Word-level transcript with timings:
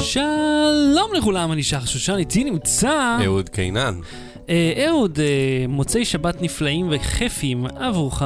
שלום 0.00 1.10
לכולם, 1.16 1.52
אני 1.52 1.62
שחר 1.62 1.84
שושן, 1.86 2.16
איתי 2.16 2.44
נמצא... 2.44 3.18
אהוד 3.24 3.48
קינן. 3.48 4.00
אה, 4.48 4.86
אהוד, 4.88 5.18
אה, 5.20 5.24
מוצאי 5.68 6.04
שבת 6.04 6.42
נפלאים 6.42 6.88
וכיפים 6.90 7.66
עבורך. 7.66 8.22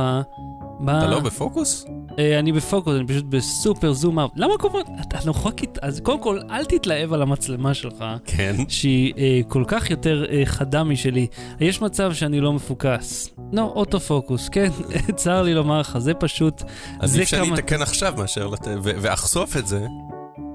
ב- 0.81 0.89
אתה 0.91 1.07
לא 1.11 1.21
בפוקוס? 1.21 1.87
אה, 2.19 2.39
אני 2.39 2.53
בפוקוס, 2.53 2.95
אני 2.97 3.07
פשוט 3.07 3.25
בסופר 3.25 3.93
זום 3.93 4.19
אאוט. 4.19 4.33
למה 4.37 4.59
כל 4.59 4.69
פעם... 4.73 4.81
אתה 5.01 5.19
נורא 5.27 5.51
קט... 5.51 5.79
אז 5.83 6.01
קודם 6.01 6.21
כל, 6.23 6.39
אל 6.51 6.65
תתלהב 6.65 7.13
על 7.13 7.23
המצלמה 7.23 7.75
שלך. 7.75 8.05
כן. 8.25 8.57
שהיא 8.69 9.13
אה, 9.19 9.41
כל 9.49 9.65
כך 9.67 9.91
יותר 9.91 10.25
אה, 10.31 10.43
חדה 10.47 10.85
משלי. 10.85 11.27
יש 11.61 11.83
מצב 11.83 12.15
שאני 12.15 12.41
לא 12.41 12.53
מפוקס. 12.53 13.29
לא, 13.53 13.63
אוטו 13.75 14.01
פוקוס, 14.01 14.49
כן, 14.49 14.69
צר 15.17 15.43
לי 15.43 15.55
לומר 15.55 15.81
לך, 15.81 15.99
זה 15.99 16.15
פשוט... 16.15 16.59
זה 16.59 16.67
עדיף 17.17 17.29
שאני 17.29 17.63
כמה- 17.67 17.83
עכשיו 17.83 18.15
מאשר 18.17 18.47
לת... 18.47 18.67
ו- 18.69 18.91
ואחשוף 19.01 19.57
את 19.57 19.67
זה. 19.67 19.87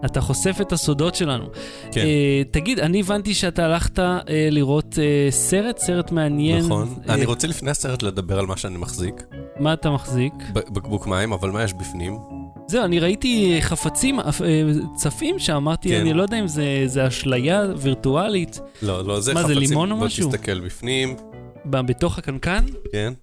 אתה 0.06 0.22
חושף 0.22 0.58
את 0.62 0.72
הסודות 0.72 1.16
שלנו. 1.16 1.46
כן. 1.92 2.02
אה, 2.02 2.42
תגיד, 2.52 2.80
אני 2.80 3.00
הבנתי 3.00 3.34
שאתה 3.34 3.66
הלכת 3.66 4.00
אה, 4.00 4.20
לראות 4.30 5.00
אה, 5.00 5.32
סרט, 5.32 5.78
סרט 5.78 6.12
מעניין. 6.12 6.66
נכון. 6.66 6.96
אה, 7.10 7.14
אני 7.14 7.26
רוצה 7.26 7.48
לפני 7.48 7.72
הסרט 7.72 8.04
לדבר 8.04 8.40
על 8.40 8.46
מה 8.46 8.58
שאני 8.58 8.78
מחזיק. 8.78 9.24
מה 9.60 9.74
אתה 9.74 9.92
מחזיק? 9.92 10.34
בקבוק 10.54 11.08
מים, 11.08 11.34
אבל 11.34 11.50
מה 11.52 11.64
יש 11.64 11.74
בפנים? 11.74 12.18
זהו, 12.68 12.86
אני 12.86 13.00
ראיתי 13.00 13.58
חפצים 13.62 14.20
צפים 14.96 15.40
שאמרתי, 15.40 15.90
כן. 15.90 16.02
אני 16.02 16.14
לא 16.14 16.22
יודע 16.22 16.40
אם 16.40 16.48
זה, 16.48 16.84
זה 16.86 17.08
אשליה 17.08 17.64
וירטואלית. 17.78 18.60
לא, 18.82 19.06
לא, 19.06 19.20
זה 19.20 19.34
מה, 19.34 19.42
זה 19.42 19.48
חפצים. 19.48 19.60
לימון 19.70 19.92
או 19.92 19.98
בוא 19.98 20.06
משהו? 20.06 20.30
תסתכל 20.30 20.60
בפנים, 20.60 21.16
בתוך 21.66 22.18
הקנקן? 22.18 22.66
כן. 22.92 23.14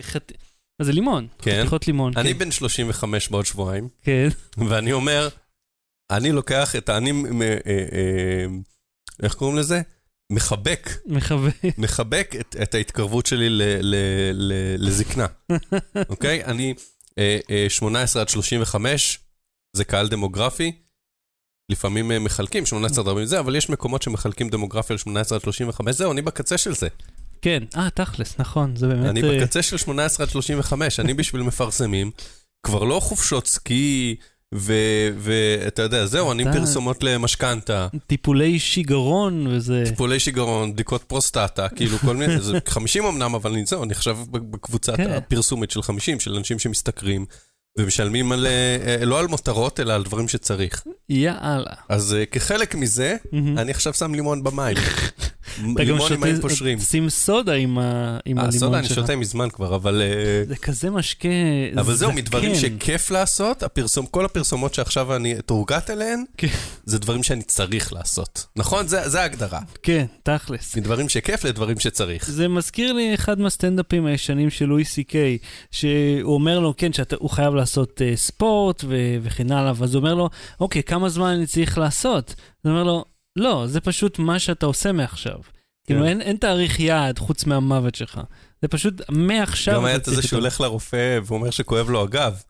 חת... 0.00 0.32
מה 0.80 0.86
זה 0.86 0.92
לימון? 0.92 1.26
כן. 1.38 1.58
חתיכות 1.60 1.86
לימון. 1.86 2.12
אני 2.16 2.32
כן. 2.32 2.38
בן 2.38 2.50
35 2.50 3.28
בעוד 3.28 3.46
שבועיים, 3.46 3.88
כן. 4.02 4.28
ואני 4.68 4.92
אומר, 4.92 5.28
אני 6.16 6.32
לוקח 6.32 6.76
את 6.76 6.88
ה... 6.88 6.96
אני... 6.96 7.12
מ- 7.12 7.42
אה, 7.42 7.56
אה, 7.66 8.46
איך 9.22 9.34
קוראים 9.34 9.56
לזה? 9.56 9.82
מחבק, 10.32 10.90
מכוון. 11.06 11.50
מחבק 11.78 12.34
את, 12.40 12.56
את 12.62 12.74
ההתקרבות 12.74 13.26
שלי 13.26 13.48
ל, 13.48 13.62
ל, 13.80 13.96
ל, 14.32 14.52
לזקנה, 14.88 15.26
אוקיי? 16.10 16.44
אני 16.44 16.74
אה, 17.18 17.38
אה, 17.50 17.66
18 17.68 18.22
עד 18.22 18.28
35, 18.28 19.18
זה 19.76 19.84
קהל 19.84 20.08
דמוגרפי. 20.08 20.72
לפעמים 21.72 22.12
אה, 22.12 22.18
מחלקים 22.18 22.66
18 22.66 23.02
עד 23.02 23.08
40 23.08 23.26
זה, 23.26 23.40
אבל 23.40 23.56
יש 23.56 23.70
מקומות 23.70 24.02
שמחלקים 24.02 24.48
דמוגרפיה 24.48 24.96
ל-18 24.96 25.34
עד 25.34 25.40
35, 25.40 25.94
זהו, 25.96 26.12
אני 26.12 26.22
בקצה 26.22 26.58
של 26.58 26.74
זה. 26.74 26.88
כן, 27.42 27.62
אה, 27.76 27.90
תכלס, 27.90 28.38
נכון, 28.38 28.76
זה 28.76 28.88
באמת... 28.88 29.06
אני 29.06 29.22
בקצה 29.22 29.62
של 29.62 29.76
18 29.76 30.26
עד 30.26 30.32
35, 30.32 31.00
אני 31.00 31.14
בשביל 31.14 31.42
מפרסמים, 31.42 32.10
כבר 32.62 32.84
לא 32.84 33.00
חופשות 33.00 33.46
סקי, 33.46 34.16
ואתה 34.52 35.82
יודע, 35.82 36.06
זהו, 36.06 36.32
אני 36.32 36.42
עם 36.42 36.52
פרסומות 36.52 37.02
למשכנתה, 37.02 37.88
טיפולי 38.06 38.58
שיגרון 38.58 39.46
וזה... 39.46 39.82
טיפולי 39.86 40.20
שיגרון, 40.20 40.72
בדיקות 40.72 41.02
פרוסטטה, 41.02 41.68
כאילו 41.68 41.98
כל 41.98 42.16
מיני, 42.16 42.40
זה 42.40 42.58
50 42.68 43.04
אמנם, 43.04 43.34
אבל 43.34 43.52
אני 43.52 43.66
זהו, 43.66 43.84
אני 43.84 43.92
עכשיו 43.92 44.18
בקבוצת 44.30 44.96
כן. 44.96 45.10
הפרסומית 45.10 45.70
של 45.70 45.82
50, 45.82 46.20
של 46.20 46.34
אנשים 46.34 46.58
שמשתכרים, 46.58 47.26
ומשלמים 47.78 48.32
על, 48.32 48.46
אה, 48.46 49.04
לא 49.04 49.18
על 49.18 49.26
מותרות, 49.26 49.80
אלא 49.80 49.92
על 49.92 50.02
דברים 50.02 50.28
שצריך. 50.28 50.82
יאללה. 51.08 51.72
אז 51.88 52.14
אה, 52.14 52.26
כחלק 52.26 52.74
מזה. 52.74 53.16
אני 53.32 53.70
עכשיו 53.70 53.94
שם 53.94 54.14
לימון 54.14 54.42
במים. 54.42 54.76
מים 55.60 55.98
שותה, 56.00 56.40
פושרים. 56.40 56.78
שים 56.78 57.10
סודה 57.10 57.52
עם 57.52 57.78
ה- 57.78 58.18
עם 58.24 58.38
אה, 58.38 58.44
הלימון 58.44 58.74
אני 58.74 58.88
שלך. 58.88 58.94
שותה 58.96 59.16
מזמן 59.16 59.48
כבר, 59.50 59.74
אבל... 59.74 60.02
אה, 60.02 60.44
זה 60.48 60.56
כזה 60.56 60.90
משקה 60.90 61.28
אבל 61.80 61.94
זהו. 61.94 62.12
מדברים 62.12 62.54
שכיף 62.54 63.10
לעשות, 63.10 63.62
הפרסום, 63.62 64.06
כל 64.06 64.24
הפרסומות 64.24 64.74
שעכשיו 64.74 65.16
אני 65.16 65.34
תורגת 65.46 65.90
אליהן, 65.90 66.24
כן. 66.36 66.48
זה 66.84 66.98
דברים 66.98 67.22
שאני 67.22 67.42
צריך 67.42 67.92
לעשות. 67.92 68.46
נכון? 68.56 68.86
זה, 68.88 69.20
ההגדרה. 69.20 69.60
כן, 69.82 70.06
תכלס. 70.22 70.76
מדברים 70.76 71.08
שכיף 71.08 71.44
לדברים 71.44 71.78
שצריך. 71.80 72.30
זה 72.30 72.48
מזכיר 72.48 72.92
לי 72.92 73.14
אחד 73.14 73.40
מהסטנדאפים 73.40 74.06
הישנים 74.06 74.50
של 74.50 74.64
לואי 74.64 74.84
סי 74.84 75.04
קיי, 75.04 75.38
שהוא 75.70 76.34
אומר 76.34 76.58
לו, 76.60 76.74
כן, 76.76 76.90
שהוא 76.92 77.30
חייב 77.30 77.54
לעשות 77.54 78.00
uh, 78.00 78.16
ספורט 78.16 78.84
וכן 79.22 79.52
הלאה, 79.52 79.72
ואז 79.76 79.94
הוא 79.94 80.00
אומר 80.00 80.14
לו, 80.14 80.30
אוקיי, 80.60 80.82
כמה 80.82 81.08
זמן 81.08 81.34
אני 81.34 81.46
צריך 81.46 81.78
לעשות? 81.78 82.28
אז 82.30 82.34
הוא 82.64 82.72
אומר 82.72 82.84
לו, 82.84 83.04
לא, 83.36 83.66
זה 83.66 83.80
פשוט 83.80 84.18
מה 84.18 84.38
שאתה 84.38 84.66
עושה 84.66 84.92
מעכשיו. 84.92 85.38
כאילו, 85.86 86.04
אין, 86.04 86.20
אין 86.20 86.36
תאריך 86.36 86.80
יעד 86.80 87.18
חוץ 87.18 87.44
מהמוות 87.44 87.94
שלך. 87.94 88.20
זה 88.62 88.68
פשוט 88.68 89.02
מעכשיו 89.08 89.74
גם 89.74 89.84
היה 89.84 89.96
את 89.96 90.04
זה 90.04 90.22
שהוא 90.22 90.38
הולך 90.38 90.60
לרופא 90.60 91.18
ואומר 91.24 91.50
שכואב 91.50 91.90
לו 91.90 92.02
הגב. 92.02 92.42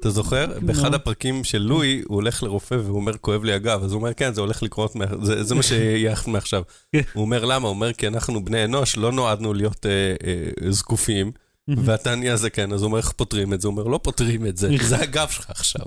אתה 0.00 0.10
זוכר? 0.10 0.46
באחד 0.60 0.94
הפרקים 0.94 1.44
של 1.44 1.58
לואי, 1.58 2.02
הוא 2.06 2.14
הולך 2.14 2.42
לרופא 2.42 2.74
והוא 2.74 2.96
אומר, 2.96 3.16
כואב 3.16 3.44
לי 3.44 3.52
הגב. 3.52 3.80
אז 3.84 3.92
הוא 3.92 3.98
אומר, 3.98 4.14
כן, 4.14 4.34
זה 4.34 4.40
הולך 4.40 4.62
לקרות, 4.62 4.96
זה, 5.22 5.44
זה 5.44 5.54
מה 5.54 5.62
שיהיה 5.62 6.14
מעכשיו. 6.26 6.62
כן. 6.92 7.00
הוא 7.12 7.22
אומר, 7.22 7.44
למה? 7.44 7.68
הוא 7.68 7.74
אומר, 7.74 7.92
כי 7.92 8.06
אנחנו 8.06 8.44
בני 8.44 8.64
אנוש, 8.64 8.96
לא 8.96 9.12
נועדנו 9.12 9.54
להיות 9.54 9.86
אה, 9.86 10.14
אה, 10.26 10.70
זקופים, 10.70 11.32
ואתה 11.68 12.14
נהיה 12.14 12.36
זקן. 12.36 12.72
אז 12.72 12.82
הוא 12.82 12.88
אומר, 12.88 12.98
איך 12.98 13.12
פותרים 13.12 13.52
את 13.52 13.60
זה? 13.60 13.68
הוא 13.68 13.76
אומר, 13.76 13.88
לא 13.88 14.00
פותרים 14.02 14.46
את 14.46 14.56
זה, 14.56 14.70
זה 14.82 14.98
הגב 14.98 15.28
שלך 15.28 15.50
עכשיו. 15.50 15.84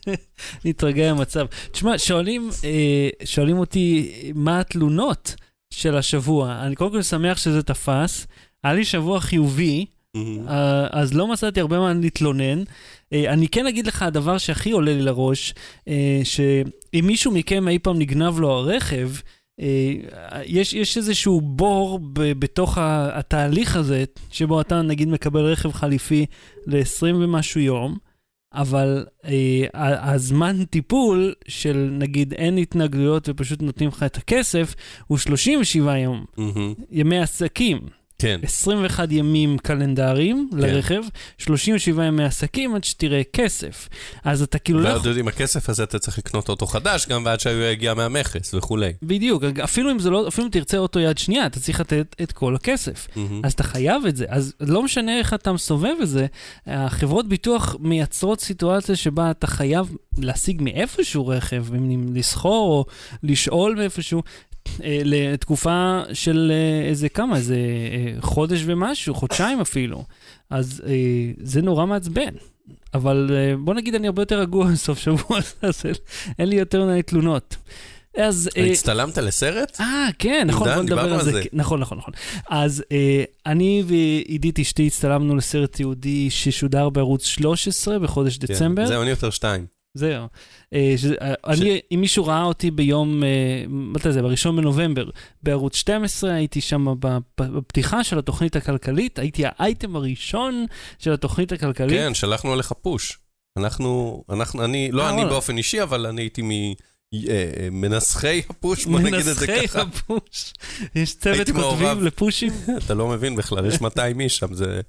להתרגע 0.64 1.12
מהמצב. 1.12 1.46
תשמע, 1.72 1.98
שואלים, 1.98 2.50
אה, 2.64 3.08
שואלים 3.24 3.58
אותי 3.58 4.12
מה 4.34 4.60
התלונות 4.60 5.34
של 5.70 5.96
השבוע. 5.96 6.60
אני 6.62 6.74
קודם 6.74 6.90
כל 6.90 7.02
שמח 7.02 7.38
שזה 7.38 7.62
תפס. 7.62 8.26
היה 8.64 8.74
לי 8.74 8.84
שבוע 8.84 9.20
חיובי, 9.20 9.86
אה, 10.16 10.86
אז 10.90 11.14
לא 11.14 11.28
מצאתי 11.28 11.60
הרבה 11.60 11.78
מה 11.78 11.92
להתלונן. 11.94 12.62
אה, 13.12 13.32
אני 13.32 13.48
כן 13.48 13.66
אגיד 13.66 13.86
לך, 13.86 14.02
הדבר 14.02 14.38
שהכי 14.38 14.70
עולה 14.70 14.92
לי 14.92 15.02
לראש, 15.02 15.54
שאם 16.24 17.06
מישהו 17.06 17.32
מכם 17.32 17.68
אי 17.68 17.78
פעם 17.78 17.98
נגנב 17.98 18.38
לו 18.38 18.50
הרכב, 18.50 19.10
יש, 20.46 20.74
יש 20.74 20.96
איזשהו 20.96 21.40
בור 21.40 21.98
ב, 22.12 22.32
בתוך 22.32 22.78
ה- 22.78 23.18
התהליך 23.18 23.76
הזה, 23.76 24.04
שבו 24.30 24.60
אתה 24.60 24.82
נגיד 24.82 25.08
מקבל 25.08 25.40
רכב 25.40 25.72
חליפי 25.72 26.26
ל-20 26.66 27.14
ומשהו 27.14 27.60
יום, 27.60 27.96
אבל 28.54 29.06
אה, 29.24 29.64
הזמן 30.14 30.64
טיפול 30.64 31.34
של 31.48 31.88
נגיד 31.92 32.34
אין 32.34 32.58
התנגדויות 32.58 33.28
ופשוט 33.28 33.62
נותנים 33.62 33.88
לך 33.88 34.02
את 34.02 34.16
הכסף, 34.16 34.74
הוא 35.06 35.18
37 35.18 35.98
יום, 35.98 36.24
מהמם. 36.36 36.74
ימי 36.90 37.18
עסקים. 37.18 37.78
כן. 38.18 38.40
21 38.42 39.12
ימים 39.12 39.58
קלנדריים 39.58 40.48
כן. 40.52 40.58
לרכב, 40.58 41.02
37 41.38 42.04
ימי 42.04 42.24
עסקים 42.24 42.74
עד 42.74 42.84
שתראה 42.84 43.22
כסף. 43.32 43.88
אז 44.24 44.42
אתה 44.42 44.58
כאילו 44.58 44.80
לא. 44.80 44.88
ועוד 44.88 45.16
עם 45.16 45.28
הכסף 45.28 45.68
הזה 45.68 45.82
אתה 45.82 45.98
צריך 45.98 46.18
לקנות 46.18 46.48
אוטו 46.48 46.66
חדש 46.66 47.06
גם 47.06 47.22
ועד 47.24 47.40
שהוא 47.40 47.52
יגיע 47.52 47.94
מהמכס 47.94 48.54
וכולי. 48.54 48.92
בדיוק, 49.02 49.42
אפילו 49.64 49.90
אם 49.90 49.96
לא, 50.04 50.28
אפילו 50.28 50.46
אם 50.46 50.50
תרצה 50.50 50.78
אוטו 50.78 51.00
יד 51.00 51.18
שנייה, 51.18 51.46
אתה 51.46 51.60
צריך 51.60 51.80
לתת 51.80 52.16
את 52.22 52.32
כל 52.32 52.54
הכסף. 52.54 53.08
מהמם. 53.16 53.40
אז 53.44 53.52
אתה 53.52 53.62
חייב 53.62 54.06
את 54.08 54.16
זה. 54.16 54.24
אז 54.28 54.54
לא 54.60 54.82
משנה 54.82 55.18
איך 55.18 55.34
אתה 55.34 55.52
מסובב 55.52 55.94
את 56.02 56.08
זה, 56.08 56.26
החברות 56.66 57.28
ביטוח 57.28 57.76
מייצרות 57.80 58.40
סיטואציה 58.40 58.96
שבה 58.96 59.30
אתה 59.30 59.46
חייב 59.46 59.96
להשיג 60.18 60.62
מאיפשהו 60.62 61.26
רכב, 61.28 61.74
אם 61.74 62.14
לסחור 62.14 62.70
או 62.70 62.84
לשאול 63.22 63.74
מאיפשהו, 63.74 64.22
לתקופה 65.04 66.02
של 66.12 66.52
אה, 66.54 66.88
איזה 66.88 67.08
כמה, 67.08 67.36
איזה 67.36 67.56
אה, 67.56 68.20
חודש 68.20 68.62
ומשהו, 68.66 69.14
חודשיים 69.14 69.60
אפילו. 69.60 70.04
אז 70.50 70.82
אה, 70.86 70.92
זה 71.42 71.62
נורא 71.62 71.86
מעצבן. 71.86 72.34
אבל 72.94 73.30
אה, 73.32 73.56
בוא 73.56 73.74
נגיד 73.74 73.94
אני 73.94 74.06
הרבה 74.06 74.22
יותר 74.22 74.40
רגוע 74.40 74.66
בסוף 74.72 74.98
שבוע, 74.98 75.38
אז 75.62 75.82
אין 76.38 76.48
לי 76.48 76.56
יותר 76.56 76.86
מדי 76.86 77.02
תלונות. 77.02 77.56
אז... 78.18 78.50
אה, 78.56 78.64
הצטלמת 78.64 79.18
לסרט? 79.18 79.80
אה, 79.80 80.08
כן, 80.18 80.44
נכון, 80.46 80.68
בוא 80.74 80.82
נדבר 80.82 81.14
על 81.14 81.24
זה. 81.24 81.32
זה. 81.32 81.42
נכון, 81.52 81.80
נכון, 81.80 81.98
נכון. 81.98 82.14
אז 82.50 82.84
אה, 82.92 83.24
אני 83.46 83.82
ועידית 83.86 84.58
אשתי 84.58 84.86
הצטלמנו 84.86 85.36
לסרט 85.36 85.80
יהודי 85.80 86.30
ששודר 86.30 86.88
בערוץ 86.88 87.26
13 87.26 87.98
בחודש 87.98 88.38
כן. 88.38 88.46
דצמבר. 88.46 88.86
זהו, 88.86 89.02
אני 89.02 89.10
יותר 89.10 89.30
שתיים. 89.30 89.73
זהו. 89.94 90.26
אה, 90.74 90.94
שזה- 90.96 91.14
אה, 91.22 91.34
אני, 91.46 91.80
אם 91.94 92.00
מישהו 92.00 92.26
ראה 92.26 92.42
אותי 92.42 92.70
ביום, 92.70 93.24
אה, 93.24 93.28
מתי 93.68 94.12
זה, 94.12 94.22
בראשון 94.22 94.56
בנובמבר, 94.56 95.10
בערוץ 95.42 95.76
12, 95.76 96.34
הייתי 96.34 96.60
שם 96.60 96.86
בפ- 97.00 97.10
בפתיחה 97.42 98.04
של 98.04 98.18
התוכנית 98.18 98.56
הכלכלית, 98.56 99.18
הייתי 99.18 99.42
האייטם 99.46 99.96
הראשון 99.96 100.66
של 100.98 101.12
התוכנית 101.12 101.52
הכלכלית. 101.52 101.90
כן, 101.90 102.14
שלחנו 102.14 102.52
עליך 102.52 102.72
פוש. 102.82 103.18
אנחנו, 103.58 104.24
אנחנו, 104.30 104.64
אני, 104.64 104.92
לא 104.92 105.10
אני. 105.10 105.24
באופן 105.24 105.56
אישי, 105.56 105.82
אבל 105.82 106.06
אני 106.06 106.22
הייתי 106.22 106.42
ממנסחי 107.72 108.42
הפוש, 108.50 108.84
בוא 108.86 109.00
נגיד 109.00 109.14
את 109.14 109.24
זה 109.24 109.30
מנסחי 109.30 109.68
ככה. 109.68 109.80
הפוש. 109.82 110.52
יש 110.94 111.14
צוות 111.16 111.50
כותבים. 111.50 112.02
לפושים. 112.04 112.52
אתה 112.86 112.94
לא 112.94 113.08
מבין 113.08 113.36
בכלל, 113.36 113.66
יש 113.66 113.80
200 113.80 114.20
איש 114.20 114.36
שם, 114.36 114.54
זה... 114.54 114.80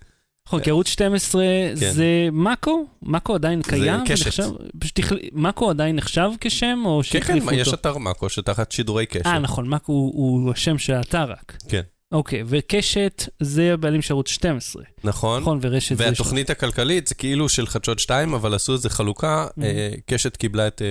נכון, 0.47 0.61
כי 0.61 0.69
ערוץ 0.69 0.87
12 0.87 1.43
כן. 1.79 1.91
זה 1.91 2.05
מאקו? 2.31 2.85
מאקו 3.01 3.35
עדיין 3.35 3.61
קיים? 3.61 3.99
קשת. 4.05 4.25
ונחשב- 4.25 4.51
פשוט 4.79 4.99
מאקו 5.33 5.69
עדיין 5.69 5.95
נחשב 5.95 6.29
כשם, 6.41 6.81
או 6.85 7.01
כן, 7.03 7.19
כן, 7.19 7.25
שהחליפו 7.25 7.45
מה, 7.45 7.53
יש? 7.53 7.73
אתר 7.73 7.97
מאקו 7.97 8.29
שתחת 8.29 8.71
שידורי 8.71 9.05
קשר. 9.05 9.29
אה, 9.29 9.39
נכון, 9.39 9.67
מאקו 9.67 9.91
הוא 9.93 10.13
הוא 10.43 10.51
השם 10.51 10.77
של 10.77 10.93
האתר 10.93 11.23
רק. 11.31 11.57
כן. 11.69 11.81
אוקיי, 12.11 12.43
וקשת 12.45 13.29
זה 13.39 13.73
הבעלים 13.73 14.01
של 14.01 14.13
ערוץ 14.13 14.29
12. 14.29 14.83
נכון? 15.03 15.41
נכון, 15.41 15.59
ורשת 15.61 15.97
זה... 15.97 16.03
והתוכנית 16.03 16.49
הכלכלית 16.49 17.07
זה 17.07 17.15
כאילו 17.15 17.49
של 17.49 17.67
חדשות 17.67 17.99
2, 17.99 18.33
אבל 18.33 18.53
עשו 18.53 18.73
איזה 18.73 18.89
חלוקה. 18.89 19.47
Mhm. 19.47 19.63
אה, 19.63 19.89
קשת 20.05 20.37
קיבלה 20.37 20.67
את 20.67 20.81
אה, 20.81 20.87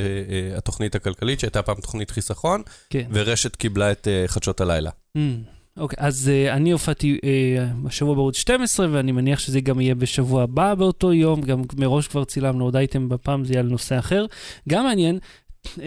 אה, 0.53 0.59
התוכנית 0.59 0.95
הכלכלית, 0.95 1.41
שהייתה 1.41 1.63
פעם 1.63 1.77
תוכנית 1.81 2.11
חיסכון, 2.11 2.63
כן. 2.91 3.07
ורשת 3.13 3.57
קיבלה 3.57 3.93
את 3.93 4.09
חדשות 4.27 4.61
הלילה. 4.61 4.91
Mm, 5.19 5.21
אוקיי, 5.77 5.97
אז 6.01 6.31
uh, 6.31 6.53
אני 6.53 6.71
הופעתי 6.71 7.19
uh, 7.23 7.89
השבוע 7.89 8.15
בערוץ 8.15 8.37
12, 8.37 8.87
ואני 8.91 9.13
מניח 9.13 9.39
שזה 9.39 9.61
גם 9.61 9.81
יהיה 9.81 9.95
בשבוע 9.95 10.43
הבא 10.43 10.75
באותו 10.75 11.13
יום, 11.13 11.41
גם 11.41 11.63
מראש 11.79 12.09
כבר 12.09 12.25
צילמנו 12.25 12.65
עוד 12.65 12.77
אייטם 12.77 13.09
בפעם, 13.09 13.45
זה 13.45 13.53
יהיה 13.53 13.61
על 13.61 13.67
נושא 13.67 13.99
אחר. 13.99 14.27
גם 14.69 14.85
מעניין. 14.85 15.19
Uh, 15.67 15.81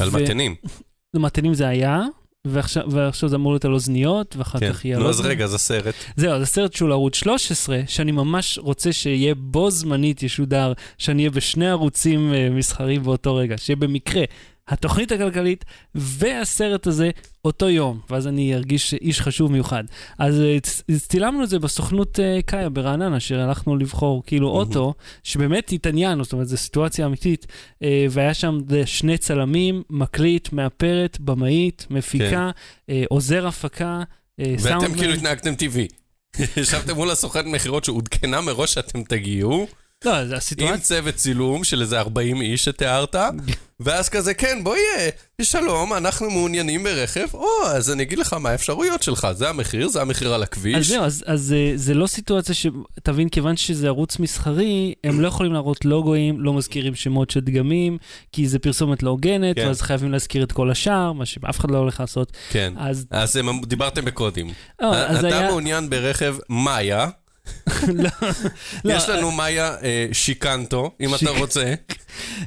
על 0.00 0.10
מתנים. 0.10 0.54
מתנים 1.14 1.54
זה 1.54 1.68
היה, 1.68 2.02
ועכשיו, 2.46 2.82
ועכשיו 2.90 3.28
זה 3.28 3.36
אמור 3.36 3.52
להיות 3.52 3.64
על 3.64 3.72
אוזניות, 3.72 4.36
ואחר 4.36 4.58
כן. 4.58 4.72
כך 4.72 4.84
יהיה... 4.84 4.98
נו, 4.98 5.08
אז 5.08 5.08
אוזניות. 5.08 5.30
רגע, 5.30 5.44
אז 5.44 5.54
הסרט. 5.54 5.94
זהו, 6.16 6.32
אז 6.32 6.42
הסרט 6.42 6.72
שהוא 6.72 6.88
לערוץ 6.88 7.14
13, 7.14 7.80
שאני 7.86 8.12
ממש 8.12 8.58
רוצה 8.58 8.92
שיהיה 8.92 9.34
בו 9.34 9.70
זמנית 9.70 10.22
ישודר, 10.22 10.72
שאני 10.98 11.22
אהיה 11.22 11.30
בשני 11.30 11.68
ערוצים 11.68 12.32
uh, 12.32 12.52
מסחריים 12.52 13.02
באותו 13.02 13.34
רגע, 13.34 13.58
שיהיה 13.58 13.76
במקרה 13.76 14.24
התוכנית 14.68 15.12
הכלכלית 15.12 15.64
והסרט 15.94 16.86
הזה 16.86 17.10
אותו 17.44 17.68
יום, 17.68 18.00
ואז 18.10 18.26
אני 18.26 18.54
ארגיש 18.54 18.94
איש 18.94 19.20
חשוב 19.20 19.52
מיוחד. 19.52 19.84
אז 20.18 20.40
אה, 20.40 20.58
צילמנו 20.98 21.44
את 21.44 21.48
זה 21.48 21.58
בסוכנות 21.58 22.18
uh, 22.18 22.42
קאיה 22.46 22.68
ברעננה, 22.68 23.20
שהלכנו 23.20 23.76
לבחור 23.76 24.22
כאילו. 24.26 24.48
אוטו, 24.48 24.94
שבאמת 25.22 25.72
התעניינו, 25.72 26.24
זאת 26.24 26.32
אומרת, 26.32 26.48
זו 26.48 26.56
סיטואציה 26.56 27.06
אמיתית, 27.06 27.46
uh, 27.46 27.86
והיה 28.10 28.34
שם 28.34 28.58
שני 28.84 29.18
צלמים, 29.18 29.82
מקליט, 29.90 30.52
מאפרת, 30.52 31.20
במאית, 31.20 31.86
מפיקה, 31.90 32.50
uh, 32.90 32.92
עוזר 33.08 33.46
הפקה. 33.46 34.02
אה, 34.40 34.44
ואתם 34.58 34.58
סאונדמן. 34.58 34.98
כאילו 34.98 35.12
התנהגתם 35.12 35.54
טבעי. 35.54 35.88
ישבתם 36.56 36.94
מול 36.94 37.10
הסוכנת 37.10 37.46
מכירות 37.46 37.84
שעודכנה 37.84 38.40
מראש 38.40 38.74
שאתם 38.74 39.02
תגיעו, 39.02 39.66
לא, 40.04 40.24
זה 40.24 40.32
עם 40.32 40.38
הסיטואציה... 40.38 40.78
צוות 40.78 41.14
צילום 41.14 41.64
של 41.64 41.80
איזה 41.80 42.00
40 42.00 42.40
איש 42.40 42.64
שתיארת, 42.64 43.14
ואז 43.80 44.08
כזה, 44.08 44.34
כן, 44.34 44.58
בואי, 44.64 44.78
אה, 44.98 45.08
שלום, 45.42 45.92
אנחנו 45.92 46.30
מעוניינים 46.30 46.84
ברכב, 46.84 47.26
או, 47.34 47.46
אז 47.66 47.90
אני 47.90 48.02
אגיד 48.02 48.18
לך 48.18 48.32
מה 48.32 48.50
האפשרויות 48.50 49.02
שלך, 49.02 49.28
זה 49.32 49.48
המחיר, 49.48 49.88
זה 49.88 50.02
המחיר 50.02 50.34
על 50.34 50.42
אז 50.42 50.48
הכביש. 50.48 50.88
זהו, 50.88 51.04
אז, 51.04 51.24
אז 51.26 51.52
אה, 51.52 51.72
זה 51.74 51.94
לא 51.94 52.06
סיטואציה 52.06 52.54
ש... 52.54 52.66
תבין, 53.02 53.28
כיוון 53.28 53.56
שזה 53.56 53.86
ערוץ 53.86 54.18
מסחרי, 54.18 54.94
הם 55.04 55.20
לא 55.20 55.28
יכולים 55.28 55.52
להראות 55.52 55.84
לוגוים, 55.84 56.40
לא 56.40 56.52
מזכירים 56.54 56.94
שמות 56.94 57.30
של 57.30 57.40
דגמים, 57.40 57.98
כי 58.32 58.48
זה 58.48 58.58
פרסומת 58.58 59.02
לא 59.02 59.10
הוגנת, 59.10 59.56
כן. 59.56 59.66
ואז 59.66 59.82
חייבים 59.82 60.12
להזכיר 60.12 60.42
את 60.42 60.52
כל 60.52 60.70
השאר, 60.70 61.12
מה 61.12 61.26
שאף 61.26 61.60
אחד 61.60 61.70
לא 61.70 61.78
הולך 61.78 62.00
לעשות. 62.00 62.32
כן. 62.50 62.72
אז, 62.76 63.06
אז 63.10 63.36
הם- 63.36 63.64
דיברתם 63.64 64.04
בקודים. 64.04 64.50
לא, 64.82 64.96
אז 64.96 65.24
אתה 65.24 65.26
היה... 65.38 65.48
מעוניין 65.48 65.90
ברכב 65.90 66.36
מאיה, 66.48 67.08
יש 68.84 69.08
לנו 69.08 69.30
מאיה 69.32 69.74
אה, 69.82 70.06
שיקנטו, 70.12 70.90
אם 71.00 71.14
אתה 71.14 71.30
רוצה. 71.30 71.74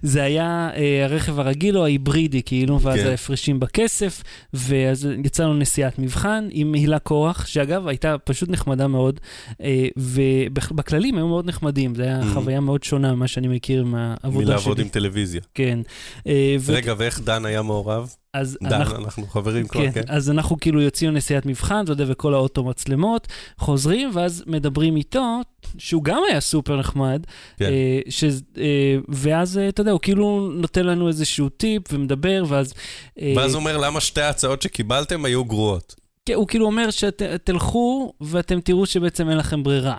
זה 0.01 0.23
היה 0.23 0.69
אה, 0.75 1.05
הרכב 1.05 1.39
הרגיל 1.39 1.77
או 1.77 1.83
ההיברידי, 1.83 2.41
כאילו, 2.43 2.81
ואז 2.81 2.99
כן. 2.99 3.07
ההפרשים 3.07 3.59
בכסף, 3.59 4.23
ואז 4.53 5.07
יצאנו 5.25 5.53
נסיעת 5.53 5.99
מבחן 5.99 6.47
עם 6.51 6.73
הילה 6.73 6.99
קורח, 6.99 7.45
שאגב, 7.45 7.87
הייתה 7.87 8.15
פשוט 8.17 8.49
נחמדה 8.49 8.87
מאוד, 8.87 9.19
אה, 9.61 9.87
ובכללים 9.97 11.17
היו 11.17 11.27
מאוד 11.27 11.45
נחמדים, 11.45 11.95
זו 11.95 12.03
הייתה 12.03 12.21
Mhm. 12.21 12.33
חוויה 12.33 12.59
מאוד 12.59 12.83
שונה 12.83 13.15
ממה 13.15 13.27
שאני 13.27 13.47
מכיר 13.47 13.85
מהעבודה 13.85 14.31
שלי. 14.45 14.45
מלעבוד 14.45 14.79
עם 14.79 14.87
טלוויזיה. 14.87 15.41
כן. 15.53 15.79
אה, 16.27 16.55
ו- 16.59 16.73
רגע, 16.73 16.93
ואיך 16.97 17.21
דן 17.21 17.45
היה 17.45 17.61
מעורב? 17.61 18.13
אז 18.33 18.57
דן, 18.63 18.73
אנחנו... 18.73 19.05
אנחנו 19.05 19.27
חברים 19.27 19.67
כבר, 19.67 19.81
כן, 19.85 19.91
כן? 19.91 20.01
אז 20.07 20.29
אנחנו 20.29 20.59
כאילו 20.59 20.81
יוצאים 20.81 21.11
לנסיעת 21.11 21.45
מבחן, 21.45 21.83
אתה 21.83 21.91
יודע, 21.91 22.05
וכל 22.07 22.33
האוטו 22.33 22.63
מצלמות, 22.63 23.27
חוזרים, 23.57 24.09
ואז 24.13 24.43
מדברים 24.47 24.95
איתו, 24.95 25.39
שהוא 25.77 26.03
גם 26.03 26.21
היה 26.29 26.39
סופר 26.39 26.79
נחמד, 26.79 27.25
כן. 27.57 27.65
אה, 27.65 27.99
ש, 28.09 28.23
אה, 28.57 28.63
ואז, 29.09 29.56
אה, 29.57 29.69
אתה 29.69 29.81
יודע, 29.81 29.92
הוא 29.92 30.00
כאילו 30.00 30.51
נותן 30.54 30.86
לנו 30.86 31.07
איזשהו 31.07 31.50
טיפ 31.50 31.83
ומדבר, 31.94 32.44
ואז... 32.48 32.74
אה, 33.21 33.33
ואז 33.38 33.54
הוא 33.54 33.59
אומר 33.59 33.77
למה 33.77 34.01
שתי 34.01 34.21
ההצעות 34.21 34.62
שקיבלתם 34.62 35.25
היו 35.25 35.45
גרועות. 35.45 35.95
כן, 36.25 36.33
הוא 36.33 36.48
כאילו 36.48 36.65
אומר 36.65 36.89
שתלכו 36.92 38.13
ואתם 38.21 38.62
תראו 38.62 38.86
שבעצם 38.86 39.30
אין 39.30 39.38
לכם 39.38 39.63
ברירה. 39.63 39.98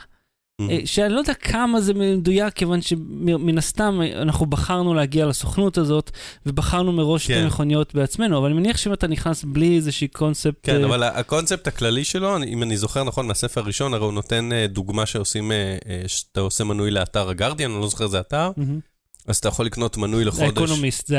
Mm. 0.62 0.70
אה, 0.70 0.78
שאני 0.84 1.12
לא 1.12 1.19
יודע 1.19 1.34
כמה 1.34 1.81
זה 1.81 1.94
מדויק, 1.94 2.55
כיוון 2.55 2.82
שמן 2.82 3.58
הסתם 3.58 4.00
אנחנו 4.22 4.46
בחרנו 4.46 4.94
להגיע 4.94 5.26
לסוכנות 5.26 5.78
הזאת, 5.78 6.11
ובחרנו 6.46 6.93
מראש 6.93 7.26
כן. 7.26 7.38
את 7.38 7.44
המכוניות 7.44 7.94
בעצמנו, 7.94 8.38
אבל 8.38 8.46
אני 8.46 8.54
מניח 8.54 8.76
שאם 8.76 8.93
אתה 8.93 9.06
נכנס 9.06 9.44
בלי 9.44 9.76
איזושהי 9.76 10.08
קונספט... 10.08 10.58
כן, 10.62 10.84
אבל 10.84 11.02
הקונספט 11.02 11.66
הכללי 11.66 12.04
שלו, 12.04 12.37
אם 12.37 12.62
אני 12.62 12.76
זוכר 12.76 13.04
נכון 13.04 13.26
מהספר 13.26 13.61
הראשון, 13.61 13.94
הרי 13.94 14.04
הוא 14.04 14.12
נותן 14.12 14.50
דוגמה 14.69 15.06
שעושים, 15.06 15.52
שאתה 16.06 16.40
עושה 16.40 16.64
מנוי 16.64 16.90
לאתר 16.90 17.28
הגרדיאן, 17.28 17.70
אני 17.70 17.81
לא 17.81 17.88
זוכר 17.88 18.04
איזה 18.04 18.20
אתר, 18.20 18.50
מהמם. 18.56 18.81
אז 19.28 19.36
אתה 19.36 19.48
יכול 19.48 19.66
לקנות 19.66 19.96
מנוי 19.96 20.25
לחודש 20.25 20.42
האקונומיסט, 20.42 21.06
זה 21.06 21.19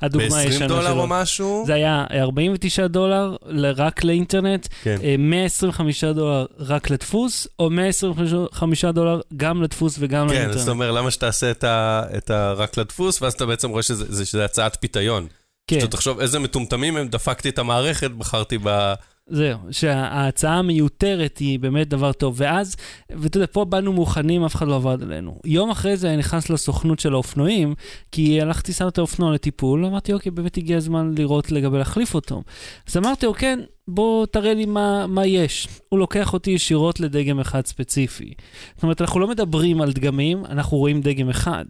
הדוגמה 0.00 0.28
ב-20 0.28 0.36
הישנה 0.36 0.66
דולר 0.68 0.82
שלו. 0.90 1.00
או 1.00 1.06
משהו. 1.06 1.62
זה 1.66 1.74
היה 1.74 2.04
49 2.10 2.86
דולר 2.86 3.36
רק 3.76 4.04
לאינטרנט, 4.04 4.68
כן. 4.82 4.96
אה, 5.02 5.14
125 5.18 6.04
דולר 6.04 6.46
רק 6.58 6.90
לדפוס, 6.90 7.46
או 7.58 7.70
125 7.70 8.84
דולר 8.84 9.20
גם 9.36 9.62
לדפוס 9.62 9.96
וגם 9.98 10.28
כן, 10.28 10.34
לאינטרנט. 10.34 10.62
אתה 10.62 10.70
אומר, 10.70 10.90
למה 10.92 11.10
שתעשה 11.10 11.50
את 11.50 11.64
ה- 11.64 12.02
את 12.16 12.30
ה... 12.30 12.52
רק 12.52 12.76
לדפוס, 12.78 13.22
ואז 13.22 13.32
אתה 13.32 13.46
בעצם 13.46 13.70
רואה 13.70 13.82
שזה 13.82 14.04
זה- 14.08 14.26
שזה 14.26 14.44
הצעת 14.44 14.76
פיתיון. 14.80 15.26
כן, 15.66 15.80
שאתה 15.80 15.90
תחשוב 15.92 16.20
איזה 16.20 16.38
מטומטמים 16.38 16.96
הם, 16.96 17.08
דפקתי 17.08 17.48
את 17.48 17.58
המערכת, 17.58 18.10
בחרתי 18.10 18.58
ב... 18.62 18.92
זהו, 19.30 19.58
שההצעה 19.70 20.58
המיותרת 20.58 21.38
היא 21.38 21.58
באמת 21.58 21.88
דבר 21.88 22.12
טוב. 22.12 22.34
ואז, 22.36 22.76
ואתה 23.10 23.36
יודע, 23.36 23.46
פה 23.52 23.64
באנו 23.64 23.92
מוכנים, 23.92 24.44
אף 24.44 24.54
אחד 24.54 24.68
לא 24.68 24.76
עבד 24.76 25.02
עלינו. 25.02 25.38
יום 25.44 25.70
אחרי 25.70 25.96
זה 25.96 26.08
אני 26.08 26.16
נכנס 26.16 26.50
לסוכנות 26.50 26.98
של 26.98 27.12
האופנועים, 27.12 27.74
כי 28.12 28.40
הלכתי, 28.40 28.72
שם 28.72 28.88
את 28.88 28.98
האופנוע 28.98 29.34
לטיפול, 29.34 29.84
אמרתי, 29.84 30.12
אוקיי, 30.12 30.32
באמת 30.32 30.56
הגיע 30.56 30.76
הזמן 30.76 31.14
לראות 31.18 31.52
לגבי 31.52 31.78
להחליף 31.78 32.14
אותו. 32.14 32.42
אז 32.88 32.96
אמרתי, 32.96 33.26
אוקיי, 33.26 33.56
בוא 33.90 34.26
תראה 34.26 34.54
לי 34.54 34.66
מה, 34.66 35.06
מה 35.06 35.26
יש. 35.26 35.68
הוא 35.88 35.98
לוקח 35.98 36.32
אותי 36.32 36.50
ישירות 36.50 37.00
לדגם 37.00 37.40
אחד 37.40 37.66
ספציפי. 37.66 38.32
זאת 38.74 38.82
אומרת, 38.82 39.00
אנחנו 39.00 39.20
לא 39.20 39.28
מדברים 39.28 39.80
על 39.80 39.92
דגמים, 39.92 40.44
אנחנו 40.44 40.76
רואים 40.76 41.00
דגם 41.00 41.28
אחד. 41.30 41.64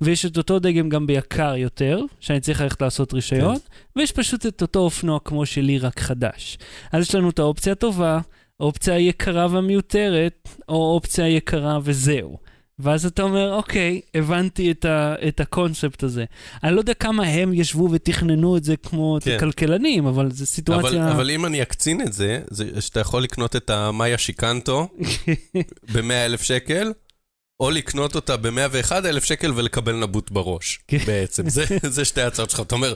ויש 0.00 0.26
את 0.26 0.36
אותו 0.36 0.58
דגם 0.58 0.88
גם 0.88 1.06
ביקר 1.06 1.56
יותר, 1.56 2.00
שאני 2.20 2.40
צריך 2.40 2.60
ללכת 2.60 2.82
לעשות 2.82 3.14
רישיון, 3.14 3.56
ויש 3.96 4.12
פשוט 4.12 4.46
את 4.46 4.62
אותו 4.62 4.78
אופנוע 4.78 5.18
כמו 5.24 5.46
שלי, 5.46 5.78
רק 5.78 6.00
חדש. 6.00 6.58
אז 6.92 7.02
יש 7.02 7.14
לנו 7.14 7.30
את 7.30 7.38
האופציה 7.38 7.72
הטובה, 7.72 8.20
האופציה 8.60 8.94
היקרה 8.94 9.46
והמיותרת, 9.50 10.48
או 10.68 10.94
אופציה 10.94 11.28
יקרה 11.28 11.78
וזהו. 11.82 12.38
ואז 12.78 13.06
אתה 13.06 13.22
אומר, 13.22 13.54
אוקיי, 13.54 14.00
הבנתי 14.14 14.70
את, 14.70 14.84
ה, 14.84 15.14
את 15.28 15.40
הקונספט 15.40 16.02
הזה. 16.02 16.24
אני 16.64 16.74
לא 16.74 16.80
יודע 16.80 16.94
כמה 16.94 17.26
הם 17.26 17.54
ישבו 17.54 17.88
ותכננו 17.92 18.56
את 18.56 18.64
זה 18.64 18.76
כמו 18.76 19.18
כן. 19.20 19.30
כן. 19.30 19.38
כלכלנים, 19.38 20.06
אבל 20.06 20.30
זו 20.30 20.46
סיטואציה... 20.46 21.04
אבל, 21.04 21.12
אבל 21.12 21.30
אם 21.30 21.46
אני 21.46 21.62
אקצין 21.62 22.00
את 22.00 22.12
זה, 22.12 22.40
זה 22.50 22.80
שאתה 22.80 23.00
יכול 23.00 23.22
לקנות 23.22 23.56
את 23.56 23.70
המאיה 23.70 24.18
שיקנטו 24.18 24.88
ב-100 25.92 26.12
אלף 26.12 26.42
שקל, 26.42 26.92
או 27.60 27.70
לקנות 27.70 28.14
אותה 28.14 28.36
ב-101 28.36 28.92
אלף 28.92 29.24
שקל 29.24 29.52
ולקבל 29.54 29.96
נבוט 29.96 30.30
בראש, 30.30 30.80
כן. 30.88 30.98
בעצם. 31.06 31.48
זה, 31.48 31.64
זה 31.82 32.04
שתי 32.04 32.20
ההצעות 32.20 32.50
שלך. 32.50 32.60
אתה 32.60 32.74
אומר, 32.74 32.94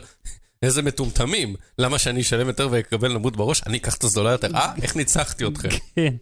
איזה 0.63 0.81
מטומטמים, 0.81 1.55
למה 1.77 1.99
שאני 1.99 2.21
אשלם 2.21 2.47
יותר 2.47 2.67
ואקבל 2.71 3.13
נבוט 3.13 3.35
בראש? 3.35 3.61
אני 3.67 3.77
אקח 3.77 3.95
את 3.95 4.03
הזולה 4.03 4.31
יותר. 4.31 4.47
אה, 4.55 4.73
איך 4.81 4.95
ניצחתי 4.95 5.45
אתכם? 5.47 5.69
כן, 5.95 6.13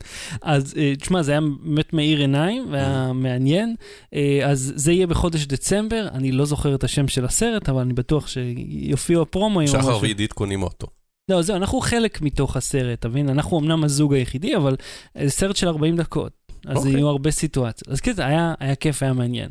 אז 0.42 0.74
אה, 0.78 0.94
תשמע, 0.96 1.24
זה 1.24 1.32
היה 1.32 1.42
באמת 1.64 1.94
מאיר 1.94 2.20
עיניים 2.20 2.66
והיה 2.72 3.12
מעניין. 3.14 3.76
אה, 4.14 4.40
אז 4.44 4.74
זה 4.76 4.92
יהיה 4.92 5.08
בחודש 5.08 5.46
דצמבר, 5.46 6.08
אני 6.14 6.32
לא 6.32 6.46
זוכר 6.46 6.76
את 6.76 6.84
השם 6.84 7.08
של 7.08 7.26
הסרט, 7.26 7.70
אבל 7.70 7.82
אני 7.82 7.94
בטוח 7.94 8.28
שיופיעו 8.28 9.22
הפרומואים. 9.22 9.68
שחר. 9.68 10.00
ועידית 10.02 10.34
קונים 10.34 10.64
אוטו. 10.64 10.88
לא, 11.30 11.42
זהו, 11.42 11.56
אנחנו 11.56 11.80
חלק 11.80 12.22
מתוך 12.22 12.58
הסרט, 12.58 13.00
אתה 13.00 13.08
מבין? 13.08 13.30
אנחנו 13.30 13.60
אמנם 13.60 13.84
הזוג 13.84 14.14
היחידי, 14.14 14.56
אבל 14.56 14.76
אה, 15.18 15.30
סרט 15.30 15.56
של 15.56 15.68
40 15.68 15.96
דקות. 15.96 16.47
אז 16.68 16.78
אוקיי. 16.78 16.92
יהיו 16.92 17.08
הרבה 17.08 17.32
סיטואציות. 17.32 17.90
אז 17.90 18.02
כן, 18.02 18.14
זה 18.14 18.26
היה, 18.26 18.54
היה 18.60 18.76
כיף, 18.76 19.04
היה 19.04 19.14
מעניין. 19.14 19.50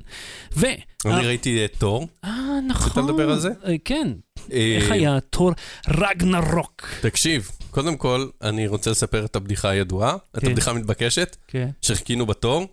ו... 0.56 0.66
אני 1.04 1.14
אה, 1.14 1.20
ראיתי 1.20 1.64
את 1.64 1.76
תור. 1.78 2.08
אה, 2.24 2.60
נכון. 2.68 3.04
לדבר 3.04 3.30
על 3.30 3.38
זה? 3.38 3.48
אה, 3.64 3.74
כן. 3.84 4.12
אה, 4.52 4.76
איך 4.76 4.90
היה 4.90 5.20
תור 5.20 5.52
רגנרוק? 5.88 6.88
תקשיב, 7.00 7.50
קודם 7.70 7.96
כל, 7.96 8.28
אני 8.42 8.66
רוצה 8.66 8.90
לספר 8.90 9.24
את 9.24 9.36
הבדיחה 9.36 9.68
הידועה, 9.68 10.16
את 10.36 10.40
כן. 10.40 10.46
הבדיחה 10.46 10.70
המתבקשת, 10.70 11.36
כן. 11.48 11.68
שחיכינו 11.82 12.26
בתור, 12.26 12.66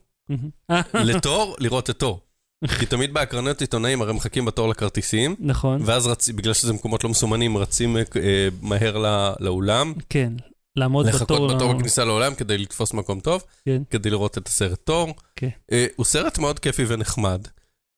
אה, 0.71 0.81
לתור, 1.09 1.55
לראות 1.59 1.89
את 1.89 1.99
תור. 1.99 2.19
כי 2.79 2.85
תמיד 2.85 3.13
בהקרנות 3.13 3.61
עיתונאים 3.61 4.01
הרי 4.01 4.13
מחכים 4.13 4.45
בתור 4.45 4.69
לכרטיסים, 4.69 5.35
נכון, 5.39 5.81
ואז 5.85 6.07
רצ... 6.07 6.29
בגלל 6.29 6.53
שזה 6.53 6.73
מקומות 6.73 7.03
לא 7.03 7.09
מסומנים, 7.09 7.57
רצים 7.57 7.97
אה, 7.97 8.01
אה, 8.15 8.47
מהר 8.61 8.97
לא, 8.97 9.33
לאולם, 9.39 9.93
כן. 10.09 10.33
לעמוד 10.75 11.05
בתור. 11.07 11.15
לחכות 11.21 11.55
בתור 11.55 11.73
בכניסה 11.73 12.05
לאולם 12.05 12.35
כדי 12.35 12.57
לתפוס 12.57 12.93
מקום 12.93 13.19
טוב, 13.19 13.43
כן. 13.65 13.81
כדי 13.89 14.09
לראות 14.09 14.37
את 14.37 14.47
הסרט 14.47 14.79
תור. 14.83 15.13
כן. 15.35 15.49
אה, 15.71 15.85
הוא 15.95 16.05
סרט 16.05 16.37
מאוד 16.39 16.59
כיפי 16.59 16.83
ונחמד. 16.87 17.47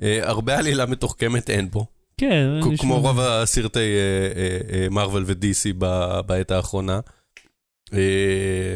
אה, 0.01 0.19
הרבה 0.23 0.57
עלילה 0.57 0.85
מתוחכמת 0.85 1.49
אין 1.49 1.71
בו, 1.71 1.85
כן, 2.17 2.27
כ- 2.63 2.65
אני 2.67 2.77
כמו 2.77 2.95
שומע. 2.95 3.07
רוב 3.09 3.19
הסרטי 3.19 3.79
אה, 3.79 4.87
Marvel 4.91 5.23
ו-DC 5.27 5.73
ב- 5.77 6.19
בעת 6.25 6.51
האחרונה. 6.51 6.99
אה, 7.93 7.99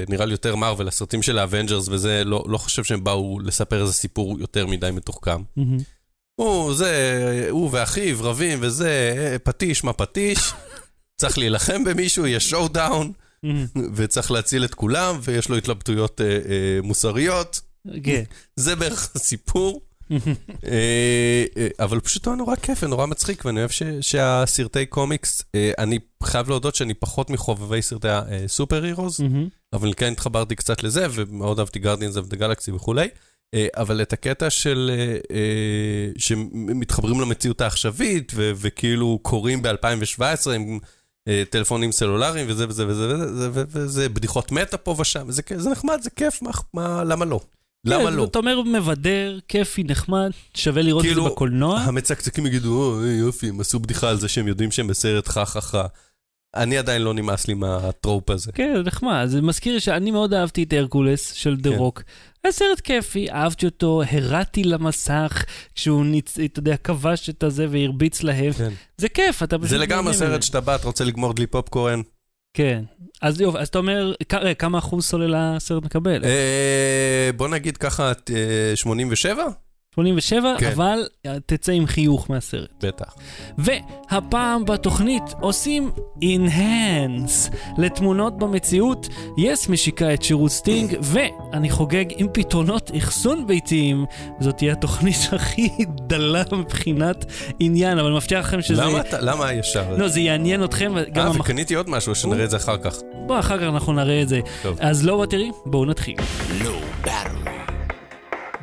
נראה 0.10 0.26
לי 0.26 0.32
יותר 0.34 0.56
Marvel, 0.56 0.88
הסרטים 0.88 1.22
של 1.22 1.38
ה 1.40 1.45
Avengers 1.45 1.88
וזה, 1.90 2.24
לא, 2.26 2.44
לא 2.48 2.58
חושב 2.58 2.84
שהם 2.84 3.04
באו 3.04 3.40
לספר 3.40 3.82
איזה 3.82 3.94
סיפור 3.94 4.40
יותר 4.40 4.68
מדי 4.68 4.90
מתוחכם. 4.94 5.42
מהמם. 5.58 5.78
הוא, 6.36 6.74
זה, 6.74 7.48
הוא 7.50 7.70
ואחיו 7.74 8.18
רבים 8.22 8.60
וזה, 8.62 9.14
אה, 9.18 9.40
פטיש 9.40 9.84
מה 9.84 9.94
פטיש, 9.94 10.40
צריך 11.22 11.38
להילחם 11.38 11.84
במישהו, 11.84 12.28
יש 12.28 12.50
showdown. 12.50 13.12
וצריך 13.96 14.32
להציל 14.32 14.66
את 14.66 14.74
כולם, 14.74 15.20
ויש 15.22 15.50
לו 15.50 15.56
התלבטויות 15.58 16.22
אה, 16.22 16.26
אה, 16.26 16.40
מוסריות. 16.84 17.62
כן. 18.04 18.24
זה 18.56 18.76
בערך 18.76 19.12
הסיפור. 19.16 19.82
אה, 20.12 20.20
אה, 21.58 21.68
אבל 21.80 22.00
פשוט 22.00 22.28
היה 22.28 22.36
נורא 22.36 22.56
כיף 22.56 22.84
ונורא 22.84 23.06
מצחיק, 23.06 23.46
ואני 23.46 23.60
אוהב 23.60 23.70
ש- 23.72 23.84
שהסרטי 24.02 24.86
קומיקס, 24.86 25.44
אה, 25.56 25.72
אני 25.78 26.00
חייב 26.24 26.50
להודות 26.50 26.76
שאני 26.76 26.94
פחות 26.94 27.30
מחובבי 27.30 27.82
סרטי 27.82 28.08
הסופר 28.10 28.86
מהמם. 29.20 29.48
אבל 29.74 29.94
כן 29.98 30.12
התחברתי 30.12 30.56
קצת 30.56 30.84
לזה, 30.84 31.08
ומאוד 31.12 31.60
אהבתי 31.60 31.80
Guardians 31.80 32.18
of 32.18 32.28
the 32.28 32.36
Galaxy 32.36 32.72
וכולי. 32.72 33.08
אבל 33.78 34.02
את 34.02 34.14
הקטע 34.14 34.50
של, 34.50 34.92
שמתחברים 36.18 37.22
למציאות 37.22 37.62
העכשווית, 37.62 38.32
ו- 38.36 38.52
וכאילו 38.56 39.20
קוראים 39.22 39.62
ב-2017 39.62 40.22
עם 40.56 40.74
אה, 40.74 40.78
טלפונים 41.50 41.92
סלולריים 41.92 42.46
וזה 42.50 42.68
וזה 42.70 42.88
וזה 42.88 43.08
וזה, 43.08 43.50
וזה, 43.52 43.64
וזה 43.70 44.10
בדיחות 44.10 44.52
מטה 44.52 44.78
פה 44.78 44.96
ושם, 45.00 45.32
זה, 45.32 45.42
זה 45.56 45.70
נחמד, 45.70 46.00
זה 46.02 46.10
כיף, 46.10 46.42
מה, 46.42 46.52
מה, 46.74 47.04
למה 47.04 47.26
לא? 47.26 47.40
למה 47.86 48.10
כן, 48.10 48.14
לא? 48.14 48.24
אתה 48.24 48.40
אומר 48.40 48.62
מבדר, 48.62 49.40
כיפי, 49.48 49.84
נחמד, 49.84 50.32
שווה 50.54 50.82
לראות 50.82 51.06
את 51.06 51.10
כאילו, 51.10 51.24
זה 51.24 51.30
בקולנוע. 51.30 51.80
המצקצקים 51.80 52.46
יגידו, 52.46 52.84
או, 52.84 53.04
אה, 53.04 53.12
יופי, 53.12 53.50
הם 53.50 53.60
עשו 53.60 53.80
בדיחה 53.80 54.10
על 54.10 54.18
זה 54.18 54.28
שהם 54.28 54.48
יודעים 54.48 54.72
שהם 54.72 54.88
בסרט 54.88 55.28
חה-חה-חה. 55.28 55.86
אני 56.56 56.78
עדיין 56.78 57.02
לא 57.02 57.14
נמאס 57.14 57.48
לי 57.48 57.54
מהטרופ 57.54 58.30
הזה. 58.30 58.52
כן, 58.52 58.82
נחמד. 58.86 59.26
זה 59.26 59.42
מזכיר 59.42 59.80
שאני 59.80 60.12
מאוד 60.12 60.34
אהבתי 60.34 60.64
את 60.64 60.74
הרקולס 60.74 61.34
של 61.34 61.56
דה 61.56 61.70
כן. 61.70 61.76
רוק. 61.76 62.04
היה 62.44 62.52
סרט 62.52 62.80
כיפי, 62.80 63.32
אהבתי 63.32 63.66
אותו, 63.66 64.02
הרעתי 64.12 64.64
למסך 64.64 65.44
כשהוא, 65.76 66.06
ניצ... 66.06 66.40
אתה 66.40 66.60
יודע, 66.60 66.78
כבש 66.78 67.30
את 67.30 67.44
הזה 67.44 67.66
והרביץ 67.70 68.24
להם. 68.24 68.52
כן. 68.54 68.70
זה 68.98 69.10
כיף, 69.10 69.44
אתה 69.44 69.58
פשוט... 69.58 69.70
זה 69.70 69.78
לגמרי 69.78 70.14
סרט. 70.14 70.44
שאתה 70.44 70.62
בא, 70.62 70.76
אתה 70.76 70.88
רוצה 70.88 71.04
לגמור 71.04 71.34
דלי 71.34 71.48
פופקורן. 71.48 72.02
כן. 72.54 72.84
אז 73.22 73.42
יופי, 73.42 73.58
אז 73.58 73.68
אתה 73.68 73.78
אומר, 73.78 74.14
כ- 74.30 74.34
רגע, 74.34 74.54
כמה 74.54 74.78
אחוז 74.78 75.06
סוללה 75.06 75.56
הסרט 75.56 75.84
מקבל? 75.84 76.24
אה, 76.26 77.30
בוא 77.36 77.48
נגיד 77.48 77.78
ככה, 77.78 78.12
אה, 78.36 78.76
87? 78.76 79.44
87, 80.04 80.56
כן. 80.60 80.72
אבל 80.72 81.08
תצא 81.46 81.72
עם 81.72 81.86
חיוך 81.88 82.30
מהסרט. 82.30 82.70
בטח. 82.86 83.16
והפעם 83.58 84.66
בתוכנית 84.66 85.24
עושים 85.42 85.92
Enhance 86.24 87.56
לתמונות 87.78 88.38
במציאות. 88.38 89.08
yes 89.38 89.70
משיקה 89.70 90.14
את 90.14 90.24
שירות 90.24 90.52
Sting, 90.52 90.98
ואני 91.02 91.70
חוגג 91.70 92.06
עם 92.18 92.28
פתרונות 92.34 92.92
אחסון 92.98 93.48
ביתיים. 93.48 94.06
זאת 94.40 94.58
תהיה 94.58 94.74
התוכנית 94.74 95.16
הכי 95.36 95.70
דלה 96.08 96.44
מבחינת 96.52 97.26
עניין, 97.60 98.00
אבל 98.00 98.12
מבטיח 98.12 98.46
לכם 98.46 98.62
שזה... 98.62 98.82
למה 98.82 99.00
אתה- 99.02 99.22
למה 99.22 99.54
ישר? 99.54 99.96
לא, 99.98 100.08
זה 100.08 100.20
יעניין 100.20 100.64
אתכם. 100.64 100.98
אה, 100.98 101.04
המח... 101.16 101.40
וקניתי 101.40 101.74
עוד 101.76 101.90
משהו, 101.90 102.16
שנראה 102.16 102.44
את 102.44 102.50
זה 102.50 102.58
אחר 102.58 102.78
כך. 102.78 102.96
בוא, 103.26 103.40
אחר 103.40 103.58
כך 103.58 103.64
אנחנו 103.64 103.94
נראה 103.94 104.22
את 104.22 104.30
זה. 104.30 104.40
טוב. 104.64 104.78
אז 104.80 105.06
low 105.06 105.22
battery, 105.22 105.52
בואו 105.66 105.86
נתחיל. 105.86 106.16
לא. 106.64 106.80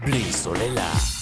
בלי 0.04 0.22
סוללה. 0.32 1.15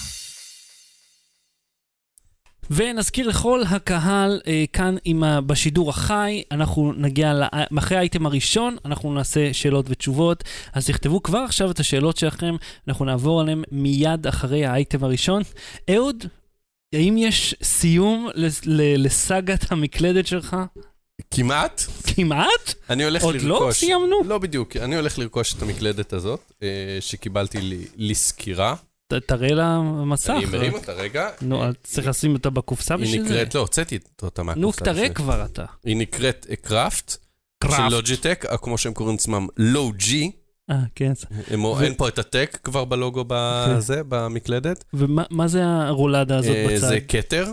ונזכיר 2.69 3.27
לכל 3.27 3.61
הקהל 3.69 4.41
אה, 4.47 4.63
כאן 4.73 4.95
עם 5.05 5.23
ה, 5.23 5.41
בשידור 5.41 5.89
החי, 5.89 6.43
אנחנו 6.51 6.93
נגיע, 6.97 7.33
ל, 7.33 7.43
אחרי 7.77 7.97
האייטם 7.97 8.25
הראשון, 8.25 8.77
אנחנו 8.85 9.13
נעשה 9.13 9.53
שאלות 9.53 9.85
ותשובות, 9.89 10.43
אז 10.73 10.85
תכתבו 10.85 11.23
כבר 11.23 11.39
עכשיו 11.39 11.71
את 11.71 11.79
השאלות 11.79 12.17
שלכם, 12.17 12.55
אנחנו 12.87 13.05
נעבור 13.05 13.41
עליהן 13.41 13.63
מיד 13.71 14.27
אחרי 14.27 14.65
האייטם 14.65 15.03
הראשון. 15.03 15.41
אהוד, 15.89 16.25
האם 16.93 17.17
יש 17.17 17.55
סיום 17.63 18.29
לסאגת 18.75 19.71
המקלדת 19.71 20.27
שלך? 20.27 20.55
כמעט. 21.31 21.81
כמעט? 22.15 22.73
אני 22.89 23.03
הולך 23.03 23.23
עוד 23.23 23.35
לרכוש... 23.35 23.47
לא 23.47 23.71
סיימנו? 23.71 24.23
לא 24.25 24.37
בדיוק, 24.37 24.77
אני 24.77 24.95
הולך 24.95 25.19
לרכוש 25.19 25.53
את 25.53 25.61
המקלדת 25.61 26.13
הזאת, 26.13 26.51
אה, 26.63 26.97
שקיבלתי 26.99 27.85
לסקירה. 27.97 28.75
תראה 29.07 29.53
לה 29.53 29.81
מסך. 29.81 30.29
אני 30.29 30.45
מרים 30.45 30.73
אותה 30.73 30.91
רגע. 30.93 31.29
נו, 31.41 31.63
אז 31.63 31.73
צריך 31.83 32.07
לשים 32.07 32.33
אותה 32.33 32.49
בקופסה 32.49 32.95
היא 32.95 33.03
בשביל 33.03 33.27
זה? 33.27 33.33
נקראת, 33.33 33.55
לא, 33.55 33.59
הוצאתי 33.59 33.97
אותה 34.21 34.43
מהקופסה. 34.43 34.61
נו, 34.85 34.93
תראה 34.93 35.09
כבר 35.09 35.45
אתה. 35.45 35.65
היא 35.83 35.97
נקראת 35.97 36.45
קראפט, 36.61 37.09
של 37.11 37.17
קראפט. 37.69 37.91
לוג'יטק, 37.91 38.45
או 38.51 38.61
כמו 38.61 38.77
שהם 38.77 38.93
קוראים 38.93 39.15
לעצמם, 39.15 39.47
לואו-ג'י. 39.57 40.31
אה, 40.69 40.75
כן. 40.95 41.13
אין 41.81 41.93
פה 41.97 42.07
את 42.07 42.19
הטק 42.19 42.57
כבר 42.63 42.85
בלוגו 42.85 43.23
בזה, 43.27 44.01
במקלדת. 44.09 44.83
ומה 44.93 45.23
מה 45.29 45.47
זה 45.47 45.61
הרולדה 45.65 46.37
הזאת 46.37 46.55
אה, 46.55 46.67
בצד? 46.69 46.87
זה 46.87 46.99
כתר, 47.07 47.51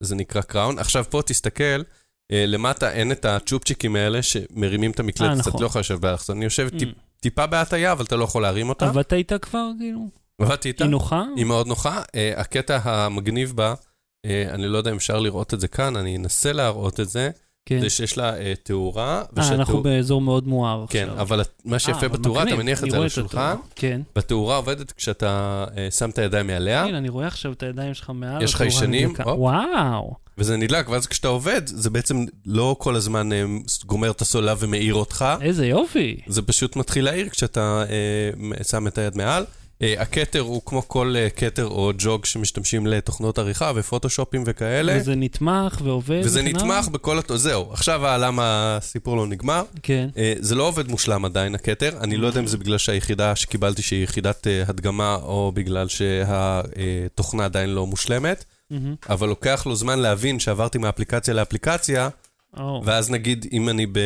זה 0.00 0.14
נקרא 0.14 0.40
קראון. 0.42 0.78
עכשיו 0.78 1.04
פה 1.10 1.22
תסתכל, 1.22 1.82
אה, 2.32 2.46
למטה 2.46 2.92
אין 2.92 3.12
את 3.12 3.24
הצ'ופצ'יקים 3.24 3.96
האלה 3.96 4.22
שמרימים 4.22 4.90
את 4.90 5.00
המקלדת, 5.00 5.30
אה, 5.30 5.36
קצת 5.40 5.48
נכון. 5.48 5.60
לא 5.62 5.66
יכול 5.66 5.80
לשבת 5.80 6.00
באלכסון. 6.00 6.36
אני 6.36 6.44
יושב 6.44 6.68
Mm. 6.72 6.78
טיפ- 6.78 6.94
טיפה 7.20 7.46
בהטייה, 7.46 7.92
אבל 7.92 8.04
אתה 8.04 8.16
לא 8.16 8.24
יכול 8.24 8.42
להרים 8.42 8.68
אותה. 8.68 8.86
עבדת 8.88 9.12
איתה 9.12 9.38
כבר, 9.38 9.66
כאילו? 9.78 10.08
עבדתי 10.42 10.68
איתה, 10.68 10.84
היא 10.84 10.90
נוחה? 10.90 11.22
היא 11.36 11.44
מאוד 11.44 11.66
נוחה. 11.66 12.02
אה, 12.14 12.32
הקטע 12.36 12.78
המגניב 12.84 13.52
בה, 13.56 13.74
אה, 14.26 14.44
אני 14.50 14.66
לא 14.66 14.78
יודע 14.78 14.90
אם 14.90 14.96
אפשר 14.96 15.18
לראות 15.20 15.54
את 15.54 15.60
זה 15.60 15.68
כאן, 15.68 15.96
אני 15.96 16.16
אנסה 16.16 16.52
להראות 16.52 17.00
את 17.00 17.08
זה, 17.08 17.30
כן. 17.66 17.80
זה 17.80 17.90
שיש 17.90 18.18
לה 18.18 18.36
אה, 18.36 18.52
תאורה. 18.62 19.18
אה, 19.18 19.22
ושהתאור- 19.32 19.54
אנחנו 19.60 19.82
באזור 19.82 20.20
מאוד 20.20 20.48
מואר 20.48 20.84
כן, 20.88 21.08
עכשיו. 21.08 21.20
אבל 21.20 21.42
מה 21.64 21.78
שיפה 21.78 21.98
אבל 21.98 22.08
בתאורה, 22.08 22.42
אתה 22.42 22.56
מניח 22.56 22.84
את 22.84 22.90
זה 22.90 22.96
על 22.96 23.04
השולחן. 23.06 23.56
כן. 23.74 24.00
והתאורה 24.16 24.56
עובדת 24.56 24.92
כשאתה 24.92 25.64
אה, 25.76 25.90
שם 25.90 26.10
את 26.10 26.18
הידיים 26.18 26.46
מעליה, 26.46 26.82
הנה, 26.84 26.98
אני 26.98 27.08
רואה 27.08 27.26
עכשיו 27.26 27.52
את 27.52 27.62
הידיים 27.62 27.94
שלך 27.94 28.10
מעל. 28.14 28.42
יש 28.42 28.60
נדלקה. 28.82 29.22
הופ. 29.22 29.38
וואו. 29.38 30.14
וזה 30.38 30.56
נדלק, 30.56 30.88
ואז 30.88 31.06
כשאתה 31.06 31.28
עובד, 31.28 31.62
זה 31.66 31.90
בעצם 31.90 32.24
לא 32.46 32.76
כל 32.78 32.96
הזמן 32.96 33.32
אה, 33.32 33.44
גומר 33.86 34.10
את 34.10 34.20
הסוללה 34.20 34.54
ומאיר 34.58 34.94
אותך, 34.94 35.24
איזה 35.40 35.66
יופי. 35.66 36.20
זה 36.26 36.42
פשוט 36.42 36.76
מתחיל 36.76 37.04
להעיר 37.04 37.28
כשאתה 37.28 37.84
אה, 38.58 38.64
שם 38.64 38.86
את 38.86 38.98
היד 38.98 39.16
מעל. 39.16 39.44
אה, 39.84 40.02
הכתר 40.02 40.40
הוא 40.40 40.62
כמו 40.64 40.88
כל 40.88 41.14
אה, 41.16 41.30
כתר 41.30 41.66
או 41.66 41.92
ג'וג 41.98 42.24
שמשתמשים 42.24 42.86
לתוכנות 42.86 43.38
עריכה 43.38 43.72
ופוטושופים 43.74 44.42
וכאלה. 44.46 44.96
וזה 45.00 45.14
נתמך 45.14 45.80
ועובד. 45.84 46.20
וזה 46.24 46.40
וכן 46.40 46.48
הלאה? 46.48 46.62
נתמך 46.62 46.88
בכל... 46.88 47.18
הת... 47.18 47.30
זהו, 47.34 47.72
עכשיו 47.72 48.00
למה 48.20 48.76
הסיפור 48.76 49.16
לא 49.16 49.26
נגמר. 49.26 49.64
כן. 49.82 50.08
אה, 50.16 50.34
זה 50.38 50.54
לא 50.54 50.68
עובד 50.68 50.88
מושלם 50.88 51.24
עדיין, 51.24 51.54
הכתר. 51.54 51.98
אני 52.00 52.16
לא 52.16 52.26
יודע 52.26 52.40
אם 52.40 52.46
זה 52.46 52.58
בגלל 52.58 52.78
שהיחידה 52.78 53.36
שקיבלתי 53.36 53.82
שהיא 53.82 54.04
יחידת 54.04 54.46
הדגמה, 54.66 55.14
או 55.14 55.52
בגלל 55.54 55.86
שהתוכנה 55.88 57.44
עדיין 57.44 57.70
לא 57.70 57.86
מושלמת. 57.86 58.44
אבל 59.08 59.28
לוקח 59.28 59.66
לו 59.66 59.76
זמן 59.76 59.98
להבין 59.98 60.40
שעברתי 60.40 60.78
מאפליקציה 60.78 61.34
לאפליקציה, 61.34 62.08
ואז 62.84 63.10
נגיד, 63.10 63.46
אם 63.52 63.68
אני 63.68 63.86
ב... 63.86 63.98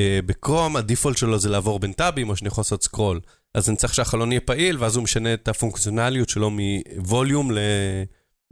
ב 0.00 0.09
Chrome, 0.09 0.76
ה 0.76 0.81
default 0.81 1.16
שלו 1.16 1.38
זה 1.38 1.48
לעבור 1.48 1.78
בין 1.78 1.92
טאבים, 1.92 2.28
או 2.28 2.36
שאני 2.36 2.48
יכול 2.48 2.62
לעשות 2.62 2.82
scroll. 2.82 3.20
אז 3.54 3.68
אני 3.68 3.76
צריך 3.76 3.94
שהחלון 3.94 4.32
יהיה 4.32 4.40
פעיל, 4.40 4.76
ואז 4.78 4.96
הוא 4.96 5.04
משנה 5.04 5.34
את 5.34 5.48
הפונקציונליות 5.48 6.28
שלו 6.28 6.50
מ 6.50 6.64
volume 6.64 7.50
ל... 7.50 7.58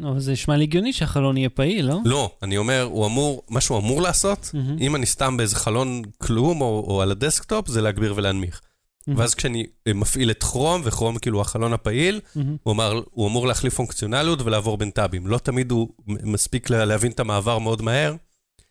אבל 0.05 0.21
זה 0.21 0.33
נשמע 0.33 0.57
לי 0.57 0.65
הגיוני 0.65 0.93
שהחלון 0.93 1.37
יהיה 1.37 1.49
פעיל, 1.49 1.87
לא? 1.87 1.99
לא, 2.05 2.31
אני 2.43 2.57
אומר, 2.59 2.83
הוא 2.83 3.07
אמור, 3.07 3.43
מה 3.49 3.61
שהוא 3.61 3.79
אמור 3.79 4.03
לעשות, 4.03 4.51
מהמם. 4.55 4.77
אם 4.81 4.97
אני 4.97 5.07
סתם 5.07 5.37
באיזה 5.37 5.57
חלון 5.57 6.03
כלום, 6.19 6.61
או, 6.61 6.85
או 6.89 7.03
על 7.03 7.11
ה 7.11 7.17
desktop, 7.17 7.69
זה 7.69 7.81
להגביר 7.81 8.13
ולהנמיך. 8.17 8.61
מהמם. 9.07 9.19
ואז 9.21 9.35
כשאני 9.35 9.67
אה, 9.87 9.93
מפעיל 9.95 10.31
את 10.31 10.43
Chrome, 10.43 10.81
ו 10.85 10.90
Chrome 10.90 11.19
כאילו 11.19 11.41
החלון 11.41 11.73
הפעיל, 11.73 12.21
מהמם. 12.37 12.57
הוא, 12.63 12.73
אמר, 12.73 13.01
הוא 13.11 13.29
אמור 13.29 13.47
להחליף 13.47 13.75
פונקציונליות 13.75 14.43
ולעבור 14.43 14.77
בין 14.79 14.91
טאבים. 14.91 15.27
לא 15.27 15.39
תמיד 15.39 15.71
הוא 15.71 15.89
מספיק 16.07 16.71
לה- 16.71 16.85
להבין 16.85 17.13
את 17.13 17.21
המעבר 17.21 17.59
מאוד 17.59 17.83
מהר, 17.83 18.15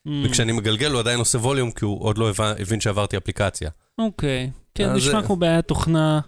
מהמם. 0.05 0.25
וכשאני 0.25 0.51
מגלגל 0.51 0.91
הוא 0.91 1.00
עדיין 1.00 1.19
עושה 1.19 1.38
volume, 1.38 1.71
כי 1.71 1.86
הוא 1.86 2.03
עוד 2.03 2.17
לא 2.17 2.29
הבין, 2.29 2.45
הבין 2.59 2.81
שעברתי 2.81 3.17
אפליקציה. 3.17 3.69
אוקיי. 3.99 4.49
כן, 4.75 4.93
נשמע 4.93 5.23
כמו 5.23 5.35
בעיית 5.35 5.67
תוכנה 5.67 6.19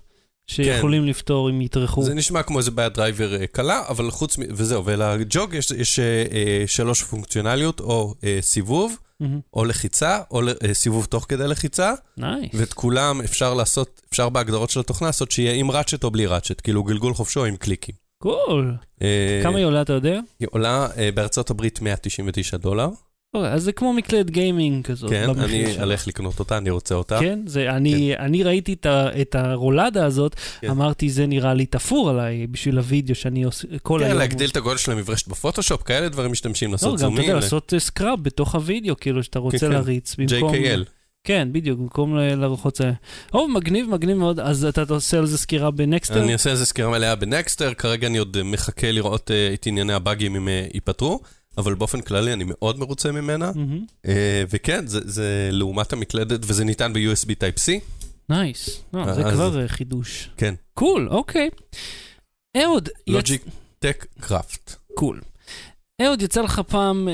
שיכולים 0.48 1.06
לפתור 1.06 1.50
אם 1.50 1.62
יטרחו. 1.62 2.04
זה 2.04 2.14
נשמע 2.14 2.44
כמו 2.44 2.58
איזה 2.58 2.72
בעיית 2.72 2.94
driver 2.94 3.36
אה, 3.36 3.48
קלה, 3.48 3.82
אבל 3.90 4.12
חוץ 4.12 4.38
מ... 4.38 4.42
וזהו, 4.50 4.86
ולג'וג 4.86 5.54
יש, 5.54 5.72
יש 5.72 6.00
אה, 6.00 6.26
אה, 6.32 6.64
שלוש 6.68 7.04
פונקציונליות, 7.04 7.80
או 7.80 8.14
אה, 8.24 8.38
סיבוב, 8.42 8.98
מהמם. 9.20 9.40
או 9.54 9.66
לחיצה, 9.66 10.20
או 10.32 10.42
אה, 10.48 10.74
סיבוב 10.74 11.06
תוך 11.06 11.26
כדי 11.30 11.48
לחיצה, 11.48 11.94
nice. 12.18 12.50
ואת 12.54 12.74
כולם 12.74 13.22
אפשר 13.22 13.54
לעשות, 13.54 14.02
אפשר 14.10 14.30
בהגדרות 14.30 14.70
של 14.70 14.80
התוכנה 14.80 15.08
לעשות 15.08 15.32
שיהיה 15.32 15.54
עם 15.54 15.72
ratchet 15.72 16.04
או 16.04 16.12
בלי 16.12 16.26
ratchet, 16.26 16.62
כאילו 16.64 16.84
גלגול 16.84 17.14
חופשי 17.14 17.40
או 17.40 17.46
עם 17.46 17.56
קליקים. 17.56 17.96
cool. 18.22 18.76
אה, 19.02 19.40
כמה 19.44 19.58
היא 19.58 19.66
עולה, 19.66 19.82
אתה 19.82 19.94
יודע? 19.94 20.20
היא 20.40 20.48
עולה 20.52 20.88
אה, 20.98 21.10
בארצות 21.14 21.50
הברית 21.50 21.82
199 21.82 22.58
דולר. 22.58 22.90
אוקיי, 23.34 23.52
אז 23.52 23.64
זה 23.64 23.72
כמו 23.72 23.94
מקלט 23.94 24.30
גיימינג 24.30 24.86
כזאת. 24.86 25.10
כן, 25.10 25.28
במחיר 25.28 25.66
אני. 25.66 25.84
אלך 25.84 26.08
לקנות 26.08 26.40
אותה, 26.40 26.58
אני 26.58 26.70
רוצה 26.70 26.96
אותה. 26.96 27.20
כן, 27.20 27.40
זה, 27.46 27.70
אני, 27.70 28.18
אני 28.18 28.44
ראיתי 28.44 28.74
את, 28.74 28.86
ה, 28.86 29.22
את 29.22 29.36
הרולדה 29.36 30.06
הזאת, 30.06 30.36
כן. 30.62 30.70
אמרתי, 30.70 31.10
זה 31.10 31.26
נראה 31.26 31.54
לי 31.54 31.66
תפור 31.66 32.10
עליי 32.10 32.48
בשביל 32.48 32.78
הוידאו 32.78 33.16
שאני 33.16 33.44
עושה 33.44 33.68
כל 33.84 34.00
כן, 34.00 34.06
היום. 34.06 34.18
להגדיל 34.18 34.50
את 34.50 34.58
הגודל 34.58 34.78
של 34.78 34.92
המברשת 34.92 35.28
בפוטושופ, 35.28 35.84
כאלה 35.84 36.10
דברים 36.10 36.32
משתמשים, 36.32 36.70
לא, 36.70 36.72
לעשות 36.72 36.90
גם 36.90 36.96
אתה 36.96 37.04
זומים. 37.06 37.22
יודע, 37.22 37.34
לעשות 37.34 37.74
אה, 37.74 37.80
סקראב 37.80 38.24
בתוך 38.24 38.56
הוידאו, 38.56 38.96
כאילו 38.98 39.24
שאתה 39.24 39.40
רוצה 39.40 39.58
כן. 39.60 39.72
להריץ 39.72 40.16
במקום... 40.16 40.54
JKL. 40.56 40.84
כן, 41.24 41.48
בדיוק, 41.52 41.80
במקום 41.80 42.18
ל- 42.18 42.36
לארוחות 42.36 42.76
זה... 42.76 42.92
או, 43.34 43.48
מגניב, 43.48 43.90
מגניב 43.90 44.18
מאוד. 44.18 44.40
אז 44.40 44.66
אתה 44.66 44.84
עושה 44.90 45.18
על 45.18 45.26
זה 45.26 45.38
סקירה 45.38 45.72
בנקסטר? 45.72 46.24
אני 46.24 46.34
אעשה 46.34 46.50
איזה 46.50 46.66
סקירה 46.66 46.90
מלאה 46.90 47.16
ב 47.16 47.23
Nexter, 47.23 47.74
כרגע 47.74 48.08
אני 48.08 48.18
עוד 48.18 48.38
אה, 48.38 48.44
מחכה 48.44 48.92
לראות 48.92 49.32
אה, 49.32 49.54
את 49.54 49.66
ענייני 49.66 49.94
הבאגים 49.94 50.36
אם 50.36 50.48
אה, 50.48 50.66
ייפתרו, 50.74 51.20
אבל 51.58 51.74
באופן 51.74 52.02
כללי 52.02 52.34
אני 52.34 52.44
מאוד 52.48 52.80
מרוצה 52.80 53.12
ממנה. 53.12 53.52
מהמם. 53.56 53.86
אה, 54.08 54.44
וכן, 54.50 54.88
זה, 54.88 55.00
זה 55.04 55.50
לעומת 55.52 55.94
המקלדת, 55.94 56.40
וזה 56.44 56.64
ניתן 56.64 56.94
ב-USB 56.94 57.30
Type-C. 57.30 57.72
nice. 58.30 58.82
לא, 58.94 59.14
זה 59.14 59.26
אז- 59.26 59.34
כבר 59.34 59.62
אה, 59.62 59.68
חידוש. 59.68 60.30
כן. 60.38 60.54
cool, 60.74 61.08
אוקיי. 61.12 61.50
אהוד, 62.58 62.88
יצ- 62.90 62.92
Logitech 63.08 64.06
Craft. 64.20 64.76
cool. 64.94 65.22
אהוד, 66.02 66.22
יצא 66.22 66.42
לך 66.42 66.62
פעם 66.68 67.08
אה, 67.10 67.14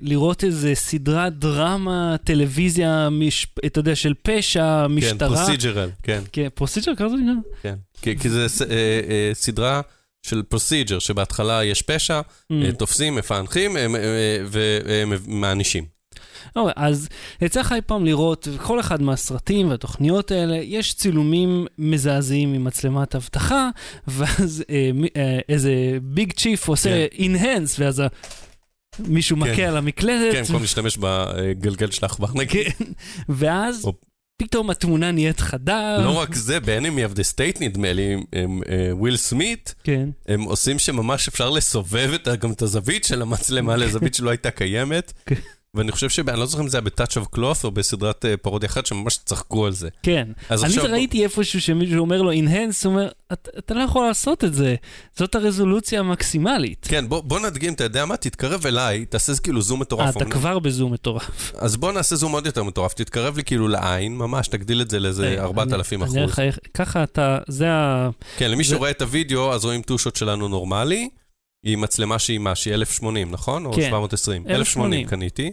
לראות 0.00 0.44
איזה 0.44 0.74
סדרת 0.74 1.38
דרמה, 1.38 2.16
טלוויזיה, 2.24 3.08
מש... 3.10 3.46
אתה 3.66 3.78
יודע, 3.80 3.94
של 3.96 4.14
פשע, 4.22 4.86
כן, 4.88 4.92
משטרה? 4.94 5.36
procedural, 5.36 5.90
כן, 6.02 6.22
כן, 6.32 6.48
procedure, 6.54 6.94
ככה 6.94 7.08
זה 7.08 7.14
נקרא? 7.16 7.32
כן. 7.62 7.74
כי, 8.02 8.18
כי 8.18 8.28
זה 8.30 8.46
אה, 8.70 8.74
אה, 9.10 9.30
סדרה 9.34 9.80
של 10.28 10.42
פרוסיג'ר, 10.42 10.98
שבהתחלה 10.98 11.64
יש 11.64 11.82
פשע, 11.82 12.20
Mm. 12.20 12.54
אה, 12.64 12.72
תופסים, 12.72 13.14
מפענחים 13.14 13.76
אה, 13.76 13.82
אה, 13.82 15.04
ומענישים. 15.08 15.84
אוקיי, 16.56 16.72
אז 16.76 17.08
יצא 17.42 17.60
לך 17.60 17.72
אי 17.72 17.80
פעם 17.86 18.04
לראות, 18.04 18.48
כל 18.62 18.80
אחד 18.80 19.02
מהסרטים 19.02 19.70
והתוכניות 19.70 20.30
האלה, 20.30 20.56
יש 20.56 20.94
צילומים 20.94 21.66
מזעזעים 21.78 22.52
ממצלמת 22.52 23.14
אבטחה, 23.14 23.68
ואז 24.08 24.64
אה, 24.70 24.90
אה, 25.16 25.38
איזה 25.48 25.72
ביג 26.02 26.32
צ'יף 26.32 26.68
עושה 26.68 27.06
enhance, 27.12 27.74
ואז 27.78 28.00
ה- 28.00 28.06
מישהו 28.98 29.36
כן. 29.36 29.42
מכה 29.52 29.62
על 29.62 29.76
המקלדת. 29.76 30.32
כן, 30.32 30.42
במקום 30.42 30.60
להשתמש 30.62 30.98
בגלגל 31.00 31.90
של 31.90 31.98
העכבר 32.04 32.26
נגיד. 32.34 32.66
כן, 32.78 32.84
ואז 33.28 33.84
או- 33.84 33.92
פתאום 34.42 34.70
התמונה 34.70 35.10
נהיית 35.10 35.40
חדה. 35.40 35.98
לא 36.04 36.18
רק 36.18 36.34
זה, 36.34 36.60
ב-Enemy 36.60 37.12
of 37.12 37.16
the 37.16 37.22
State 37.34 37.60
נדמה 37.60 37.92
לי, 37.92 38.16
הם, 38.32 38.60
אה, 38.68 38.96
וויל 38.96 39.16
סמית, 39.16 39.74
כן, 39.84 40.08
הם 40.28 40.42
עושים 40.42 40.78
שממש 40.78 41.28
אפשר 41.28 41.50
לסובב 41.50 42.10
את, 42.14 42.28
גם 42.40 42.52
את 42.52 42.62
הזווית 42.62 43.04
של 43.04 43.22
המצלמה 43.22 43.76
לזווית 43.76 44.14
שלא 44.14 44.30
הייתה 44.30 44.50
קיימת. 44.50 45.12
ואני 45.74 45.92
חושב 45.92 46.08
שב... 46.08 46.28
אני 46.28 46.40
לא 46.40 46.46
זוכר 46.46 46.62
אם 46.62 46.68
זה 46.68 46.76
היה 46.78 46.82
ב-Touch 46.82 47.22
of 47.22 47.36
Cloth 47.38 47.64
או 47.64 47.70
בסדרת 47.70 48.24
אה, 48.24 48.36
פרודיה 48.36 48.68
אחרת 48.68 48.86
שממש 48.86 49.16
צחקו 49.24 49.66
על 49.66 49.72
זה. 49.72 49.88
כן. 50.02 50.28
אני 50.50 50.56
עכשיו- 50.64 50.84
ראיתי 50.84 51.24
איפשהו 51.24 51.60
שמישהו 51.60 51.98
אומר 51.98 52.22
לו 52.22 52.32
enhance, 52.32 52.84
הוא 52.84 52.92
אומר, 52.92 53.08
"אתה- 53.32 53.50
אתה 53.58 53.74
לא 53.74 53.82
יכול 53.82 54.06
לעשות 54.06 54.44
את 54.44 54.54
זה, 54.54 54.74
זאת 55.16 55.34
הרזולוציה 55.34 56.00
המקסימלית. 56.00 56.86
כן, 56.90 57.08
בוא, 57.08 57.20
בוא 57.20 57.40
נדגים, 57.40 57.72
אתה 57.72 57.84
יודע 57.84 58.04
מה? 58.06 58.16
תתקרב 58.16 58.66
אליי, 58.66 59.04
תעשה 59.06 59.32
כאילו 59.42 59.62
זום 59.62 59.76
אה, 59.78 59.82
מטורף. 59.82 60.16
אתה 60.16 60.24
כבר 60.24 60.58
בזום 60.58 60.92
מטורף. 60.92 61.52
אז 61.58 61.76
בוא 61.76 61.92
נעשה 61.92 62.16
זום 62.16 62.32
עוד 62.32 62.46
יותר 62.46 62.62
מטורף, 62.62 62.92
תתקרב 62.94 63.36
לי 63.36 63.44
כאילו 63.44 63.68
לעין, 63.68 64.16
ממש, 64.16 64.48
תגדיל 64.48 64.82
את 64.82 64.90
זה 64.90 64.98
לאיזה 65.00 65.36
אה, 65.38 65.42
4,000 65.44 66.02
אני 66.02 66.24
אחוז. 66.24 66.38
ככה 66.74 67.02
אתה, 67.02 67.38
זה 67.48 67.70
ה... 67.70 68.08
כן, 68.36 68.50
למי 68.50 68.64
זה- 68.64 68.70
שרואה 68.70 68.90
את 68.90 69.02
הוידאו, 69.02 69.52
אז 69.52 69.64
רואים 69.64 69.82
טושות 69.82 70.16
שלנו 70.16 70.48
נורמלי, 70.48 71.08
עם 71.62 71.80
מצלמה 71.80 72.18
שהיא 72.18 72.38
מה? 72.38 72.54
שהיא 72.54 72.74
1080, 72.74 73.30
נכון? 73.30 73.66
או 73.66 73.72
כן. 73.72 73.82
720? 73.82 74.42
1080. 74.46 74.60
1080 74.60 75.06
קניתי. 75.06 75.52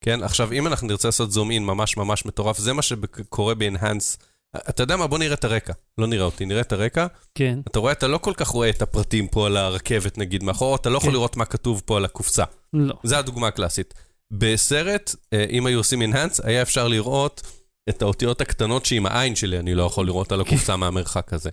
כן, 0.00 0.22
עכשיו, 0.22 0.52
אם 0.52 0.66
אנחנו 0.66 0.86
נרצה 0.86 1.08
לעשות 1.08 1.32
זום 1.32 1.50
אין 1.50 1.64
ממש 1.64 1.96
ממש 1.96 2.26
מטורף, 2.26 2.58
זה 2.58 2.72
מה 2.72 2.82
שקורה 2.82 3.54
ב-Enhance. 3.54 4.16
אתה 4.56 4.82
יודע 4.82 4.96
מה? 4.96 5.06
בוא 5.06 5.18
נראה 5.18 5.34
את 5.34 5.44
הרקע. 5.44 5.72
לא 5.98 6.06
נראה 6.06 6.24
אותי, 6.24 6.44
נראה 6.44 6.60
את 6.60 6.72
הרקע. 6.72 7.06
כן, 7.34 7.58
אתה 7.66 7.78
רואה, 7.78 7.92
אתה 7.92 8.06
לא 8.08 8.18
כל 8.18 8.32
כך 8.36 8.48
רואה 8.48 8.70
את 8.70 8.82
הפרטים 8.82 9.28
פה 9.28 9.46
על 9.46 9.56
הרכבת, 9.56 10.18
נגיד, 10.18 10.42
מאחור, 10.42 10.76
אתה 10.76 10.90
לא 10.90 10.96
יכול 10.96 11.10
כן. 11.10 11.14
לראות 11.14 11.36
מה 11.36 11.44
כתוב 11.44 11.82
פה 11.84 11.96
על 11.96 12.04
הקופסה. 12.04 12.44
לא. 12.72 12.94
זה 13.02 13.18
הדוגמה 13.18 13.48
הקלאסית. 13.48 13.94
בסרט, 14.30 15.14
אה, 15.32 15.44
אם 15.50 15.66
היו 15.66 15.78
עושים 15.78 16.02
Enhance, 16.02 16.40
היה 16.42 16.62
אפשר 16.62 16.88
לראות 16.88 17.42
את 17.88 18.02
האותיות 18.02 18.40
הקטנות 18.40 18.86
שעם 18.86 19.06
העין 19.06 19.36
שלי 19.36 19.58
אני 19.58 19.74
לא 19.74 19.82
יכול 19.82 20.06
לראות 20.06 20.32
על 20.32 20.40
הקופסה 20.40 20.76
מהמרחק 20.76 21.32
הזה. 21.32 21.50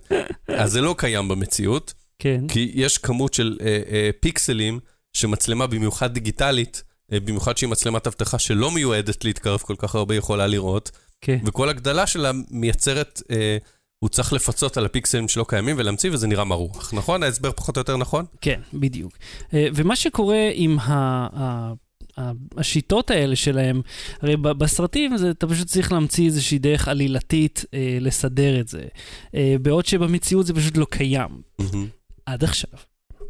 אז 0.48 0.72
זה 0.72 0.80
לא 0.80 0.94
קיים 0.98 1.28
במציאות, 1.28 1.94
כן, 2.18 2.44
כי 2.48 2.72
יש 2.74 2.98
כמות 2.98 3.34
של 3.34 3.58
אה, 3.60 3.82
אה, 3.90 4.10
פיקסלים 4.20 4.80
שמצלמה 5.12 5.66
במיוחד 5.66 6.14
דיגיטלית, 6.14 6.82
אה, 7.12 7.20
במיוחד 7.20 7.56
שהיא 7.56 7.68
מצלמת 7.70 8.06
אבטחה 8.06 8.38
שלא 8.38 8.70
מיועדת 8.70 9.24
להתקרב 9.24 9.60
כל 9.60 9.74
כך 9.78 9.94
הרבה, 9.94 10.14
יכולה 10.14 10.46
לראות, 10.46 10.90
כן. 11.20 11.38
וכל 11.44 11.68
הגדלה 11.68 12.06
שלה 12.06 12.30
מייצרת, 12.50 13.22
אה, 13.30 13.56
הוא 13.98 14.08
צריך 14.08 14.32
לפצות 14.32 14.76
על 14.76 14.84
הפיקסלים 14.84 15.28
שלא 15.28 15.44
קיימים 15.48 15.76
ולהמציא, 15.78 16.10
וזה 16.12 16.26
נראה 16.26 16.44
מרוח, 16.44 16.94
נכון? 16.94 17.22
ההסבר 17.22 17.52
פחות 17.52 17.76
או 17.76 17.80
יותר 17.80 17.96
נכון? 17.96 18.24
כן, 18.40 18.60
בדיוק. 18.74 19.12
אה, 19.54 19.66
ומה 19.74 19.96
שקורה 19.96 20.50
עם 20.54 20.78
ה... 20.78 20.92
ה... 21.40 21.72
השיטות 22.56 23.10
האלה 23.10 23.36
שלהם, 23.36 23.82
הרי 24.20 24.36
בסרטים 24.36 25.16
זה, 25.16 25.30
אתה 25.30 25.46
פשוט 25.46 25.66
צריך 25.66 25.92
להמציא 25.92 26.26
איזושהי 26.26 26.58
דרך 26.58 26.88
עלילתית 26.88 27.64
אה, 27.74 27.98
לסדר 28.00 28.60
את 28.60 28.68
זה. 28.68 28.82
אה, 29.34 29.56
בעוד 29.62 29.86
שבמציאות 29.86 30.46
זה 30.46 30.54
פשוט 30.54 30.76
לא 30.76 30.86
קיים. 30.90 31.28
עד 32.26 32.44
עכשיו. 32.44 32.70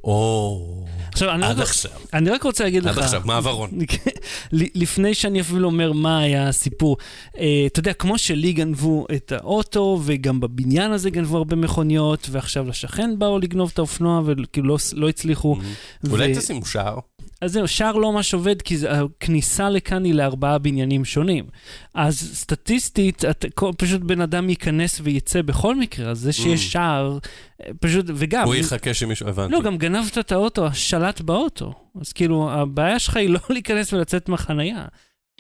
או... 0.04 0.84
עכשיו, 1.12 1.30
אני, 1.30 1.46
עד 1.46 1.58
רק, 1.58 1.62
עכשיו. 1.62 1.90
אני 2.12 2.30
רק 2.30 2.42
רוצה 2.42 2.64
להגיד 2.64 2.84
לך... 2.84 2.98
עד 2.98 3.04
עכשיו, 3.04 3.22
מעברון. 3.24 3.70
לפני 4.52 5.14
שאני 5.14 5.40
אפילו 5.40 5.68
אומר 5.68 5.92
מה 5.92 6.18
היה 6.18 6.48
הסיפור, 6.48 6.96
אה, 7.38 7.64
אתה 7.66 7.80
יודע, 7.80 7.92
כמו 7.92 8.18
שלי 8.18 8.52
גנבו 8.52 9.06
את 9.16 9.32
האוטו, 9.32 10.00
וגם 10.04 10.40
בבניין 10.40 10.92
הזה 10.92 11.10
גנבו 11.10 11.36
הרבה 11.36 11.56
מכוניות, 11.56 12.28
ועכשיו 12.30 12.68
לשכן 12.68 13.18
באו 13.18 13.38
לגנוב 13.38 13.70
את 13.72 13.78
האופנוע, 13.78 14.22
וכאילו 14.24 14.68
לא, 14.68 14.76
לא 14.92 15.08
הצליחו. 15.08 15.56
אולי 16.10 16.32
ו- 16.32 16.40
תשימו 16.40 16.66
שער. 16.66 16.98
אז 17.44 17.52
זהו, 17.52 17.68
שער 17.68 17.92
לא 17.92 18.12
ממש 18.12 18.34
עובד, 18.34 18.62
כי 18.62 18.76
הכניסה 18.88 19.70
לכאן 19.70 20.04
היא 20.04 20.14
לארבעה 20.14 20.58
בניינים 20.58 21.04
שונים. 21.04 21.44
אז 21.94 22.30
סטטיסטית, 22.34 23.24
את, 23.24 23.44
פשוט 23.78 24.00
בן 24.00 24.20
אדם 24.20 24.50
ייכנס 24.50 25.00
וייצא 25.02 25.42
בכל 25.42 25.76
מקרה, 25.76 26.10
אז 26.10 26.18
זה 26.18 26.30
Mm. 26.30 26.32
שיש 26.32 26.72
שער, 26.72 27.18
פשוט, 27.80 28.06
וגם... 28.14 28.44
הוא 28.44 28.54
יחכה 28.54 28.94
שמישהו, 28.94 29.28
הבנתי. 29.28 29.52
לא, 29.52 29.62
גם 29.62 29.78
גנבת 29.78 30.18
את 30.18 30.32
האוטו, 30.32 30.66
שלט 30.72 31.20
באוטו. 31.20 31.72
אז 32.00 32.12
כאילו, 32.12 32.50
הבעיה 32.52 32.98
שלך 32.98 33.16
היא 33.16 33.28
לא 33.30 33.40
להיכנס 33.50 33.92
ולצאת 33.92 34.28
מהחנייה. 34.28 34.84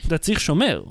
אתה 0.06 0.18
צריך 0.18 0.40
שומר. 0.40 0.82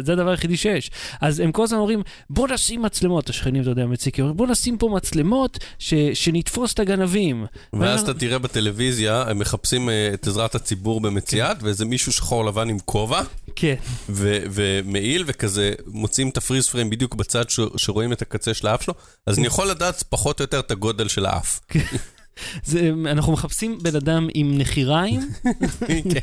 זה 0.00 0.12
הדבר 0.12 0.30
היחידי 0.30 0.56
שיש. 0.56 0.90
אז 1.20 1.40
הם 1.40 1.52
כל 1.52 1.62
הזמן 1.62 1.78
אומרים, 1.78 2.02
בוא 2.30 2.48
נשים 2.48 2.82
מצלמות, 2.82 3.30
השכנים, 3.30 3.62
אתה 3.62 3.70
יודע, 3.70 3.86
מציקים, 3.86 4.36
בוא 4.36 4.46
נשים 4.46 4.78
פה 4.78 4.88
מצלמות 4.96 5.58
ש, 5.78 5.94
שנתפוס 6.14 6.72
את 6.74 6.78
הגנבים. 6.80 7.46
ואז 7.72 8.00
אתה 8.00 8.14
תראה 8.14 8.38
בטלוויזיה, 8.38 9.22
הם 9.28 9.38
מחפשים 9.38 9.88
אה, 9.90 10.10
את 10.14 10.26
עזרת 10.26 10.54
הציבור 10.54 11.00
במציאת, 11.00 11.56
ואיזה 11.62 11.84
מישהו 11.84 12.12
שחור 12.12 12.44
לבן 12.44 12.68
עם 12.68 12.78
כובע, 12.84 13.20
כן, 13.56 13.74
ו- 14.08 14.38
ומעיל, 14.50 15.24
וכזה 15.26 15.72
מוצאים 15.86 16.28
את 16.28 16.36
הפריז 16.36 16.68
פריים 16.68 16.90
בדיוק 16.90 17.14
בצד 17.14 17.50
ש- 17.50 17.60
שרואים 17.76 18.12
את 18.12 18.22
הקצה 18.22 18.54
של 18.54 18.66
האף 18.66 18.82
שלו, 18.82 18.94
אז 19.26 19.38
אני 19.38 19.46
יכול 19.46 19.66
לדעת 19.70 20.02
פחות 20.08 20.40
או 20.40 20.44
יותר 20.44 20.60
את 20.60 20.70
הגודל 20.70 21.08
של 21.08 21.26
האף. 21.26 21.60
זה, 22.64 22.90
אנחנו 23.06 23.32
מחפשים 23.32 23.78
בן 23.82 23.96
אדם 23.96 24.28
עם 24.34 24.58
נחיריים, 24.58 25.20
כן. 26.12 26.20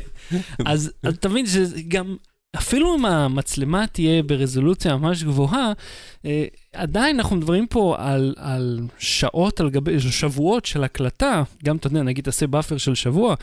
אז 0.66 0.90
אז 1.02 1.14
אתה 1.14 1.28
מבין 1.28 1.46
שזה 1.46 1.82
גם, 1.88 2.16
אפילו 2.56 2.96
אם 2.96 3.04
המצלמה 3.04 3.86
תהיה 3.86 4.22
ברזולוציה 4.22 4.96
ממש 4.96 5.22
גבוהה, 5.22 5.72
אה, 6.24 6.44
עדיין 6.72 7.16
אנחנו 7.20 7.36
מדברים 7.36 7.66
פה 7.66 7.96
על, 7.98 8.34
על 8.36 8.80
שעות 8.98 9.60
על 9.60 9.70
גבי, 9.70 10.00
שבועות 10.00 10.64
של 10.64 10.84
הקלטה, 10.84 11.42
גם 11.64 11.76
אתה 11.76 11.86
יודע, 11.86 12.02
נגיד 12.02 12.24
תעשה 12.24 12.46
buffer 12.46 12.76
של 12.76 12.94
שבוע, 12.94 13.34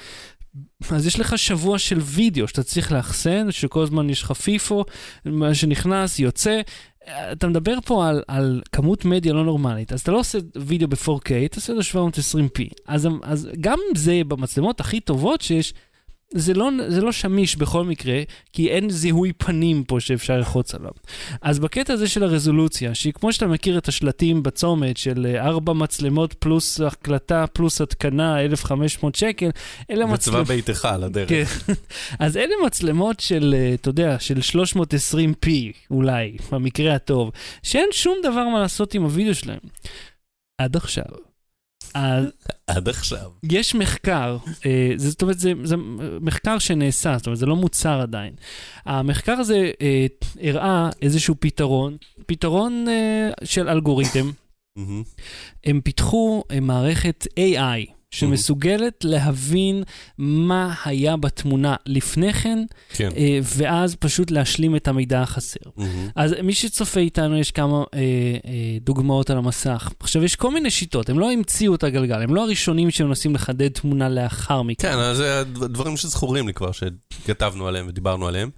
אז 0.90 1.08
יש 1.08 1.20
לך 1.20 1.38
שבוע 1.38 1.80
של 1.80 2.00
וידאו 2.00 2.48
שאתה 2.48 2.64
צריך 2.64 2.92
לאחסן, 2.92 3.52
שכל 3.52 3.84
הזמן 3.84 4.10
יש 4.10 4.24
לך 4.24 4.32
FIFO, 4.32 4.86
מה 5.26 5.56
שנכנס, 5.56 6.20
יוצא. 6.20 6.62
אתה 7.32 7.48
מדבר 7.48 7.78
פה 7.86 8.08
על, 8.10 8.24
על 8.28 8.62
כמות 8.72 9.06
מדיה 9.06 9.34
לא 9.34 9.44
נורמלית, 9.44 9.94
אז 9.94 10.02
אתה 10.02 10.12
לא 10.12 10.20
עושה 10.20 10.38
וידאו 10.56 10.88
ב-4K, 10.88 11.32
אתה 11.46 11.58
עושה 11.58 11.74
לו 11.74 11.82
720p. 11.82 12.74
אז, 12.88 13.08
אז 13.24 13.50
גם 13.62 13.80
זה 13.96 14.22
במצלמות 14.28 14.80
הכי 14.80 15.00
טובות 15.00 15.42
שיש, 15.42 15.74
זה 16.36 16.54
לא, 16.54 16.70
זה 16.88 17.02
לא 17.02 17.12
שמיש 17.12 17.56
בכל 17.56 17.84
מקרה, 17.84 18.22
כי 18.54 18.70
אין 18.70 18.90
זיהוי 18.90 19.34
פנים 19.34 19.84
פה 19.84 20.00
שאפשר 20.00 20.38
ללחוץ 20.38 20.76
עליו. 20.76 20.92
אז 21.42 21.60
בקטע 21.60 21.94
הזה 21.94 22.08
של 22.08 22.24
הרזולוציה, 22.24 22.96
שהיא 22.96 23.14
כמו 23.14 23.34
שאתה 23.34 23.48
מכיר 23.48 23.78
את 23.78 23.88
השלטים 23.88 24.44
בצומת 24.44 24.98
של 24.98 25.26
אה, 25.30 25.46
ארבע 25.46 25.74
מצלמות 25.74 26.34
פלוס 26.34 26.82
הקלטה 26.82 27.46
פלוס 27.48 27.82
התקנה, 27.82 28.42
1,500 28.42 29.16
שקל, 29.16 29.50
אלה 29.92 30.06
וצבא 30.06 30.14
מצלמות... 30.14 30.48
ביתך 30.48 30.86
על 30.86 31.04
הדרך. 31.04 31.30
כן. 31.30 31.44
אז 32.26 32.38
אלה 32.38 32.54
מצלמות 32.66 33.20
של, 33.20 33.56
אה, 33.58 33.74
אתה 33.74 33.90
יודע, 33.90 34.20
של 34.20 34.38
320p 34.38 35.50
אולי, 35.92 36.38
במקרה 36.52 36.96
הטוב, 36.96 37.32
שאין 37.64 37.90
שום 37.92 38.18
דבר 38.24 38.48
מה 38.48 38.60
לעשות 38.60 38.94
עם 38.94 39.04
הוידאו 39.04 39.36
שלהם. 39.36 39.60
עד 40.58 40.76
עכשיו. 40.76 41.33
עד 42.68 42.90
עכשיו. 42.90 43.32
יש 43.44 43.76
מחקר, 43.76 44.38
אה, 44.66 44.94
זה, 44.96 45.10
זאת 45.10 45.22
אומרת, 45.22 45.40
זה, 45.40 45.54
זה 45.64 45.76
מחקר 46.22 46.60
שנעשה, 46.60 47.18
זאת 47.18 47.28
אומרת, 47.28 47.40
זה 47.40 47.46
לא 47.46 47.56
מוצר 47.56 48.02
עדיין. 48.02 48.34
המחקר 48.86 49.32
הזה 49.32 49.72
אה, 49.82 50.06
הראה 50.42 50.90
איזשהו 51.02 51.36
פתרון, 51.40 51.98
פתרון 52.26 52.86
אה, 52.88 53.30
של 53.44 53.70
אלגוריתם. 53.70 54.32
הם 55.66 55.82
פיתחו 55.82 56.44
מערכת 56.62 57.28
AI, 57.40 57.92
שמסוגלת 58.14 59.04
להבין 59.04 59.84
מה 60.18 60.74
היה 60.86 61.18
בתמונה 61.18 61.76
לפני 61.86 62.34
כן, 62.34 62.60
כן. 62.94 63.10
אה, 63.18 63.40
ואז 63.44 63.96
פשוט 63.96 64.32
להשלים 64.32 64.76
את 64.76 64.88
המידע 64.88 65.22
החסר. 65.22 65.60
אז 66.16 66.36
מי 66.44 66.54
שצופה 66.54 67.00
איתנו, 67.00 67.38
יש 67.38 67.52
כמה 67.52 67.84
אה, 67.94 68.00
אה, 68.00 68.78
דוגמאות 68.82 69.30
על 69.30 69.38
המסך. 69.38 69.90
עכשיו, 70.00 70.24
יש 70.24 70.36
כל 70.36 70.54
מיני 70.54 70.72
שיטות, 70.72 71.10
הם 71.10 71.20
לא 71.20 71.32
המציאו 71.32 71.76
את 71.76 71.84
הגלגל, 71.84 72.22
הם 72.22 72.36
לא 72.36 72.44
הראשונים 72.44 72.92
שמנסים 72.92 73.36
לחדד 73.36 73.68
תמונה 73.68 74.10
לאחר 74.10 74.62
מכן. 74.62 74.92
כן, 74.92 74.98
אז 74.98 75.18
זה 75.18 75.40
הדבר- 75.40 75.68
דברים 75.68 75.98
שזכורים 75.98 76.48
לי 76.48 76.54
כבר, 76.54 76.72
שכתבנו 76.72 77.68
עליהם 77.68 77.86
ודיברנו 77.88 78.28
עליהם. 78.28 78.50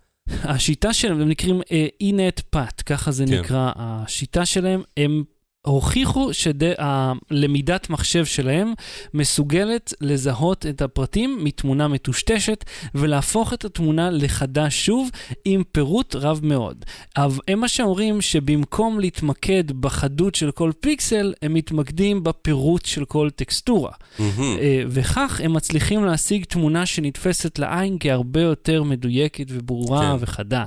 השיטה 0.44 0.94
שלהם, 0.94 1.22
הם 1.22 1.30
נקראים 1.30 1.62
אה, 1.72 1.86
אינט 2.02 2.40
פאט, 2.50 2.84
ככה 2.86 3.12
זה 3.12 3.26
כן. 3.28 3.40
נקרא 3.40 3.72
השיטה 3.76 4.46
שלהם. 4.46 4.82
הם 4.98 5.24
הוכיחו 5.66 6.30
שלמידת 6.34 7.90
מחשב 7.90 8.26
שלהם 8.26 8.74
מסוגלת 9.14 9.94
לזהות 10.02 10.66
את 10.66 10.82
הפרטים 10.82 11.38
מתמונה 11.44 11.88
מטושטשת 11.88 12.66
ולהפוך 12.96 13.54
את 13.54 13.66
התמונה 13.66 14.10
לחדה 14.10 14.70
שוב 14.70 15.10
עם 15.46 15.64
פירוט 15.72 16.16
רב 16.16 16.40
מאוד. 16.44 16.86
אבל 17.18 17.40
הם 17.48 17.60
מה 17.60 17.68
שאומרים 17.68 18.22
שבמקום 18.22 19.00
להתמקד 19.00 19.72
בחדות 19.72 20.36
של 20.36 20.52
כל 20.52 20.72
פיקסל, 20.80 21.34
הם 21.42 21.54
מתמקדים 21.54 22.24
בפירוט 22.24 22.86
של 22.86 23.06
כל 23.06 23.30
טקסטורה. 23.30 23.92
אה, 24.20 24.84
וכך 24.88 25.42
הם 25.44 25.54
מצליחים 25.54 26.06
להשיג 26.06 26.46
תמונה 26.46 26.86
שנתפסת 26.86 27.60
לעין 27.60 27.98
כהרבה 28.00 28.42
יותר 28.42 28.84
מדויקת 28.84 29.46
וברורה 29.50 30.02
כן. 30.02 30.24
וחדה. 30.24 30.64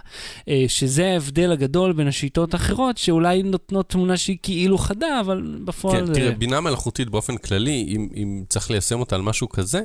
אה, 0.48 0.64
שזה 0.68 1.06
ההבדל 1.06 1.52
הגדול 1.52 1.92
בין 1.92 2.08
השיטות 2.08 2.54
האחרות, 2.54 2.98
שאולי 2.98 3.42
נותנות 3.42 3.88
תמונה 3.88 4.16
שהיא 4.16 4.38
כאילו 4.42 4.78
חדה, 4.88 5.20
אבל 5.20 5.58
בפועל... 5.64 6.06
כן, 6.06 6.14
תראה, 6.14 6.30
בינה 6.30 6.60
מלאכותית 6.60 7.08
באופן 7.08 7.36
כללי, 7.36 7.86
אם, 7.88 8.08
אם 8.16 8.44
צריך 8.48 8.70
ליישם 8.70 9.00
אותה 9.00 9.16
על 9.16 9.22
משהו 9.22 9.48
כזה, 9.48 9.82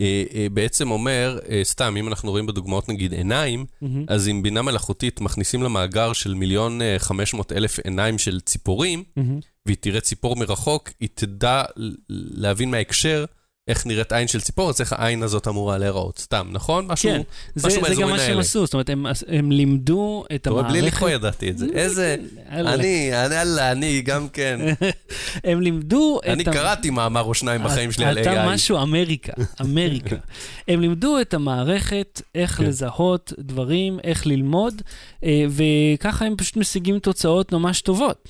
אה, 0.00 0.24
אה, 0.34 0.46
בעצם 0.52 0.90
אומר, 0.90 1.38
אה, 1.48 1.60
סתם, 1.64 1.94
אם 1.96 2.08
אנחנו 2.08 2.30
רואים 2.30 2.46
בדוגמאות 2.46 2.88
נגיד 2.88 3.12
עיניים, 3.12 3.66
מהמם. 3.82 4.04
אז 4.08 4.28
עם 4.28 4.42
בינה 4.42 4.62
מלאכותית 4.62 5.20
מכניסים 5.20 5.62
למאגר 5.62 6.12
של 6.12 6.34
מיליון 6.34 6.82
אה, 6.82 6.94
חמש 6.98 7.34
מאות 7.34 7.52
אלף 7.52 7.78
עיניים 7.78 8.18
של 8.18 8.40
ציפורים, 8.40 9.04
מהמם. 9.16 9.40
והיא 9.66 9.76
תראה 9.80 10.00
ציפור 10.00 10.36
מרחוק, 10.36 10.90
היא 11.00 11.08
תדע 11.14 11.62
להבין 12.08 12.70
מההקשר 12.70 13.24
איך 13.70 13.86
נראית 13.86 14.12
עין 14.12 14.28
של 14.28 14.40
ציפור, 14.40 14.70
אז 14.70 14.80
איך 14.80 14.92
העין 14.92 15.22
הזאת 15.22 15.48
אמורה 15.48 15.78
להיראות. 15.78 16.18
סתם, 16.18 16.48
נכון? 16.50 16.86
משהו... 16.86 17.10
כן, 17.10 17.20
זה, 17.54 17.68
משהו 17.68 17.94
זה 17.94 18.02
גם 18.02 18.10
מה 18.10 18.18
שהם. 18.18 18.38
עשו, 18.38 18.64
זאת 18.64 18.74
אומרת, 18.74 18.90
הם, 18.90 19.06
הם 19.28 19.52
לימדו 19.52 20.24
את 20.34 20.46
רואה, 20.46 20.62
בלי 20.62 20.78
המערכת... 20.78 20.96
לקרוא 20.96 21.10
ידעתי 21.10 21.50
את 21.50 21.58
זה. 21.58 21.66
איזה... 21.74 22.16
אני, 22.48 22.74
אני, 22.74 23.10
יאללה, 23.10 23.72
אני 23.72 24.00
גם 24.00 24.28
כן. 24.28 24.60
הם 25.48 25.60
לימדו 25.60 26.20
את... 26.24 26.28
אני 26.28 26.44
קראתי 26.44 26.90
מאמר 26.90 27.22
או 27.22 27.34
שניים 27.34 27.64
בחיים 27.64 27.92
שלי 27.92 28.04
על 28.04 28.18
AI. 28.18 28.20
אתה 28.20 28.44
משהו 28.46 28.82
אמריקה, 28.82 29.32
אמריקה. 29.60 30.16
הם 30.68 30.80
לימדו 30.80 31.20
את 31.20 31.34
המערכת 31.34 32.22
איך 32.34 32.50
כן. 32.50 32.64
לזהות 32.64 33.32
דברים, 33.38 33.98
איך 34.04 34.26
ללמוד, 34.26 34.82
אה, 35.24 35.44
וככה 35.48 36.24
הם 36.24 36.36
פשוט 36.36 36.56
משיגים 36.56 36.98
תוצאות 36.98 37.52
ממש 37.52 37.80
טובות. 37.80 38.28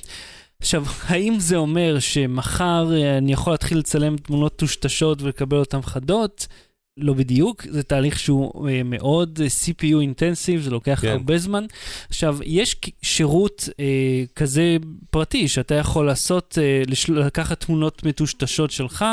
עכשיו, 0.60 0.84
האם 1.08 1.34
זה 1.38 1.56
אומר 1.56 1.98
שמחר 1.98 2.92
אה, 2.92 3.18
אני 3.18 3.32
יכול 3.32 3.52
להתחיל 3.52 3.78
לצלם 3.78 4.16
תמונות 4.16 4.56
טושטשות 4.56 5.22
ולקבל 5.22 5.56
אותן 5.56 5.82
חדות? 5.82 6.46
לא 6.96 7.12
בדיוק, 7.12 7.66
זה 7.70 7.82
תהליך 7.82 8.18
שהוא 8.18 8.68
אה, 8.68 8.82
מאוד 8.84 9.40
אה, 9.42 9.46
CPU 9.46 10.00
אינטנסיב, 10.00 10.60
זה 10.62 10.70
לוקח 10.70 10.98
כן. 11.02 11.08
הרבה 11.08 11.38
זמן. 11.38 11.64
עכשיו, 12.08 12.38
יש 12.44 12.76
שירות 13.02 13.68
אה, 13.80 13.84
כזה 14.36 14.76
פרטי, 15.10 15.48
שאתה 15.48 15.74
יכול 15.74 16.06
לעשות, 16.06 16.58
אה, 16.62 16.82
לש- 16.86 17.10
לקחת 17.10 17.60
תמונות 17.64 18.06
מטושטשות 18.06 18.70
שלך 18.70 19.04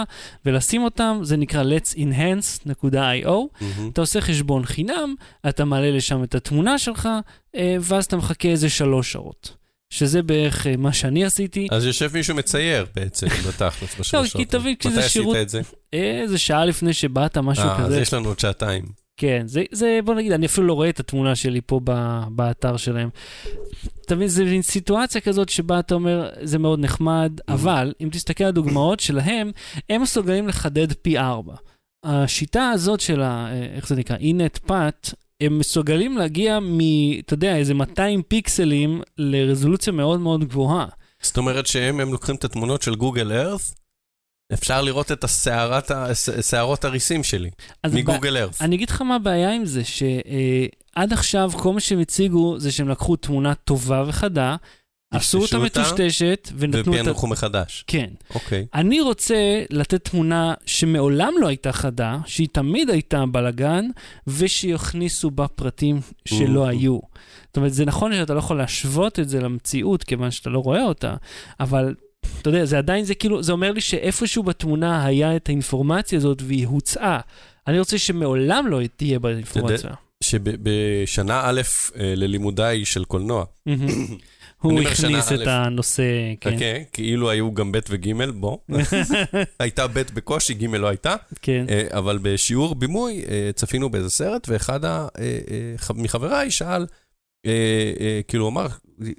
ולשים 0.45 0.83
אותן, 0.83 1.19
זה 1.21 1.37
נקרא 1.37 1.63
let'senhance.io. 1.63 3.29
מהמם. 3.61 3.89
אתה 3.93 4.01
עושה 4.01 4.21
חשבון 4.21 4.65
חינם, 4.65 5.15
אתה 5.49 5.65
מעלה 5.65 5.91
לשם 5.91 6.23
את 6.23 6.35
התמונה 6.35 6.77
שלך, 6.77 7.09
אה, 7.55 7.75
ואז 7.81 8.05
אתה 8.05 8.17
מחכה 8.17 8.49
איזה 8.49 8.69
שלוש 8.69 9.11
שעות. 9.11 9.56
שזה 9.89 10.21
בערך 10.21 10.67
אה, 10.67 10.77
מה 10.77 10.93
שאני 10.93 11.25
עשיתי. 11.25 11.67
אז 11.71 11.85
יושב 11.85 12.09
מישהו 12.13 12.35
מצייר 12.35 12.85
בעצם, 12.95 13.27
בתכלס, 13.47 13.99
בשלוש 13.99 14.13
לא, 14.13 14.21
כי 14.23 14.29
שעות. 14.29 14.47
תבין, 14.47 14.75
כשזה 14.79 14.99
מתי 14.99 15.09
שירות- 15.09 15.35
עשית 15.35 15.45
את 15.45 15.49
זה? 15.49 15.61
איזה 15.93 16.37
שעה 16.37 16.65
לפני 16.65 16.93
שבאת, 16.93 17.37
משהו 17.37 17.63
אה, 17.63 17.77
אז 17.77 17.85
כזה. 17.85 18.01
יש 18.01 18.13
לנו 18.13 18.27
עוד 18.27 18.39
שעתיים. 18.39 18.85
כן, 19.19 19.43
זה, 19.45 19.63
זה, 19.71 19.99
בוא 20.05 20.15
נגיד, 20.15 20.31
אני 20.31 20.45
אפילו 20.45 20.67
לא 20.67 20.73
רואה 20.73 20.89
את 20.89 20.99
התמונה 20.99 21.35
שלי 21.35 21.61
פה 21.65 21.79
ב, 21.83 22.19
באתר 22.31 22.77
שלהם. 22.77 23.09
אתה 24.05 24.15
מבין, 24.15 24.27
זה 24.27 24.43
מין 24.43 24.61
סיטואציה 24.61 25.21
כזאת 25.21 25.49
שבה 25.49 25.79
אתה 25.79 25.95
אומר, 25.95 26.29
זה 26.41 26.59
מאוד 26.59 26.79
נחמד, 26.79 27.31
אבל 27.47 27.93
אם 28.01 28.09
תסתכל 28.11 28.43
על 28.43 28.47
הדוגמאות 28.47 28.99
שלהם, 28.99 29.51
הם 29.89 30.01
מסוגלים 30.01 30.47
לחדד 30.47 30.93
פי 30.93 31.17
ארבע. 31.17 31.55
השיטה 32.03 32.69
הזאת 32.69 32.99
של 32.99 33.21
ה... 33.21 33.47
אה, 33.51 33.75
איך 33.75 33.87
זה 33.87 33.95
נקרא? 33.95 34.15
אינט 34.17 34.57
פאט, 34.57 35.09
הם 35.41 35.59
מסוגלים 35.59 36.17
להגיע 36.17 36.59
מ... 36.59 36.79
אתה 37.19 37.33
יודע, 37.33 37.55
איזה 37.55 37.73
200 37.73 38.21
פיקסלים 38.21 39.01
לרזולוציה 39.17 39.93
מאוד 39.93 40.19
מאוד 40.19 40.43
גבוהה. 40.43 40.85
זאת 41.21 41.37
אומרת 41.37 41.67
שהם 41.67 41.99
הם 41.99 42.11
לוקחים 42.11 42.35
את 42.35 42.43
התמונות 42.43 42.81
של 42.81 42.95
גוגל 42.95 43.31
ארת, 43.31 43.61
אפשר 44.53 44.81
לראות 44.81 45.11
את 45.11 45.23
השערת 45.23 45.91
שערות 46.41 46.85
הריסים 46.85 47.23
שלי, 47.23 47.49
מגוגל 47.87 48.37
ארת. 48.37 48.61
אני 48.61 48.75
אגיד 48.75 48.89
לך 48.89 49.01
מה 49.01 49.15
הבעיה 49.15 49.51
עם 49.51 49.65
זה, 49.65 49.81
שעד 49.83 51.13
עכשיו 51.13 51.51
כל 51.57 51.73
מה 51.73 51.79
שהם 51.79 51.99
הציגו 51.99 52.59
זה 52.59 52.71
שהם 52.71 52.89
לקחו 52.89 53.15
תמונה 53.15 53.55
טובה 53.55 54.03
וחדה, 54.07 54.55
עשו 55.11 55.41
אותה 55.41 55.57
אותה, 55.57 55.79
מטושטשת 55.81 56.49
ונתנו 56.57 56.79
את 56.81 56.87
ה... 56.87 57.01
ופענחו 57.01 57.27
מחדש. 57.27 57.83
כן. 57.87 58.09
אוקיי. 58.35 58.65
אני 58.73 59.01
רוצה 59.01 59.35
לתת 59.69 60.09
תמונה 60.09 60.53
שמעולם 60.65 61.33
לא 61.41 61.47
הייתה 61.47 61.71
חדה, 61.71 62.17
שהיא 62.25 62.47
תמיד 62.51 62.89
הייתה 62.89 63.23
בלאגן, 63.31 63.85
ושיכניסו 64.27 65.31
בה 65.31 65.47
פרטים 65.47 65.99
שלא 66.25 66.65
Mhm. 66.65 66.69
היו. 66.69 66.99
זאת 67.47 67.57
אומרת, 67.57 67.73
זה 67.73 67.85
נכון 67.85 68.13
שאתה 68.13 68.33
לא 68.33 68.39
יכול 68.39 68.57
להשוות 68.57 69.19
את 69.19 69.29
זה 69.29 69.39
למציאות, 69.41 70.03
כיוון 70.03 70.31
שאתה 70.31 70.49
לא 70.49 70.59
רואה 70.59 70.83
אותה, 70.83 71.15
אבל 71.59 71.95
אתה 72.41 72.49
יודע, 72.49 72.65
זה 72.65 72.77
עדיין, 72.77 73.05
זה 73.05 73.15
כאילו, 73.15 73.43
זה 73.43 73.51
אומר 73.51 73.71
לי 73.71 73.81
שאיפשהו 73.81 74.43
בתמונה 74.43 75.05
היה 75.05 75.35
את 75.35 75.49
האינפורמציה 75.49 76.17
הזאת 76.17 76.41
והיא 76.45 76.67
הוצאה. 76.67 77.19
אני 77.67 77.79
רוצה 77.79 77.97
שמעולם 77.97 78.67
לא 78.67 78.79
תהיה 78.95 79.19
באינפורמציה. 79.19 79.89
שבשנה 80.23 81.41
א' 81.43 81.61
אה, 81.99 82.13
ללימודיי 82.15 82.85
של 82.85 83.05
קולנוע, 83.05 83.45
הוא 84.71 84.81
הכניס 84.81 85.33
את. 85.33 85.47
הנושא, 85.47 86.03
כן. 86.41 86.55
חכה, 86.55 86.83
כאילו 86.93 87.29
היו 87.29 87.53
גם 87.53 87.71
ב' 87.71 87.79
וג', 87.89 88.29
בוא. 88.31 88.57
הייתה 89.59 89.87
ב' 89.87 90.01
בקושי, 90.13 90.53
ג' 90.53 90.75
לא 90.75 90.87
הייתה. 90.87 91.15
כן. 91.41 91.65
אה, 91.69 91.87
אבל 91.91 92.19
בשיעור 92.21 92.75
בימוי 92.75 93.23
אה, 93.29 93.49
צפינו 93.55 93.89
באיזה 93.89 94.09
סרט, 94.09 94.47
ואחד 94.49 94.85
אה, 94.85 95.07
מחבריי 95.95 96.51
שאל, 96.51 96.85
כאילו 98.27 98.43
הוא 98.43 98.51
אמר, 98.51 98.67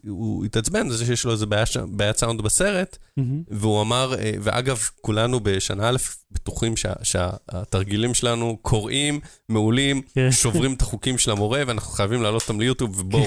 הוא 0.08 0.44
התעצבן 0.44 0.88
זה 0.88 1.06
שיש 1.06 1.24
לו 1.24 1.32
איזה 1.32 1.46
בעיה 1.46 1.64
בעיית 1.90 2.16
סאונד 2.16 2.40
בסרט, 2.42 2.96
מהמם. 3.16 3.42
והוא 3.48 3.82
אמר, 3.82 4.14
אה, 4.18 4.32
ואגב, 4.40 4.78
כולנו 5.00 5.40
בשנה 5.42 5.88
א' 5.88 5.96
בטוחים 6.32 6.76
שה- 6.76 6.92
שהתרגילים 7.02 8.14
שלנו 8.14 8.58
קוראים, 8.62 9.20
מעולים, 9.48 10.02
כן. 10.14 10.30
שוברים 10.32 10.72
את 10.74 10.82
החוקים 10.82 11.18
של 11.18 11.30
המורה, 11.30 11.62
ואנחנו 11.66 11.92
חייבים 11.92 12.22
להעלות 12.22 12.42
אותם 12.42 12.60
ליוטיוב, 12.60 13.00
ובואו. 13.00 13.26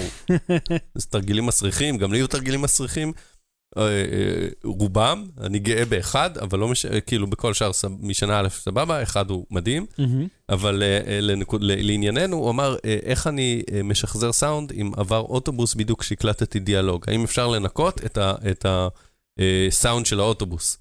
זה 0.95 1.07
תרגילים 1.09 1.45
מסריחים, 1.45 1.97
גם 1.97 2.11
לי 2.13 2.17
היו 2.19 2.27
תרגילים 2.27 2.61
מסריחים. 2.61 3.13
אה, 3.77 3.83
אה, 3.83 4.47
רובם, 4.63 5.25
אני 5.41 5.59
גאה 5.59 5.85
באחד, 5.85 6.37
אבל 6.37 6.59
לא 6.59 6.67
מש... 6.67 6.85
כאילו 6.85 7.27
בכל 7.27 7.53
שאר 7.53 7.71
משנה 7.99 8.39
א' 8.39 8.49
סבבה, 8.49 9.03
אחד 9.03 9.29
הוא 9.29 9.45
מדהים. 9.51 9.85
אבל 10.49 10.83
אה, 10.83 11.19
לענייננו, 11.59 12.37
הוא 12.37 12.49
אמר, 12.49 12.75
איך 12.83 13.27
אני 13.27 13.63
משחזר 13.83 14.31
סאונד 14.31 14.71
אם 14.71 14.91
עבר 14.97 15.19
אוטובוס 15.19 15.75
בדיוק 15.75 15.99
כשהקלטתי 15.99 16.59
דיאלוג? 16.59 17.05
האם 17.07 17.23
אפשר 17.23 17.47
לנקות 17.47 18.01
את 18.49 18.65
הסאונד 19.39 20.05
של 20.05 20.19
האוטובוס? 20.19 20.77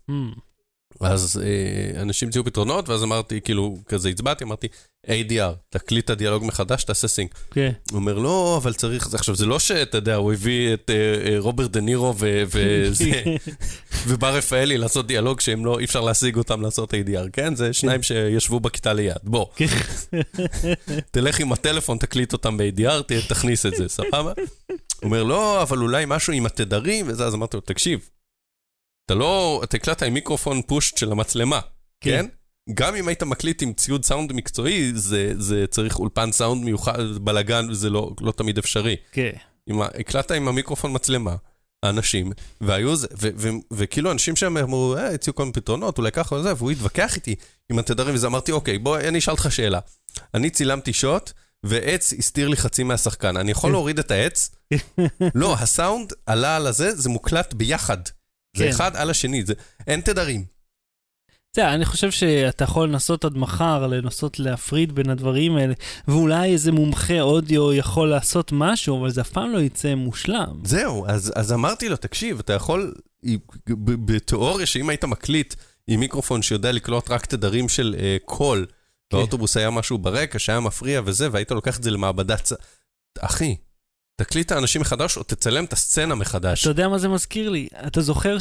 מהמם. 1.00 1.14
אז 1.14 1.42
אה, 1.44 2.00
אנשים 2.02 2.28
הציעו 2.28 2.44
פתרונות, 2.44 2.88
ואז 2.88 3.02
אמרתי, 3.02 3.40
כאילו, 3.40 3.76
כזה 3.86 4.08
הצבעתי, 4.08 4.44
אמרתי, 4.44 4.68
ADR, 5.06 5.54
תקליט 5.68 6.04
את 6.04 6.10
הדיאלוג 6.10 6.44
מחדש, 6.44 6.84
תעשה 6.84 7.08
סינק. 7.08 7.34
כן. 7.50 7.72
הוא 7.90 7.96
אומר, 7.98 8.18
לא, 8.18 8.54
אבל 8.62 8.72
צריך, 8.72 9.08
זה- 9.08 9.16
עכשיו, 9.16 9.34
זה 9.36 9.46
לא 9.46 9.58
שאתה 9.58 9.98
יודע, 9.98 10.14
הוא 10.14 10.32
הביא 10.32 10.74
את 10.74 10.90
אה, 10.90 10.94
אה, 11.32 11.38
רוברט 11.38 11.70
דה 11.70 11.80
נירו 11.80 12.14
ו- 12.18 12.42
וזה, 12.46 13.22
ובר 14.06 14.34
רפאלי 14.36 14.78
לעשות 14.78 15.06
דיאלוג 15.06 15.40
שהם 15.40 15.64
לא, 15.64 15.78
אי 15.78 15.84
אפשר 15.84 16.00
להשיג 16.00 16.36
אותם 16.36 16.62
לעשות 16.62 16.94
ADR, 16.94 17.30
כן? 17.32 17.54
זה 17.56 17.72
שניים 17.72 18.02
שישבו 18.02 18.60
בכיתה 18.60 18.92
ליד. 18.92 19.16
בוא, 19.22 19.46
כן. 19.56 19.66
תלך 21.12 21.40
עם 21.40 21.52
הטלפון, 21.52 21.98
תקליט 21.98 22.32
אותם 22.32 22.56
ב-ADR, 22.56 23.02
תכניס 23.28 23.66
את 23.66 23.74
זה, 23.76 23.88
סבבה? 23.88 24.32
הוא 24.32 24.74
אומר, 25.02 25.22
לא, 25.22 25.62
אבל 25.62 25.78
אולי 25.78 26.04
משהו 26.08 26.32
עם 26.32 26.46
התדרים 26.46 27.06
וזה, 27.08 27.26
אז 27.26 27.34
אמרתי 27.34 27.56
לו, 27.56 27.60
תקשיב, 27.60 28.00
אתה 29.06 29.14
לא, 29.14 29.60
אתה 29.64 29.76
הקלטת 29.76 30.02
עם 30.02 30.14
מיקרופון 30.14 30.62
פושט 30.62 30.96
של 30.98 31.12
המצלמה, 31.12 31.60
כן. 32.00 32.10
כן? 32.10 32.26
גם 32.74 32.94
אם 32.94 33.08
היית 33.08 33.22
מקליט 33.22 33.62
עם 33.62 33.72
ציוד 33.72 34.04
סאונד 34.04 34.32
מקצועי, 34.32 34.92
זה, 34.94 35.32
זה 35.38 35.64
צריך 35.70 35.98
אולפן 35.98 36.32
סאונד 36.32 36.64
מיוחד, 36.64 36.98
בלאגן, 37.20 37.66
וזה 37.70 37.90
לא, 37.90 38.10
לא 38.20 38.32
תמיד 38.32 38.58
אפשרי. 38.58 38.96
כן. 39.12 39.30
עם 39.66 39.82
ה- 39.82 39.88
הקלטת 39.98 40.30
עם 40.30 40.48
המיקרופון 40.48 40.94
מצלמה, 40.94 41.36
האנשים, 41.82 42.32
והיו 42.60 42.96
זה, 42.96 43.06
ו- 43.22 43.28
ו- 43.36 43.48
וכאילו 43.72 44.12
אנשים 44.12 44.36
שם 44.36 44.56
אמרו, 44.56 44.96
אה, 44.96 45.08
הציעו 45.14 45.34
כל 45.36 45.42
מיני 45.42 45.52
פתרונות, 45.52 45.98
אולי 45.98 46.12
ככה 46.12 46.34
וזה, 46.34 46.52
והוא 46.56 46.70
התווכח 46.70 47.16
איתי 47.16 47.34
עם 47.72 47.78
התדרים, 47.78 48.14
וזה 48.14 48.26
אמרתי, 48.26 48.52
אוקיי, 48.52 48.78
בוא, 48.78 48.98
אני 48.98 49.18
אשאל 49.18 49.32
אותך 49.32 49.52
שאלה. 49.52 49.78
אני 50.34 50.50
צילמתי 50.50 50.92
שוט, 50.92 51.32
ועץ 51.64 52.12
הסתיר 52.12 52.48
לי 52.48 52.56
חצי 52.56 52.82
מהשחקן. 52.82 53.36
אני 53.36 53.50
יכול 53.50 53.70
להוריד 53.70 53.98
את 53.98 54.10
העץ? 54.10 54.50
לא, 55.34 55.54
הסאונד 55.54 56.12
עלה 56.26 56.56
על 56.56 56.66
הזה, 56.66 56.94
זה 56.96 57.08
מוקלט 57.08 57.54
ביחד. 57.54 57.98
זה 58.56 58.64
כן. 58.64 58.70
אחד 58.70 58.96
על 58.96 59.10
השני, 59.10 59.44
זה, 59.44 59.54
אין 59.86 60.00
תדרים. 60.00 60.44
אתה 61.50 61.60
יודע, 61.60 61.74
אני 61.74 61.84
חושב 61.84 62.10
שאתה 62.10 62.64
יכול 62.64 62.88
לנסות 62.88 63.24
עד 63.24 63.36
מחר, 63.36 63.86
לנסות 63.86 64.38
להפריד 64.38 64.94
בין 64.94 65.10
הדברים 65.10 65.56
האלה, 65.56 65.74
ואולי 66.08 66.52
איזה 66.52 66.72
מומחה 66.72 67.20
אודיו 67.20 67.72
יכול 67.72 68.08
לעשות 68.08 68.52
משהו, 68.52 69.00
אבל 69.00 69.10
זה 69.10 69.20
אף 69.20 69.30
פעם 69.30 69.52
לא 69.52 69.58
יצא 69.58 69.94
מושלם. 69.94 70.60
זהו, 70.64 71.06
אז, 71.06 71.32
אז 71.36 71.52
אמרתי 71.52 71.88
לו, 71.88 71.96
תקשיב, 71.96 72.38
אתה 72.38 72.52
יכול, 72.52 72.94
בתיאוריה 73.78 74.66
שאם 74.66 74.88
היית 74.88 75.04
מקליט 75.04 75.54
עם 75.86 76.00
מיקרופון 76.00 76.42
שיודע 76.42 76.72
לקלוט 76.72 77.10
רק 77.10 77.26
תדרים 77.26 77.68
של 77.68 77.96
אה, 77.98 78.24
קול, 78.24 78.66
כן. 78.66 79.16
באוטובוס 79.16 79.56
היה 79.56 79.70
משהו 79.70 79.98
ברקע 79.98 80.38
שהיה 80.38 80.60
מפריע 80.60 81.02
וזה, 81.04 81.28
והיית 81.32 81.50
לוקח 81.50 81.78
את 81.78 81.82
זה 81.82 81.90
למעבדת... 81.90 82.52
אחי, 83.18 83.56
תקליט 84.24 84.46
את 84.46 84.52
האנשים 84.52 84.80
מחדש 84.80 85.16
או 85.16 85.22
תצלם 85.22 85.64
את 85.64 85.72
הסצנה 85.72 86.14
מחדש. 86.14 86.60
אתה 86.60 86.70
יודע 86.70 86.88
מה 86.88 86.98
זה 86.98 87.08
מזכיר 87.08 87.48
לי? 87.50 87.68
אתה 87.86 88.00
זוכר 88.00 88.38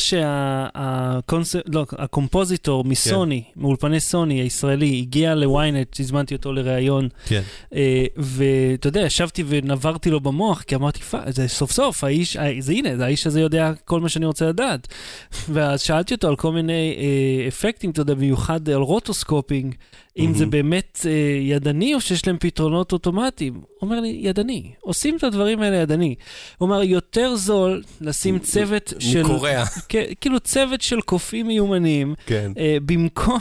שה 1.88 2.10
compositor 2.10 2.84
מסוני, 2.84 3.44
כן. 3.54 3.62
מאולפני 3.62 4.00
סוני 4.00 4.42
הישראלי, 4.42 4.98
הגיע 4.98 5.36
ל 5.36 5.46
ynet, 5.46 6.00
הזמנתי 6.00 6.36
אותו 6.36 6.54
לראיון, 6.54 7.08
כן. 7.26 7.42
אה, 7.76 8.06
ואתה 8.18 8.88
יודע, 8.88 9.02
ישבתי 9.02 9.44
ונברתי 9.48 10.10
לו 10.12 10.20
במוח, 10.20 10.62
כי 10.62 10.76
אמרתי, 10.76 11.00
"פ- 11.00 11.16
זה 11.30 11.48
סוף 11.48 11.72
סוף, 11.72 12.04
האיש, 12.04 12.38
אה, 12.38 12.52
זה 12.60 12.72
הנה, 12.72 12.98
זה 12.98 13.06
האיש 13.06 13.28
הזה 13.28 13.42
יודע 13.42 13.72
כל 13.86 14.00
מה 14.00 14.10
שאני 14.10 14.26
רוצה 14.26 14.46
לדעת. 14.46 14.88
ואז 15.54 15.82
שאלתי 15.82 16.14
אותו 16.14 16.28
על 16.28 16.36
כל 16.36 16.52
מיני 16.52 16.96
אה, 16.98 17.48
אפקטים, 17.48 17.90
אתה 17.90 18.02
יודע, 18.02 18.14
במיוחד 18.14 18.70
על 18.70 18.82
rotoscoping, 18.82 19.76
אם 20.20 20.34
זה 20.34 20.40
מהמם. 20.40 20.52
באמת 20.52 21.00
אה, 21.06 21.12
ידני 21.42 21.94
או 21.94 22.02
שיש 22.02 22.28
להם 22.28 22.38
פתרונות 22.40 22.92
אוטומטיים. 22.92 23.62
אומר 23.82 24.00
לי, 24.00 24.20
ידני, 24.22 24.72
עושים 24.82 25.18
את 25.18 25.24
הדברים 25.24 25.62
האלה 25.62 25.78
ידני. 25.78 26.16
הוא 26.58 26.66
אומר, 26.70 26.84
יותר 26.84 27.36
זול 27.36 27.84
לשים 28.02 28.40
צוות 28.40 28.94
של... 29.00 29.24
מקוריאה. 29.24 29.66
כן, 29.90 30.04
כאילו 30.22 30.40
צוות 30.40 30.82
של 30.82 31.02
קופים 31.02 31.48
מיומנים, 31.48 32.16
כן, 32.26 32.52
אה, 32.58 32.78
במקום, 32.86 33.40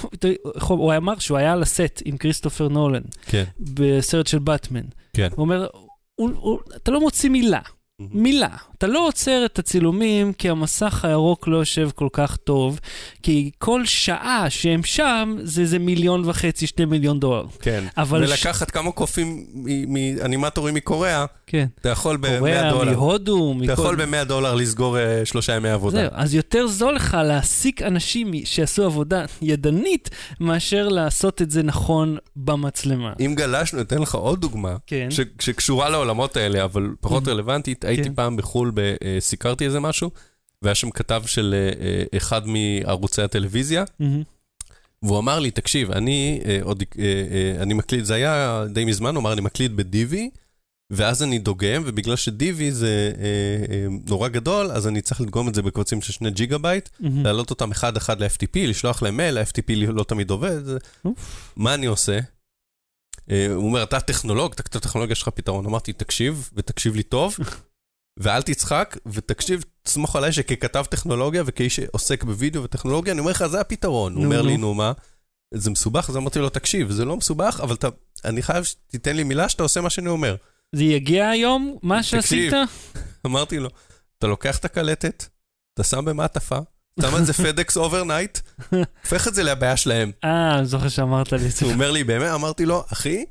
הוא 0.68 0.94
אמר 0.96 1.18
שהוא 1.18 1.38
היה 1.38 1.52
על 1.52 1.62
הסט 1.62 2.02
עם 2.04 2.16
כריסטופר 2.16 2.68
נולן, 2.68 3.02
כן, 3.26 3.44
בסרט 3.60 4.26
של 4.26 4.38
באטמן. 4.38 4.84
כן. 5.12 5.28
הוא 5.30 5.44
אומר, 5.44 5.66
הוא, 6.14 6.30
הוא, 6.36 6.58
אתה 6.76 6.90
לא 6.90 7.00
מוציא 7.00 7.30
מילה, 7.30 7.60
מילה. 8.00 8.56
אתה 8.78 8.86
לא 8.86 9.06
עוצר 9.06 9.42
את 9.44 9.58
הצילומים 9.58 10.32
כי 10.32 10.48
המסך 10.50 11.04
הירוק 11.04 11.48
לא 11.48 11.56
יושב 11.56 11.90
כל 11.94 12.08
כך 12.12 12.36
טוב, 12.36 12.80
כי 13.22 13.50
כל 13.58 13.84
שעה 13.84 14.46
שהם 14.48 14.82
שם 14.82 15.36
זה 15.42 15.60
איזה 15.60 15.78
מיליון 15.78 16.22
וחצי, 16.28 16.66
שני 16.66 16.84
מיליון 16.84 17.20
דולר. 17.20 17.44
כן. 17.60 17.84
אבל 17.96 18.26
ש- 18.26 18.30
ולקחת 18.30 18.70
כמה 18.70 18.92
קופים 18.92 19.46
מאנימטורים 19.88 20.74
מקוריאה, 20.74 21.24
כן. 21.46 21.66
אתה 21.80 21.88
יכול 21.88 22.16
ב-100 22.16 22.38
קוריאה, 22.38 22.70
דולר. 22.70 22.92
מהודו, 22.92 23.52
אתה 23.56 23.62
מכל... 23.62 23.72
יכול 23.72 23.96
ב-100 24.04 24.24
דולר 24.24 24.54
לסגור 24.54 24.98
אה, 24.98 25.24
שלושה 25.24 25.56
ימי 25.56 25.68
עבודה. 25.68 25.98
זהו, 26.00 26.08
אז 26.12 26.34
יותר 26.34 26.66
זול 26.66 26.94
לך 26.94 27.16
להעסיק 27.24 27.82
אנשים 27.82 28.32
שיעשו 28.44 28.84
עבודה 28.84 29.24
ידנית, 29.42 30.10
מאשר 30.40 30.88
לעשות 30.88 31.42
את 31.42 31.50
זה 31.50 31.62
נכון 31.62 32.16
במצלמה. 32.36 33.12
אם 33.20 33.34
גלשנו, 33.36 33.80
אתן 33.80 33.98
לך 33.98 34.14
עוד 34.14 34.40
דוגמה, 34.40 34.76
כן. 34.86 35.08
ש- 35.10 35.20
שקשורה 35.40 35.88
לעולמות 35.88 36.36
האלה, 36.36 36.64
אבל 36.64 36.88
פחות. 37.00 37.28
רלוונטית. 37.28 37.84
הייתי 37.84 38.04
כן. 38.04 38.14
פעם 38.14 38.36
בחו"ל, 38.36 38.67
ב- 38.74 38.78
אה, 39.04 39.16
סיקרתי 39.20 39.66
איזה 39.66 39.80
משהו, 39.80 40.10
והיה 40.62 40.74
שם 40.74 40.90
כתב 40.90 41.22
של 41.26 41.54
אה, 41.54 41.86
אה, 41.86 42.04
אחד 42.16 42.42
מערוצי 42.46 43.22
הטלוויזיה. 43.22 43.84
והוא 45.02 45.18
אמר 45.18 45.38
לי, 45.38 45.50
תקשיב, 45.50 45.90
אני 45.90 46.40
עוד, 46.62 46.82
אני 47.60 47.74
מקליט, 47.74 48.04
זה 48.04 48.14
היה 48.14 48.64
די 48.72 48.84
מזמן, 48.84 49.14
הוא 49.14 49.20
אמר, 49.20 49.32
אני 49.32 49.40
מקליט 49.40 49.72
ב 49.72 49.87
DV, 49.87 50.30
ואז 50.90 51.22
אני 51.22 51.38
דוגם, 51.38 51.82
ובגלל 51.86 52.16
ש 52.16 52.44
DV 52.44 52.72
זה 52.72 53.12
נורא 54.08 54.28
גדול, 54.28 54.70
אז 54.72 54.86
אני 54.86 55.00
צריך 55.00 55.20
לדגום 55.20 55.48
את 55.48 55.54
זה 55.54 55.62
בקבצים 55.62 56.00
של 56.02 56.12
שני 56.12 56.30
ג'יגה 56.30 56.58
בייט. 56.58 56.88
להעלות 57.24 57.50
אותם 57.50 57.70
אחד-אחד 57.70 58.20
ל-FTP, 58.22 58.56
לשלוח 58.56 59.02
להם 59.02 59.16
מייל, 59.16 59.38
ה-FTP 59.38 59.72
לא 59.76 60.04
תמיד 60.04 60.30
עובד. 60.30 60.60
מה 61.56 61.74
אני 61.74 61.86
עושה? 61.86 62.18
הוא 63.30 63.36
אומר, 63.56 63.82
אתה 63.82 64.00
טכנולוג, 64.00 64.52
אתה 64.52 64.80
טכנולוגיה 64.80 65.12
יש 65.12 65.22
לך 65.22 65.28
פתרון. 65.28 65.66
אמרתי, 65.66 65.92
תקשיב, 65.92 66.50
ותקשיב 66.54 66.94
לי 66.96 67.02
טוב, 67.02 67.36
ואל 68.18 68.42
תצחק, 68.42 68.96
ותקשיב, 69.06 69.64
תסמוך 69.82 70.16
עליי 70.16 70.32
שככתב 70.32 70.84
טכנולוגיה 70.90 71.42
וכאיש 71.46 71.76
שעוסק 71.76 72.24
בווידאו 72.24 72.62
וטכנולוגיה, 72.62 73.12
אני 73.12 73.20
אומר 73.20 73.30
לך, 73.30 73.46
זה 73.46 73.60
הפתרון. 73.60 74.14
הוא 74.14 74.24
אומר 74.24 74.42
לי, 74.42 74.56
נו. 74.56 74.74
מה? 74.74 74.92
זה 75.54 75.70
מסובך? 75.70 76.10
אז 76.10 76.16
אמרתי 76.16 76.38
לו, 76.38 76.48
תקשיב, 76.48 76.90
זה 76.90 77.04
לא 77.04 77.16
מסובך, 77.16 77.60
אבל 77.62 77.74
אתה, 77.74 77.88
אני 78.24 78.42
חייב 78.42 78.64
שתיתן 78.64 79.16
לי 79.16 79.24
מילה 79.24 79.48
שאתה 79.48 79.62
עושה 79.62 79.80
מה 79.80 79.90
שאני 79.90 80.08
אומר. 80.08 80.36
זה 80.72 80.84
יגיע 80.84 81.28
היום, 81.28 81.78
מה 81.82 82.02
שעשית? 82.02 82.52
אמרתי 83.26 83.58
לו, 83.58 83.68
אתה 84.18 84.26
לוקח 84.26 84.58
את 84.58 84.64
הקלטת, 84.64 85.24
אתה 85.74 85.84
שם 85.84 86.04
במעטפה, 86.04 86.58
שם 87.00 87.16
את 87.16 87.26
זה 87.26 87.32
FedEx 87.44 87.76
overnight, 87.76 88.38
הופך 89.02 89.28
את 89.28 89.34
זה 89.34 89.42
לבעיה 89.42 89.76
שלהם. 89.76 90.12
אה, 90.24 90.58
אני 90.58 90.66
זוכר 90.66 90.88
שאמרת 90.88 91.32
לי 91.32 91.46
את 91.46 91.52
זה. 91.52 91.64
הוא 91.64 91.74
אומר 91.74 91.90
לי, 91.90 92.04
באמת? 92.04 92.30
אמרתי 92.34 92.66
לו, 92.66 92.84
אחי, 92.92 93.24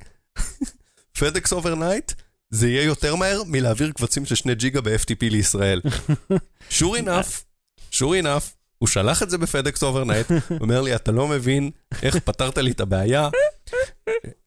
FedEx 1.19 1.53
overnight, 1.53 2.11
זה 2.49 2.69
יהיה 2.69 2.83
יותר 2.83 3.15
מהר 3.15 3.43
מלהעביר 3.47 3.91
קבצים 3.91 4.25
של 4.25 4.35
שני 4.35 4.55
ג'יגה 4.55 4.81
ב-FTP 4.81 5.21
לישראל. 5.21 5.81
sure 6.79 6.97
enough, 7.03 7.43
sure 7.91 8.23
enough, 8.23 8.57
הוא 8.77 8.87
שלח 8.87 9.23
את 9.23 9.29
זה 9.29 9.37
ב 9.37 9.45
FedEx 9.45 9.83
overnight, 9.83 10.31
הוא 10.31 10.57
אומר 10.61 10.81
לי, 10.81 10.95
אתה 10.95 11.11
לא 11.11 11.27
מבין 11.27 11.71
איך 12.03 12.17
פתרת 12.17 12.57
לי 12.57 12.71
את 12.71 12.79
הבעיה. 12.79 13.29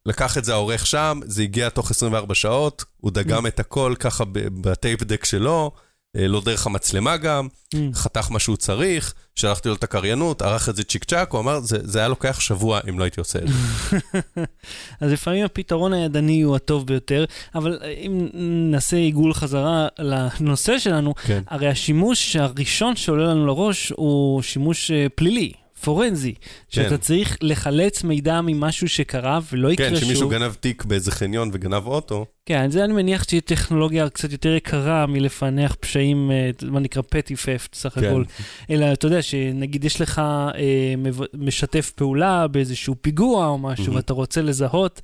לקח 0.07 0.39
את 0.39 0.45
זה 0.45 0.53
העורך 0.53 0.87
שם, 0.87 1.21
זה 1.25 1.43
הגיע 1.43 1.69
תוך 1.69 1.91
24 1.91 2.35
שעות, 2.35 2.85
הוא 2.97 3.11
דגם 3.11 3.47
את 3.47 3.61
הכל 3.61 3.95
ככה 3.99 4.25
ב 4.35 4.48
tape 4.48 5.03
deck 5.03 5.25
שלו, 5.25 5.73
לא 6.15 6.41
דרך 6.45 6.67
המצלמה 6.67 7.17
גם, 7.17 7.49
חתך 7.95 8.31
מה 8.31 8.39
שהוא 8.39 8.57
צריך, 8.57 9.15
שלחתי 9.35 9.69
לו 9.69 9.75
את 9.75 9.85
הקריינות, 9.85 10.43
ערך 10.43 10.69
את 10.69 10.77
זה 10.77 10.85
צ'יק 10.85 11.05
צ'אק, 11.05 11.33
הוא 11.33 11.41
אמר, 11.41 11.61
זה, 11.61 11.79
זה 11.83 11.99
היה 11.99 12.09
לוקח 12.09 12.41
שבוע 12.41 12.81
אם 12.89 12.99
לא 12.99 13.05
הייתי 13.05 13.21
עושה 13.21 13.39
את 13.39 13.49
זה. 13.49 13.89
אז 15.01 15.13
לפעמים 15.13 15.45
הפתרון 15.45 15.93
הידני 15.93 16.43
הוא 16.43 16.57
הטוב 16.57 16.87
ביותר, 16.87 17.25
אבל 17.55 17.79
אם 18.07 18.29
נעשה 18.71 18.97
עיגול 18.97 19.35
חזרה 19.35 19.89
לנושא 19.99 20.79
שלנו, 20.79 21.15
כן. 21.15 21.43
הרי 21.49 21.69
השימוש 21.69 22.37
הראשון 22.37 22.97
שעולה 22.97 23.25
לנו 23.25 23.47
לראש 23.47 23.93
הוא 23.97 24.43
שימוש 24.43 24.91
אה, 24.91 25.07
פלילי. 25.15 25.53
פורנזי, 25.85 26.35
שאתה 26.69 26.99
צריך 26.99 27.37
לחלץ 27.43 28.05
מידע 28.05 28.41
ממשהו 28.41 28.89
שקרה 28.89 29.39
ולא 29.53 29.73
יקרה 29.73 29.89
כן, 29.89 29.97
שוב. 29.97 30.05
שמישהו 30.05 30.29
גנב 30.29 30.53
תיק 30.55 30.85
באיזה 30.85 31.11
חניון 31.11 31.51
וגנב 31.53 31.87
אוטו, 31.87 32.27
כן, 32.47 32.71
זה 32.71 32.85
אני 32.85 32.93
מניח 32.93 33.23
שתהיה 33.23 33.41
טכנולוגיה 33.41 34.09
קצת 34.09 34.33
יותר 34.33 34.55
יקרה 34.55 35.07
מלפענח 35.07 35.77
פשעים, 35.81 36.31
אה, 36.31 36.51
מה 36.63 36.81
נקרא 36.81 37.03
פטי 37.09 37.37
פפט 37.37 37.75
סך 37.75 37.95
כן. 37.95 38.05
הכל. 38.05 38.25
אלא 38.71 38.93
אתה 38.93 39.07
יודע 39.07 39.23
שנגיד 39.23 39.85
יש 39.85 40.01
לך 40.01 40.19
אה, 40.19 40.95
משתף 41.35 41.91
פעולה 41.91 42.49
באיזשהו 42.49 42.95
פיגוע 43.01 43.47
או 43.47 43.59
משהו. 43.59 43.95
ואתה 43.95 44.13
רוצה 44.13 44.43
לזהות, 44.43 45.01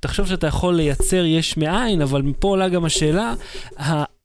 תחשוב 0.00 0.26
שאתה 0.26 0.46
יכול 0.46 0.74
לייצר 0.74 1.24
יש 1.24 1.56
מאין, 1.56 2.02
אבל 2.02 2.22
מפה 2.22 2.48
עולה 2.48 2.68
גם 2.68 2.84
השאלה, 2.84 3.34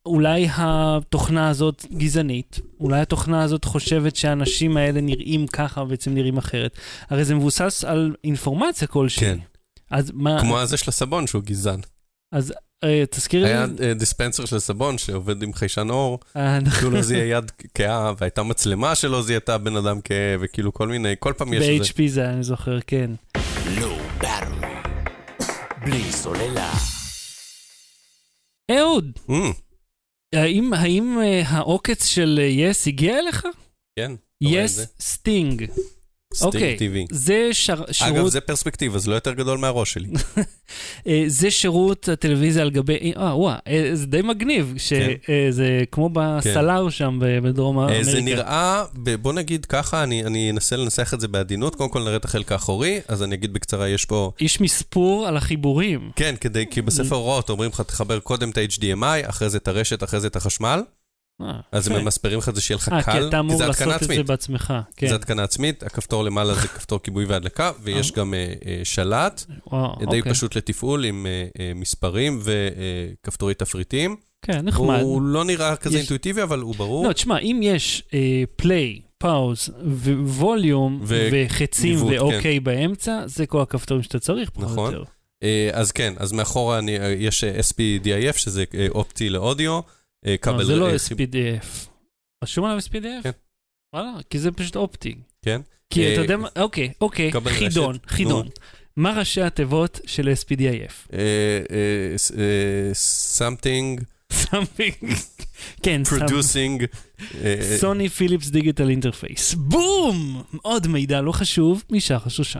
אולי 0.05 0.47
התוכנה 0.51 1.49
הזאת 1.49 1.85
גזענית, 1.97 2.59
אולי 2.79 3.01
התוכנה 3.01 3.43
הזאת 3.43 3.65
חושבת 3.65 4.15
שהאנשים 4.15 4.77
האלה 4.77 5.01
נראים 5.01 5.47
ככה 5.47 5.81
ובעצם 5.81 6.13
נראים 6.13 6.37
אחרת. 6.37 6.77
הרי 7.09 7.25
זה 7.25 7.35
מבוסס 7.35 7.83
על 7.83 8.15
אינפורמציה 8.23 8.87
כלשהי. 8.87 9.19
כן. 9.19 9.37
אז 9.91 10.11
מה, 10.13 10.41
כמו 10.41 10.59
הזה 10.59 10.77
של 10.77 10.89
הסבון 10.89 11.27
שהוא 11.27 11.43
גזען. 11.43 11.79
אז 12.31 12.53
אה, 12.83 13.03
תזכיר 13.11 13.43
לי. 13.43 13.49
היה 13.49 13.65
אה, 13.83 13.93
דיספנסר 13.93 14.45
של 14.45 14.59
סבון 14.59 14.97
שעובד 14.97 15.43
עם 15.43 15.53
חיישן 15.53 15.89
אור, 15.89 16.19
אה, 16.35 16.59
כאילו 16.77 16.91
לא 16.91 17.01
זיהה 17.01 17.25
יד 17.25 17.51
כהה, 17.73 18.13
והייתה 18.17 18.43
מצלמה 18.43 18.95
שלא 18.95 19.21
זיהתה 19.21 19.57
בן 19.57 19.75
אדם 19.75 20.01
כהה, 20.03 20.35
וכאילו 20.39 20.73
כל 20.73 20.87
מיני, 20.87 21.15
כל 21.19 21.33
פעם 21.37 21.53
יש 21.53 21.63
איזה... 21.63 21.83
ב-HP 21.83 22.07
זה 22.07 22.29
אני 22.29 22.43
זוכר, 22.43 22.79
כן. 22.87 23.11
Battery. 24.21 24.65
בלי 25.85 26.11
סוללה. 26.11 26.73
אהוד, 28.71 29.05
Mm, 29.29 29.33
האם, 30.35 30.73
האם 30.73 31.19
אה, 31.21 31.41
העוקץ 31.45 32.05
של 32.05 32.39
יס 32.49 32.87
הגיע 32.87 33.19
אליך? 33.19 33.47
כן. 33.99 34.11
יס 34.41 34.79
סטינג. 34.99 35.65
אוקיי. 36.41 36.77
TV. 36.79 37.07
זה 37.11 37.49
שר, 37.51 37.83
שירות, 37.91 38.15
אגב, 38.17 38.27
זה 38.27 38.41
פרספקטיבה, 38.41 38.99
זה 38.99 39.09
לא 39.09 39.15
יותר 39.15 39.33
גדול 39.33 39.57
מהראש 39.57 39.93
שלי. 39.93 40.07
אה, 41.07 41.23
זה 41.27 41.51
שירות 41.51 42.09
הטלוויזיה 42.09 42.61
על 42.61 42.69
גבי, 42.69 43.13
אה, 43.17 43.37
וואו, 43.37 43.57
אה, 43.67 43.89
זה 43.93 44.05
די 44.05 44.21
מגניב, 44.21 44.73
שזה 44.77 45.83
כמו 45.91 46.09
בסלאר 46.09 46.89
שם 46.89 47.19
ב- 47.21 47.39
בדרום 47.47 47.79
אה, 47.79 47.83
אמריקה. 47.83 48.03
זה 48.03 48.21
נראה, 48.21 48.83
בוא 49.21 49.33
נגיד 49.33 49.65
ככה, 49.65 50.03
אני 50.03 50.25
אני 50.25 50.51
אנסה 50.51 50.75
לנסח 50.75 51.13
את 51.13 51.19
זה 51.19 51.27
בעדינות. 51.27 51.75
קודם 51.75 51.89
כל 51.89 52.03
נראה 52.03 52.15
את 52.15 52.25
החלק 52.25 52.51
האחורי, 52.51 52.99
אז 53.07 53.23
אני 53.23 53.35
אגיד 53.35 53.53
בקצרה, 53.53 53.89
יש 53.89 54.05
פה... 54.05 54.31
יש 54.39 54.61
מספור 54.61 55.27
על 55.27 55.37
החיבורים. 55.37 56.11
כן, 56.15 56.35
כדי, 56.41 56.65
כי 56.71 56.81
בספר 56.81 57.15
הוראות 57.15 57.49
אומרים 57.49 57.71
לך, 57.73 57.81
תחבר 57.81 58.19
קודם 58.19 58.49
את 58.49 58.57
ה-HDMI, 58.57 59.29
אחרי 59.29 59.49
זה 59.49 59.57
את 59.57 59.67
הרשת, 59.67 60.03
אחרי 60.03 60.19
זה 60.19 60.27
את 60.27 60.35
החשמל. 60.35 60.81
אה, 61.41 61.59
אז 61.71 61.87
הם. 61.87 62.03
ממספרים 62.03 62.37
לך 62.37 62.49
את 62.49 62.55
זה 62.55 62.61
שיהיה 62.61 62.75
לך 62.77 62.89
אה, 62.89 63.03
כי 63.03 63.11
קל, 63.11 63.27
אתה 63.27 63.39
אמור 63.39 63.61
לעשות 63.63 63.87
את 64.01 64.07
זה. 64.07 64.23
בעצמך. 64.23 64.73
כן. 64.95 65.07
זה 65.07 65.15
התקנה 65.15 65.43
עצמית, 65.43 65.83
הכפתור 65.83 66.23
למעלה 66.23 66.53
זה 66.53 66.67
כפתור 66.67 66.99
כיבוי 66.99 67.25
והדלקה, 67.25 67.71
ויש 67.83 68.11
גם 68.11 68.33
אה, 68.33 68.53
אה, 68.65 68.81
שלט, 68.83 69.45
די 69.49 70.05
אוקיי. 70.05 70.21
פשוט 70.21 70.55
לתפעול 70.55 71.05
עם 71.05 71.27
מספרים 71.75 72.39
וכפתורי 72.43 73.53
תפריטים. 73.53 74.15
כן, 74.41 74.65
נחמד. 74.65 75.01
הוא 75.01 75.21
לא 75.21 75.45
נראה 75.45 75.75
כזה 75.75 75.97
אינטואיטיבי, 75.97 76.43
אבל 76.43 76.59
הוא 76.59 76.75
ברור. 76.75 77.07
לא, 77.07 77.13
תשמע, 77.13 77.39
אם 77.39 77.59
יש 77.63 78.03
פליי, 78.55 79.01
פאוז, 79.17 79.69
וווליום, 80.05 80.99
ו- 81.03 81.29
וחצים 81.31 82.05
ואוקיי 82.05 82.59
באמצע, 82.59 83.21
זה 83.25 83.45
כל 83.45 83.61
הכפתורים 83.61 84.03
שאתה 84.03 84.19
צריך, 84.19 84.49
פחות 84.49 84.63
או 84.63 84.71
נכון. 84.71 84.93
יותר. 84.93 85.03
אז 85.73 85.91
כן, 85.91 86.13
אז 86.17 86.31
מאחורה 86.31 86.79
יש 87.17 87.43
SPDIF, 87.43 88.37
שזה 88.37 88.63
אופטי 88.89 89.29
לאודיו, 89.29 89.79
כבל... 90.41 90.57
לא, 90.57 90.63
זה 90.63 90.75
לא 90.75 90.89
אה, 90.89 90.95
SPDF. 90.95 91.89
רשום 92.43 92.65
עליו 92.65 92.79
SPDF? 92.79 93.23
כן. 93.23 93.31
וואלה, 93.95 94.11
כי 94.29 94.39
זה 94.39 94.51
פשוט 94.51 94.75
אופטי. 94.75 95.15
כן. 95.41 95.61
כי 95.89 96.05
אה, 96.05 96.13
אתה 96.13 96.21
יודע 96.21 96.37
מה, 96.37 96.47
אוקיי, 96.55 96.93
אוקיי, 97.01 97.31
חידון, 97.47 97.97
חידון. 98.07 98.47
מה 98.95 99.19
ראשי 99.19 99.41
התיבות 99.41 99.99
של 100.05 100.33
SPDIF? 100.43 101.13
אה, 101.13 101.19
אה, 101.71 102.15
אה, 102.37 102.91
something 103.37 104.03
something, 104.51 105.05
כן, 105.83 106.01
producing, 106.05 106.85
אה, 107.43 107.77
סוני 107.79 108.09
פיליפס 108.09 108.49
דיגיטל 108.49 108.89
אינטרפייס. 108.89 109.53
בום! 109.53 110.43
עוד 110.61 110.87
מידע 110.87 111.21
לא 111.21 111.31
חשוב 111.31 111.83
משחר 111.89 112.29
שושן. 112.29 112.59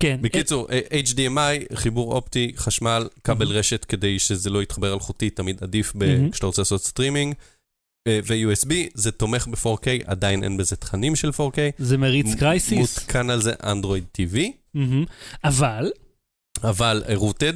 כן. 0.00 0.18
בקיצור, 0.20 0.68
אה, 0.70 1.00
HDMI, 1.00 1.76
חיבור 1.76 2.12
אופטי, 2.12 2.52
חשמל, 2.56 3.08
כבל 3.24 3.46
רשת 3.46 3.84
כדי 3.84 4.18
שזה 4.18 4.50
לא 4.50 4.62
יתחבר 4.62 4.94
אלחוטית, 4.94 5.36
תמיד 5.36 5.62
עדיף. 5.62 5.92
כשאתה 6.32 6.46
רוצה 6.46 6.62
לעשות 6.62 6.82
סטרימינג. 6.82 7.34
אה, 8.06 8.20
ו-USB, 8.26 8.72
זה 8.94 9.12
תומך 9.12 9.46
ב-4K, 9.46 9.86
עדיין 10.04 10.44
אין 10.44 10.56
בזה 10.56 10.76
תכנים 10.76 11.16
של 11.16 11.28
4K. 11.28 11.58
זה 11.78 11.98
מריץ 11.98 12.34
Crysis. 12.34 12.98
מותקן 12.98 13.30
על 13.30 13.42
זה 13.42 13.52
אנדרואיד 13.62 14.04
TV. 14.18 14.38
אבל, 15.44 15.90
אבל 16.62 17.02
rooted, 17.14 17.54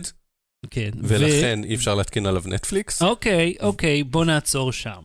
כן. 0.70 0.90
ולכן 1.02 1.60
אי 1.64 1.74
אפשר 1.74 1.94
להתקין 1.94 2.26
עליו 2.26 2.42
נטפליקס. 2.46 3.02
אוקיי, 3.02 3.54
אוקיי, 3.60 4.04
בוא 4.04 4.24
נעצור 4.24 4.72
שם. 4.72 5.00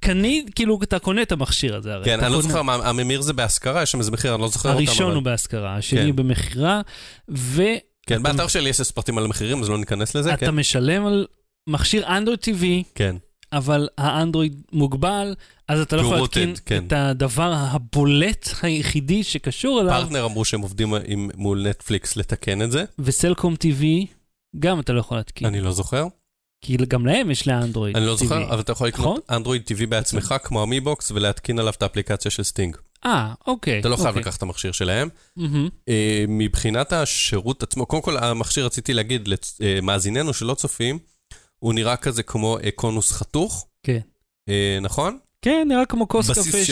קנית, 0.00 0.54
כאילו, 0.54 0.78
אתה 0.82 0.98
קונה 0.98 1.22
את 1.22 1.32
המכשיר 1.32 1.76
הזה 1.76 1.94
הרי. 1.94 2.04
כן, 2.04 2.18
אתה 2.18 2.26
אני 2.26 2.34
לא 2.34 2.38
קונה- 2.40 2.48
זוכר, 2.52 2.62
מה- 2.62 2.74
הממיר 2.74 3.20
זה 3.20 3.32
בהשכרה, 3.32 3.82
יש 3.82 3.90
שם 3.90 3.98
איזה 3.98 4.10
מחיר, 4.10 4.34
אני 4.34 4.42
לא 4.42 4.48
זוכר 4.48 4.68
אותם. 4.68 4.78
הראשון 4.78 5.06
אבל- 5.06 5.14
הוא 5.14 5.22
בהשכרה, 5.22 5.76
השני 5.76 6.00
כן. 6.10 6.16
במכירה, 6.16 6.80
ואתה 7.28 7.70
כן, 8.06 8.22
באתר 8.22 8.46
שלי 8.46 8.68
יש 8.70 8.80
פרטים 8.80 9.18
על 9.18 9.24
המחירים, 9.24 9.62
אז 9.62 9.68
לא 9.70 9.78
ניכנס 9.78 10.14
לזה, 10.14 10.36
כן. 10.36 10.50
משלם 10.50 11.06
על 11.06 11.26
מכשיר 11.68 12.06
אנדרואיד 12.06 12.40
TV, 12.44 12.64
כן. 12.94 13.16
אבל 13.52 13.88
האנדרואיד 13.98 14.62
מוגבל, 14.72 15.34
אז 15.68 15.80
אתה 15.80 15.96
לא 15.96 16.00
יכול 16.02 16.16
להתקין 16.18 16.54
כן. 16.66 16.84
את 16.86 16.92
הדבר 16.92 17.52
הבולט 17.56 18.48
היחידי 18.62 19.22
שקשור 19.24 19.80
אליו, 19.80 19.92
פרטנר 20.02 20.24
אמרו 20.24 20.44
שהם 20.44 20.60
עובדים 20.60 20.94
עם- 21.06 21.30
מול 21.36 21.66
נטפליקס 21.68 22.16
לתקן 22.16 22.62
את 22.62 22.70
זה, 22.72 22.84
וסלקום 22.98 23.54
TV, 23.54 23.84
גם 24.58 24.80
אתה 24.80 24.92
לא 24.92 25.00
יכול 25.00 25.16
להתקין. 25.16 25.46
אני 25.46 25.60
לא 25.60 25.72
זוכר. 25.72 26.06
כי 26.60 26.76
גם 26.76 27.06
להם 27.06 27.30
יש 27.30 27.48
לאנדרואיד 27.48 27.96
אני 27.96 28.06
לא 28.06 28.14
TV. 28.14 28.16
זוכר, 28.16 28.44
אבל 28.44 28.60
אתה 28.60 28.72
יכול 28.72 28.88
נכון? 28.88 29.00
לקנות 29.00 29.30
אנדרואיד 29.30 29.62
TV 29.68 29.86
בעצמך, 29.86 30.34
כמו 30.44 30.62
ה 30.62 30.69
Mi 30.69 30.83
Box, 30.83 31.10
ולהתקין 31.10 31.58
עליו 31.58 31.72
את 31.76 31.82
האפליקציה 31.82 32.30
של 32.30 32.42
סטינג. 32.42 32.76
אה, 33.04 33.34
אוקיי. 33.46 33.80
אתה 33.80 33.88
לא 33.88 33.96
חייב 33.96 34.08
אוקיי. 34.08 34.22
לקחת 34.22 34.38
את 34.38 34.42
המכשיר 34.42 34.72
שלהם. 34.72 35.08
מהמם. 35.36 35.68
אה, 35.88 36.24
מבחינת 36.28 36.92
השירות 36.92 37.62
עצמו, 37.62 37.86
קודם 37.86 38.02
כל, 38.02 38.16
המכשיר, 38.16 38.66
רציתי 38.66 38.94
להגיד 38.94 39.28
למאזיננו 39.60 40.32
שלא 40.32 40.54
צופים, 40.54 40.98
הוא 41.58 41.74
נראה 41.74 41.96
כזה 41.96 42.22
כמו 42.22 42.58
אה, 42.58 42.70
קונוס 42.70 43.12
חתוך. 43.12 43.66
כן. 43.82 44.00
אה, 44.48 44.78
נכון? 44.80 45.18
כן, 45.46 45.68
נראה 45.68 45.86
כמו 45.86 46.08
כוס 46.08 46.30
קפה. 46.30 46.64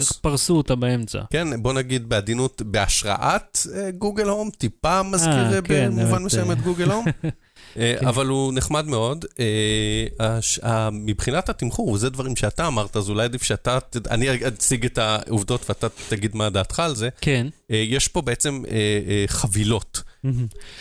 שפרסו 0.00 0.56
אותה 0.56 0.74
באמצע. 0.74 1.20
כן, 1.30 1.62
בוא 1.62 1.72
נגיד 1.72 2.08
בעדינות, 2.08 2.62
בהשראת 2.62 3.58
אה, 3.74 3.90
Google 3.90 4.28
Home, 4.28 4.50
טיפה 4.50 5.02
מזכיר 5.02 5.32
אה, 5.32 5.54
אה, 5.54 5.62
כן, 5.62 5.90
במובן 5.96 6.22
מסוים 6.22 6.50
אה. 6.50 6.52
את 6.52 6.60
Google 6.60 6.90
Home. 6.90 7.04
אה. 7.76 7.96
אבל 8.00 8.26
הוא 8.26 8.52
נחמד 8.54 8.86
מאוד. 8.86 9.24
אה, 9.40 10.88
מבחינת 10.92 11.48
התמחור, 11.48 11.88
וזה 11.88 12.10
דברים 12.10 12.36
שאתה 12.36 12.66
אמרת, 12.66 12.96
אז 12.96 13.10
אולי 13.10 13.24
עדיף 13.24 13.42
שאתה, 13.42 13.78
אני 14.10 14.46
אציג 14.48 14.84
את 14.84 14.98
העובדות 14.98 15.68
ואתה 15.68 15.86
תגיד 16.08 16.36
מה 16.36 16.50
דעתך 16.50 16.80
על 16.80 16.94
זה. 16.94 17.08
כן. 17.20 17.46
אה, 17.70 17.76
יש 17.76 18.08
פה 18.08 18.22
בעצם 18.22 18.62
אה, 18.70 18.72
אה, 19.08 19.24
חבילות. 19.26 20.02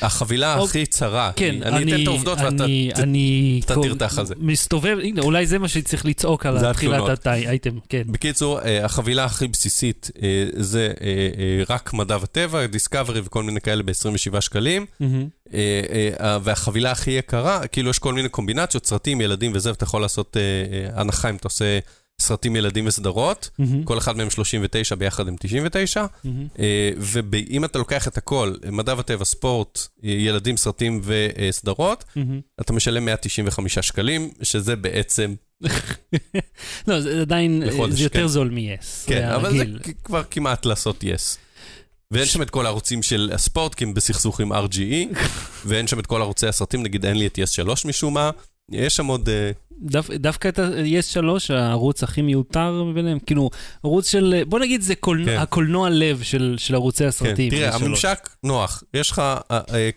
החבילה 0.01 0.57
אוקיי, 0.57 0.81
הכי 0.81 0.91
צרה. 0.91 1.31
כן, 1.35 1.63
אני 1.63 1.93
אתן 1.93 2.01
את 2.01 2.07
העובדות 2.07 2.37
ואתה... 2.43 2.65
אני, 2.65 2.91
אני 2.95 3.61
תרתח 3.65 4.19
על 4.19 4.25
זה. 4.25 4.33
מסתובב, 4.37 4.97
הנה, 5.03 5.21
אולי 5.21 5.45
זה 5.45 5.59
מה 5.59 5.67
שצריך 5.67 6.05
לצעוק 6.05 6.45
על 6.45 6.59
זה 6.59 6.73
תחילת 6.73 6.93
התלונות. 6.93 7.27
האייטם, 7.27 7.79
כן. 7.89 8.03
בקיצור, 8.07 8.59
אה, 8.61 8.85
החבילה 8.85 9.25
הכי 9.25 9.47
בסיסית 9.47 10.11
אה, 10.23 10.45
זה 10.53 10.93
אה, 11.01 11.63
רק 11.69 11.93
מדע 11.93 12.17
וטבע, 12.21 12.65
דיסקאברי 12.65 13.21
וכל 13.23 13.43
מיני 13.43 13.61
כאלה 13.61 13.83
ב-27 13.83 14.41
שקלים. 14.41 14.85
והחבילה 16.43 16.91
הכי 16.91 17.11
יקרה, 17.11 17.67
כאילו 17.67 17.89
יש 17.89 17.99
כל 17.99 18.13
מיני 18.13 18.29
קומבינציות, 18.29 18.85
סרטים, 18.85 19.21
ילדים 19.21 19.51
וזה, 19.55 19.69
ואתה 19.69 19.83
יכול 19.83 20.01
לעשות 20.01 20.37
הנחה 20.93 21.29
אם 21.29 21.35
אתה 21.35 21.47
עושה 21.47 21.79
סרטים, 22.19 22.55
ילדים 22.55 22.87
וסדרות. 22.87 23.49
מהמם. 23.59 23.83
כל 23.83 23.97
אחד 23.97 24.17
מהם 24.17 24.29
39 24.29 24.95
ביחד 24.95 25.27
הם 25.27 25.35
99. 25.39 26.05
מהמם. 26.23 26.47
אה, 26.59 26.91
ואם 26.99 27.65
אתה 27.65 27.79
לוקח 27.79 28.07
את 28.07 28.17
הכל, 28.17 28.53
מדע 28.71 28.95
וטבע, 28.97 29.25
ספורט, 29.25 29.79
אה, 30.03 30.09
ילדים, 30.09 30.57
סרטים 30.57 31.01
וסדרות, 31.03 32.03
מהמם. 32.15 32.39
אתה 32.61 32.73
משלם 32.73 33.05
195 33.05 33.79
שקלים, 33.79 34.31
שזה 34.41 34.75
בעצם, 34.75 35.35
לא, 36.87 37.01
זה 37.01 37.21
עדיין, 37.21 37.63
לחודש, 37.65 37.93
זה 37.93 38.03
יותר 38.03 38.21
כן. 38.21 38.27
זול 38.27 38.49
מ-yes. 38.49 38.85
כן, 39.07 39.27
אבל 39.29 39.51
זה 39.51 39.57
הרגיל. 39.57 39.79
כ- 39.83 39.89
כבר 40.03 40.23
כמעט 40.31 40.65
לעשות 40.65 41.03
יס. 41.03 41.37
ואין 42.11 42.25
שם 42.25 42.41
את 42.41 42.49
כל 42.49 42.65
הערוצים 42.65 43.03
של 43.03 43.29
הספורט, 43.33 43.75
כי 43.75 43.83
הם 43.83 43.93
בסכסוך 43.93 44.39
עם 44.39 44.53
RGE, 44.53 45.17
ואין 45.65 45.87
שם 45.87 45.99
את 45.99 46.05
כל 46.05 46.21
ערוצי 46.21 46.47
הסרטים, 46.47 46.83
נגיד 46.83 47.05
אין 47.05 47.17
לי 47.17 47.27
את 47.27 47.37
יס 47.37 47.49
3 47.49 47.85
משום 47.85 48.13
מה. 48.13 48.31
יש 48.71 48.95
שם 48.95 49.05
עוד... 49.05 49.29
אה, 49.29 49.51
דו- 49.81 49.99
דווקא 50.15 50.47
את 50.47 50.59
ה-yes 50.59 51.01
3, 51.01 51.51
הערוץ 51.51 52.03
הכי 52.03 52.21
מיותר 52.21 52.83
ביניהם, 52.95 53.19
כאילו, 53.19 53.49
ערוץ 53.83 54.11
של, 54.11 54.41
בוא 54.47 54.59
נגיד 54.59 54.81
זה 54.81 54.95
קולנוע- 54.95 55.25
כן. 55.35 55.37
הקולנוע 55.41 55.89
לב 55.89 56.21
של 56.23 56.55
של 56.57 56.75
ערוצי 56.75 57.03
כן, 57.03 57.07
הסרטים. 57.07 57.49
תראה, 57.51 57.69
yes 57.69 57.79
שלוש. 57.79 57.83
הממשק 58.05 58.29
נוח. 58.43 58.83
יש 58.93 59.11
לך, 59.11 59.19
אה, 59.19 59.35
אה, 59.51 59.59
אה, 59.73 59.89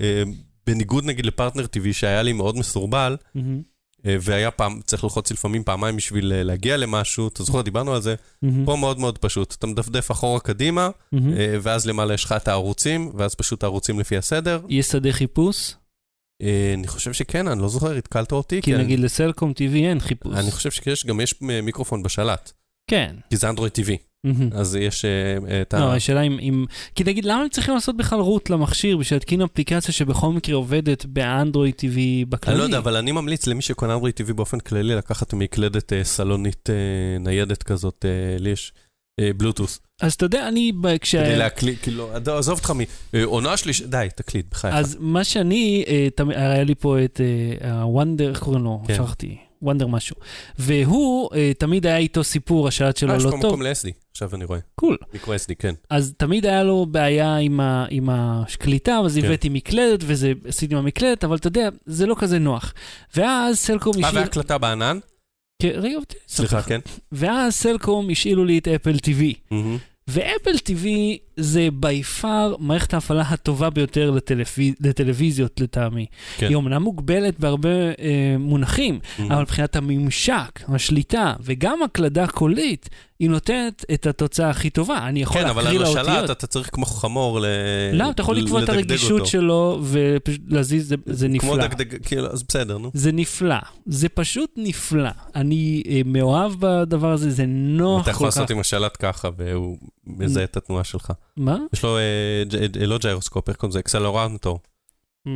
אה, 0.00 0.22
בניגוד 0.66 1.04
נגיד 1.04 1.26
לפרטנר 1.26 1.64
TV, 1.64 1.92
שהיה 1.92 2.22
לי 2.22 2.32
מאוד 2.32 2.56
מסורבל. 2.56 3.16
אה, 4.06 4.16
והיה 4.20 4.50
פעם, 4.50 4.80
צריך 4.84 5.04
ללחוץ 5.04 5.32
לפעמים 5.32 5.64
פעמיים 5.64 5.96
בשביל 5.96 6.32
אה, 6.32 6.42
להגיע 6.42 6.76
למשהו, 6.76 7.28
אתה 7.28 7.42
זוכר, 7.44 7.60
דיברנו 7.62 7.94
על 7.94 8.02
זה, 8.02 8.14
מהמם. 8.42 8.64
פה 8.64 8.76
מאוד 8.76 8.98
מאוד 8.98 9.18
פשוט. 9.18 9.54
אתה 9.58 9.66
מדפדף 9.66 10.10
אחורה 10.10 10.40
קדימה. 10.40 10.88
אה, 11.14 11.18
ואז 11.62 11.86
למעלה 11.86 12.14
יש 12.14 12.24
לך 12.24 12.32
את 12.32 12.48
הערוצים, 12.48 13.10
ואז 13.14 13.34
פשוט 13.34 13.62
הערוצים 13.62 14.00
לפי 14.00 14.16
הסדר. 14.16 14.60
יש 14.68 14.86
שדה 14.86 15.12
חיפוש? 15.12 15.74
אה, 16.42 16.74
אני 16.74 16.86
חושב 16.86 17.12
שכן, 17.12 17.48
אני 17.48 17.62
לא 17.62 17.68
זוכר, 17.68 17.96
התקלת 17.96 18.32
אותי. 18.32 18.62
כי. 18.62 18.76
נגיד 18.76 19.00
לסלקום 19.00 19.50
TV 19.50 19.74
אין 19.74 20.00
חיפוש. 20.00 20.34
אני 20.34 20.50
חושב 20.50 20.70
שיש, 20.70 21.06
גם 21.06 21.20
יש 21.20 21.34
אה, 21.50 21.60
מיקרופון 21.62 22.02
בשלט, 22.02 22.52
כן. 22.90 23.16
כי 23.30 23.36
זה 23.36 23.48
אנדרואיד 23.48 23.72
TV. 23.72 23.90
אז 24.52 24.76
יש 24.76 25.04
אה, 25.04 25.60
את 25.62 25.74
לא, 25.74 25.92
ה... 25.92 25.96
השאלה 25.96 26.22
אם. 26.22 26.64
כי 26.94 27.04
נגיד, 27.04 27.24
למה 27.24 27.42
הם 27.42 27.48
צריכים 27.48 27.74
לעשות 27.74 27.96
בכלל 27.96 28.20
רוט 28.20 28.50
למכשיר 28.50 28.96
בשביל 28.96 29.16
להתקין 29.16 29.42
אפליקציה 29.42 29.94
שבכל 29.94 30.28
מקרה 30.28 30.56
עובדת 30.56 31.04
באנדרואיד 31.04 31.74
TV 31.74 32.26
בכללי? 32.28 32.54
אני 32.54 32.58
לא 32.58 32.64
יודע, 32.64 32.78
אבל 32.78 32.96
אני 32.96 33.12
ממליץ 33.12 33.46
למי 33.46 33.62
שקונה 33.62 33.92
אנדרואיד 33.92 34.14
TV 34.20 34.32
באופן 34.32 34.60
כללי 34.60 34.94
לקחת 34.94 35.32
מקלדת 35.34 35.92
סלונית 36.02 36.70
ניידת 37.20 37.62
כזאת, 37.62 38.04
לי 38.38 38.50
יש 38.50 38.72
בלוטוס, 39.36 39.80
אז 40.00 40.12
אתה 40.14 40.24
יודע, 40.24 40.48
אני, 40.48 40.72
כש... 41.00 41.14
כדי 41.14 41.36
להקליט, 41.36 41.78
כאילו, 41.82 42.10
עזוב 42.38 42.58
אותך 42.58 42.72
מעונה 43.12 43.56
שלישית, 43.56 43.86
די, 43.90 44.06
תקליט, 44.16 44.46
בחייך. 44.50 44.74
אז 44.74 44.96
מה 45.00 45.24
שאני, 45.24 45.84
אה, 45.88 46.08
תמ- 46.16 46.30
היה 46.30 46.64
לי 46.64 46.74
פה 46.74 47.04
את 47.04 47.20
אה, 47.64 47.82
הוונדר, 47.82 48.30
איך 48.30 48.38
קוראים 48.38 48.64
לו? 48.64 48.82
כן. 48.86 48.94
שכחתי. 48.94 49.36
וונדר 49.62 49.86
משהו. 49.86 50.16
והוא, 50.58 51.28
אה, 51.34 51.52
תמיד 51.58 51.86
היה 51.86 51.96
איתו 51.96 52.24
סיפור, 52.24 52.68
השלט 52.68 52.96
שלו 52.96 53.10
אה, 53.12 53.16
יש 53.16 53.24
לא 53.24 53.30
פה 53.30 53.36
טוב. 53.40 53.46
מקום 53.50 53.62
ל-SD, 53.62 53.88
עכשיו 54.12 54.30
אני 54.34 54.44
רואה, 54.44 54.58
קול. 54.74 54.96
מיקרו 55.12 55.34
SD, 55.34 55.52
כן. 55.58 55.74
אז 55.90 56.14
תמיד 56.16 56.46
היה 56.46 56.62
לו 56.62 56.86
בעיה 56.90 57.36
עם, 57.36 57.60
ה, 57.60 57.86
עם 57.90 58.08
הקליטה, 58.12 58.98
אז 59.04 59.18
כן. 59.20 59.26
הבאתי 59.26 59.48
מקלדת, 59.48 60.00
וזה 60.02 60.32
עשיתי 60.48 60.74
עם 60.74 60.80
המקלדת, 60.80 61.24
אבל 61.24 61.36
אתה 61.36 61.46
יודע, 61.48 61.68
זה 61.86 62.06
לא 62.06 62.16
כזה 62.18 62.38
נוח. 62.38 62.74
ואז 63.16 63.58
סלקום 63.58 63.92
אה, 64.04 64.08
השאיר... 64.08 64.22
והקלטה 64.22 64.58
בענן? 64.58 64.98
כן, 65.62 65.70
רגע, 65.74 65.98
סליחה. 66.28 66.62
כן. 66.62 66.80
ואז 67.12 67.54
סלקום 67.54 68.10
השאילו 68.10 68.44
לי 68.44 68.58
את 68.58 68.68
אפל 68.68 68.94
TV. 68.94 69.54
ואפל 70.08 70.50
TV 70.50 70.86
זה 71.36 71.68
בי 71.72 72.02
פאר 72.02 72.54
מערכת 72.58 72.94
ההפעלה 72.94 73.22
הטובה 73.22 73.70
ביותר 73.70 74.10
לטלוויז... 74.10 74.74
לטלוויזיות 74.80 75.60
לטעמי. 75.60 76.06
כן. 76.36 76.46
היא 76.46 76.56
אומנם 76.56 76.82
מוגבלת 76.82 77.40
בהרבה 77.40 77.68
אה, 77.68 78.36
מונחים, 78.38 78.98
מהמם. 79.18 79.32
אבל 79.32 79.42
מבחינת 79.42 79.76
הממשק, 79.76 80.60
השליטה 80.68 81.34
וגם 81.40 81.82
הקלדה 81.82 82.26
קולית, 82.26 82.88
היא 83.20 83.30
נותנת 83.30 83.84
את 83.94 84.06
התוצאה 84.06 84.50
הכי 84.50 84.70
טובה. 84.70 85.08
אני 85.08 85.22
יכול 85.22 85.42
כן, 85.42 85.48
אבל 85.48 85.62
להקריא 85.62 85.78
על 85.78 85.84
לה 85.84 85.90
השלט 85.90 86.08
אותיות. 86.08 86.30
אתה 86.30 86.46
צריך 86.46 86.70
כמו 86.72 86.86
חמור 86.86 87.40
ל... 87.40 87.46
לא, 87.92 88.10
אתה 88.10 88.22
יכול 88.22 88.36
לקבוע 88.36 88.64
את 88.64 88.68
הרגישות 88.68 89.20
אותו. 89.20 89.26
שלו 89.30 89.80
ופשוט 89.84 90.40
להזיז, 90.48 90.88
זה, 90.88 90.96
זה 91.06 91.26
כמו 91.38 91.56
נפלא. 91.56 91.66
דגדג, 91.66 92.06
כאילו, 92.06 92.26
אז 92.26 92.42
בסדר, 92.42 92.78
נו. 92.78 92.90
זה 92.94 93.12
נפלא, 93.12 93.56
זה 93.86 94.08
פשוט 94.08 94.50
נפלא. 94.56 95.10
אני 95.34 95.82
אה, 95.88 96.00
מאוהב 96.04 96.52
בדבר 96.58 97.12
הזה, 97.12 97.30
זה 97.30 97.44
נוח 97.46 98.02
אתה 98.02 98.10
כל 98.12 98.16
יכול 98.16 98.30
כך. 98.30 98.36
לעשות 98.36 98.50
עם 98.50 98.60
השלט 98.60 98.96
ככה, 98.98 99.28
והוא 99.36 99.78
מזהה 100.06 100.44
את 100.44 100.56
התנועה 100.56 100.84
שלך. 100.84 101.12
מה? 101.36 101.56
יש 101.72 101.82
לו, 101.82 101.96
אה, 101.96 102.02
אה, 102.80 102.86
לא 102.86 102.98
ג'יירוסקופ, 102.98 103.48
איך 103.48 103.56
קוראים 103.56 103.70
לזה? 103.70 103.78
accelerator. 103.78 104.60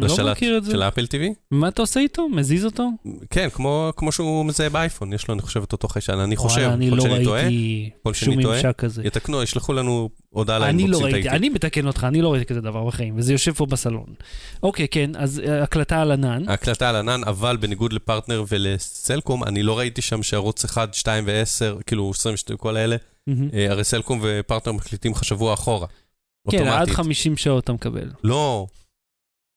לא 0.00 0.06
לשלט 0.06 0.36
מכיר 0.36 0.58
את 0.58 0.64
זה. 0.64 0.72
של 0.72 0.82
אפל 0.82 1.04
TV? 1.04 1.34
מה 1.50 1.68
אתה 1.68 1.82
עושה 1.82 2.00
איתו? 2.00 2.28
מזיז 2.28 2.64
אותו? 2.64 2.88
כן, 3.30 3.48
כמו 3.52 3.90
כמו 3.96 4.12
שהוא 4.12 4.44
מזהה 4.44 4.68
באייפון, 4.68 5.12
יש 5.12 5.28
לו, 5.28 5.34
אני 5.34 5.42
חושב, 5.42 5.62
את 5.62 5.72
אותו 5.72 5.88
חיישן. 5.88 6.18
אני 6.18 6.36
חושב, 6.36 6.60
אני 6.60 6.86
יכול 6.86 6.98
לא 6.98 7.04
שאני 7.04 7.24
טועה, 7.24 7.42
שום 8.04 8.14
שאני 8.14 8.42
טועה. 8.42 8.60
יתקנו, 9.04 9.42
ישלחו 9.42 9.72
לנו 9.72 10.10
הודעה 10.30 10.56
אני 10.56 10.64
ל 10.82 10.85
inbox 10.85 11.00
לא 11.00 11.04
ראיתי. 11.04 11.28
אני 11.28 11.48
מתקן 11.48 11.86
אותך, 11.86 12.04
אני 12.08 12.22
לא 12.22 12.32
ראיתי 12.32 12.46
כזה 12.46 12.60
דבר 12.60 12.84
בחיים, 12.84 13.14
וזה 13.16 13.32
יושב 13.32 13.52
פה 13.52 13.66
בסלון. 13.66 14.06
אוקיי, 14.62 14.88
כן, 14.88 15.10
אז 15.16 15.42
אה, 15.46 15.62
הקלטה 15.62 16.02
על 16.02 16.12
ענן. 16.12 16.48
ההקלטה 16.48 16.88
על 16.88 16.96
ענן, 16.96 17.20
אבל 17.26 17.56
בניגוד 17.56 17.92
לפרטנר 17.92 18.44
ולסלקום, 18.48 19.44
אני 19.44 19.62
לא 19.62 19.78
ראיתי 19.78 20.02
שם 20.02 20.22
שערוץ 20.22 20.64
1, 20.64 20.94
2 20.94 21.24
ו-10, 21.26 21.82
כאילו 21.86 22.10
22, 22.10 22.58
כל 22.58 22.76
האלה. 22.76 22.96
אה, 23.28 23.70
הרי 23.70 23.84
סלקום 23.84 24.20
ופרטנר 24.22 24.72
מקליטים 24.72 25.12
לך 25.12 25.24
שבוע 25.24 25.54
אחורה. 25.54 25.86
כן, 26.50 26.58
עד 26.58 26.72
אוטומטית. 26.72 26.94
50 26.94 27.36
שעות 27.36 27.64
אתה 27.64 27.72
מקבל. 27.72 28.10
לא. 28.24 28.66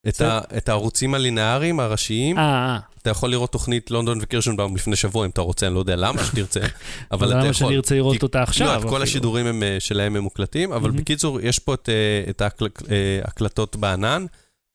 את, 0.07 0.21
ה, 0.21 0.39
את 0.57 0.69
הערוצים 0.69 1.13
הלינאריים, 1.13 1.79
הראשיים, 1.79 2.37
אה, 2.37 2.43
אה. 2.43 2.79
אתה 3.01 3.09
יכול 3.09 3.31
לראות 3.31 3.51
תוכנית 3.51 3.91
לונדון 3.91 4.19
וקירשנבאום 4.21 4.75
לפני 4.75 4.95
שבוע 4.95 5.25
אם 5.25 5.29
אתה 5.29 5.41
רוצה, 5.41 5.67
אני 5.67 5.75
לא 5.75 5.79
יודע 5.79 5.95
למה 5.95 6.23
שתרצה, 6.23 6.59
אבל 7.11 7.29
למה 7.31 7.39
אתה 7.39 7.53
שאני 7.53 7.67
יכול. 7.67 7.75
ארצה 7.75 7.95
לראות 7.95 8.23
אותה 8.23 8.43
עכשיו? 8.43 8.67
לא, 8.67 8.75
את 8.85 8.89
כל. 8.89 9.01
השידורים 9.01 9.45
הם, 9.45 9.63
אה, 9.63 9.75
שלהם 9.79 10.15
הם 10.15 10.23
מוקלטים, 10.23 10.73
אבל. 10.73 10.91
בקיצור, 10.91 11.39
יש 11.41 11.59
פה 11.59 11.73
את, 11.73 11.89
אה, 11.89 12.29
את 12.29 12.41
ההקל- 12.41 12.91
אה, 12.91 13.19
ההקלטות 13.25 13.75
בענן, 13.75 14.25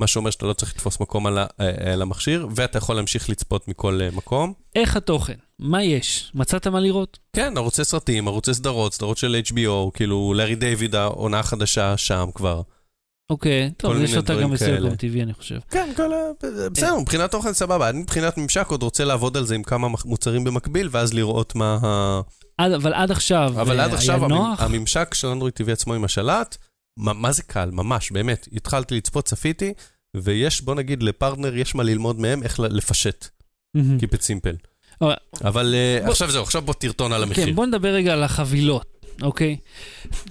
מה 0.00 0.06
שאומר 0.06 0.30
שאתה 0.30 0.46
לא 0.46 0.52
צריך 0.52 0.72
לתפוס 0.74 1.00
מקום 1.00 1.26
על 1.26 1.38
על 1.92 2.02
המכשיר, 2.02 2.48
ואתה 2.56 2.78
יכול 2.78 2.96
להמשיך 2.96 3.30
לצפות 3.30 3.68
מכל 3.68 4.00
מקום. 4.12 4.52
איך 4.76 4.96
התוכן? 4.96 5.34
מה 5.58 5.82
יש? 5.82 6.30
מצאת 6.34 6.66
מה 6.66 6.80
לראות? 6.80 7.18
כן, 7.32 7.52
ערוצי 7.56 7.84
סרטים, 7.84 8.28
ערוצי 8.28 8.54
סדרות, 8.54 8.94
סדרות 8.94 9.18
של 9.18 9.40
HBO, 9.48 9.90
כאילו, 9.94 10.32
לארי 10.36 10.54
דיוויד, 10.54 10.94
העונה 10.94 11.38
החדשה 11.38 11.96
שם 11.96 12.28
כבר. 12.34 12.60
אוקיי, 13.30 13.70
טוב, 13.76 13.96
יש 14.02 14.16
אותה 14.16 14.34
גם 14.34 14.50
בסלקום. 14.50 14.90
TV, 14.90 15.22
אני 15.22 15.34
חושב. 15.34 15.58
כן, 15.70 15.90
כל 15.96 16.12
ה... 16.12 16.16
בסדר, 16.72 16.98
מבחינת 17.00 17.30
תוכן 17.30 17.52
סבבה. 17.52 17.88
אני 17.88 17.98
מבחינת 17.98 18.38
ממשק 18.38 18.66
עוד 18.68 18.82
רוצה 18.82 19.04
לעבוד 19.04 19.36
על 19.36 19.44
זה 19.46 19.54
עם 19.54 19.62
כמה 19.62 19.88
מוצרים 20.04 20.44
במקביל, 20.44 20.88
ואז 20.90 21.14
לראות 21.14 21.54
מה 21.54 21.78
ה... 21.82 22.20
אבל 22.76 22.94
עד 22.94 23.10
עכשיו, 23.10 23.52
אבל 23.60 23.80
אה, 23.80 23.84
עד 23.84 23.94
עכשיו 23.94 24.16
היה 24.16 24.24
המ- 24.24 24.32
נוח? 24.32 24.60
הממשק 24.62 25.14
של 25.14 25.28
אנדרואיד 25.28 25.54
TV 25.62 25.72
עצמו 25.72 25.94
עם 25.94 26.04
השלט, 26.04 26.56
מה 26.98 27.32
זה 27.32 27.42
קל, 27.42 27.70
ממש, 27.72 28.10
באמת. 28.12 28.48
התחלתי 28.52 28.94
לצפות, 28.96 29.24
צפיתי, 29.24 29.72
ויש, 30.16 30.60
בוא 30.60 30.74
נגיד, 30.74 31.02
לפרטנר 31.02 31.56
יש 31.56 31.74
מה 31.74 31.82
ללמוד 31.82 32.20
מהם 32.20 32.42
איך 32.42 32.60
לפשט. 32.60 33.26
Keep 33.76 34.14
it 34.14 34.20
simple. 34.22 34.66
אבל- 35.44 35.74
אה, 35.74 36.08
עכשיו 36.08 36.30
זהו, 36.30 36.42
עכשיו 36.42 36.62
בוא 36.62 36.74
תרטון 36.74 37.12
על 37.12 37.22
המחיר. 37.22 37.46
כן, 37.46 37.54
בוא 37.54 37.66
נדבר 37.66 37.88
רגע 37.88 38.12
על 38.12 38.22
החבילות, 38.22 38.89
אוקיי? 39.22 39.56